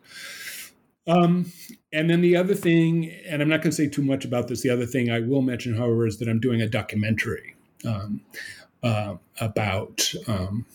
Um, 1.07 1.51
and 1.91 2.09
then 2.09 2.21
the 2.21 2.35
other 2.35 2.53
thing, 2.53 3.11
and 3.27 3.41
I'm 3.41 3.49
not 3.49 3.61
going 3.61 3.71
to 3.71 3.75
say 3.75 3.87
too 3.87 4.03
much 4.03 4.25
about 4.25 4.47
this. 4.47 4.61
The 4.61 4.69
other 4.69 4.85
thing 4.85 5.09
I 5.09 5.21
will 5.21 5.41
mention, 5.41 5.75
however, 5.75 6.05
is 6.05 6.19
that 6.19 6.29
I'm 6.29 6.39
doing 6.39 6.61
a 6.61 6.69
documentary 6.69 7.55
um, 7.83 8.21
uh, 8.83 9.15
about, 9.41 10.13
um, 10.27 10.67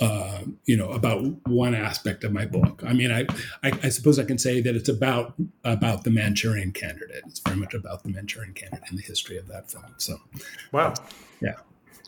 uh, 0.00 0.42
you 0.64 0.76
know, 0.76 0.90
about 0.90 1.22
one 1.46 1.74
aspect 1.74 2.24
of 2.24 2.32
my 2.32 2.46
book. 2.46 2.82
I 2.86 2.92
mean, 2.92 3.10
I, 3.10 3.26
I, 3.62 3.72
I, 3.82 3.88
suppose 3.88 4.18
I 4.18 4.24
can 4.24 4.38
say 4.38 4.60
that 4.60 4.76
it's 4.76 4.88
about 4.88 5.34
about 5.64 6.04
the 6.04 6.10
Manchurian 6.10 6.72
Candidate. 6.72 7.22
It's 7.26 7.40
very 7.40 7.56
much 7.56 7.74
about 7.74 8.04
the 8.04 8.10
Manchurian 8.10 8.54
Candidate 8.54 8.88
and 8.88 8.98
the 8.98 9.02
history 9.02 9.38
of 9.38 9.48
that 9.48 9.70
film. 9.70 9.84
So, 9.96 10.18
wow, 10.70 10.94
yeah. 11.40 11.54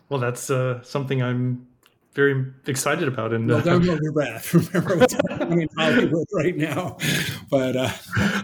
Well, 0.08 0.20
that's 0.20 0.50
uh, 0.50 0.82
something 0.82 1.22
I'm 1.22 1.66
very 2.14 2.46
excited 2.66 3.08
about. 3.08 3.32
And 3.32 3.48
well, 3.48 3.58
uh, 3.58 3.62
don't 3.62 3.84
hold 3.84 4.00
your 4.02 4.12
breath. 4.12 4.54
Remember 4.72 4.96
what's 4.96 5.14
happening 5.28 5.62
in 5.62 5.68
Hollywood 5.76 6.26
right 6.32 6.56
now. 6.56 6.96
But 7.50 7.76
uh, 7.76 7.90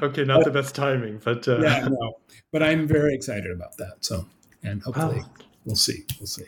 okay, 0.03 0.25
not 0.25 0.45
the 0.45 0.51
best 0.51 0.75
timing, 0.75 1.21
but 1.25 1.47
uh, 1.47 1.61
yeah, 1.61 1.87
no. 1.89 2.19
But 2.53 2.63
I'm 2.63 2.87
very 2.87 3.15
excited 3.15 3.51
about 3.51 3.77
that. 3.77 3.97
So, 4.01 4.27
and 4.63 4.83
hopefully, 4.83 5.21
wow. 5.21 5.31
we'll 5.65 5.77
see. 5.77 6.05
We'll 6.19 6.27
see. 6.27 6.45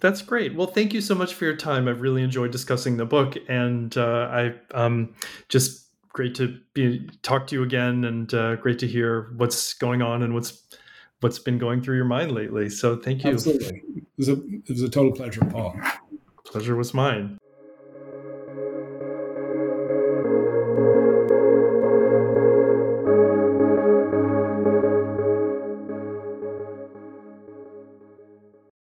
That's 0.00 0.22
great. 0.22 0.54
Well, 0.54 0.66
thank 0.66 0.92
you 0.92 1.00
so 1.00 1.14
much 1.14 1.34
for 1.34 1.44
your 1.44 1.56
time. 1.56 1.88
I've 1.88 2.00
really 2.00 2.22
enjoyed 2.22 2.52
discussing 2.52 2.96
the 2.96 3.04
book, 3.04 3.36
and 3.48 3.96
uh, 3.96 4.28
I 4.30 4.54
um, 4.72 5.14
just 5.48 5.86
great 6.12 6.34
to 6.36 6.58
be 6.72 7.08
talk 7.22 7.46
to 7.48 7.56
you 7.56 7.62
again, 7.62 8.04
and 8.04 8.32
uh, 8.32 8.56
great 8.56 8.78
to 8.80 8.86
hear 8.86 9.32
what's 9.36 9.74
going 9.74 10.02
on 10.02 10.22
and 10.22 10.34
what's 10.34 10.62
what's 11.20 11.38
been 11.38 11.58
going 11.58 11.82
through 11.82 11.96
your 11.96 12.04
mind 12.04 12.32
lately. 12.32 12.68
So, 12.70 12.96
thank 12.96 13.24
you. 13.24 13.30
Absolutely, 13.30 13.82
it 13.96 14.04
was 14.16 14.28
a 14.28 14.34
it 14.34 14.68
was 14.68 14.82
a 14.82 14.88
total 14.88 15.12
pleasure, 15.12 15.40
Paul. 15.40 15.74
Pleasure 16.44 16.76
was 16.76 16.94
mine. 16.94 17.38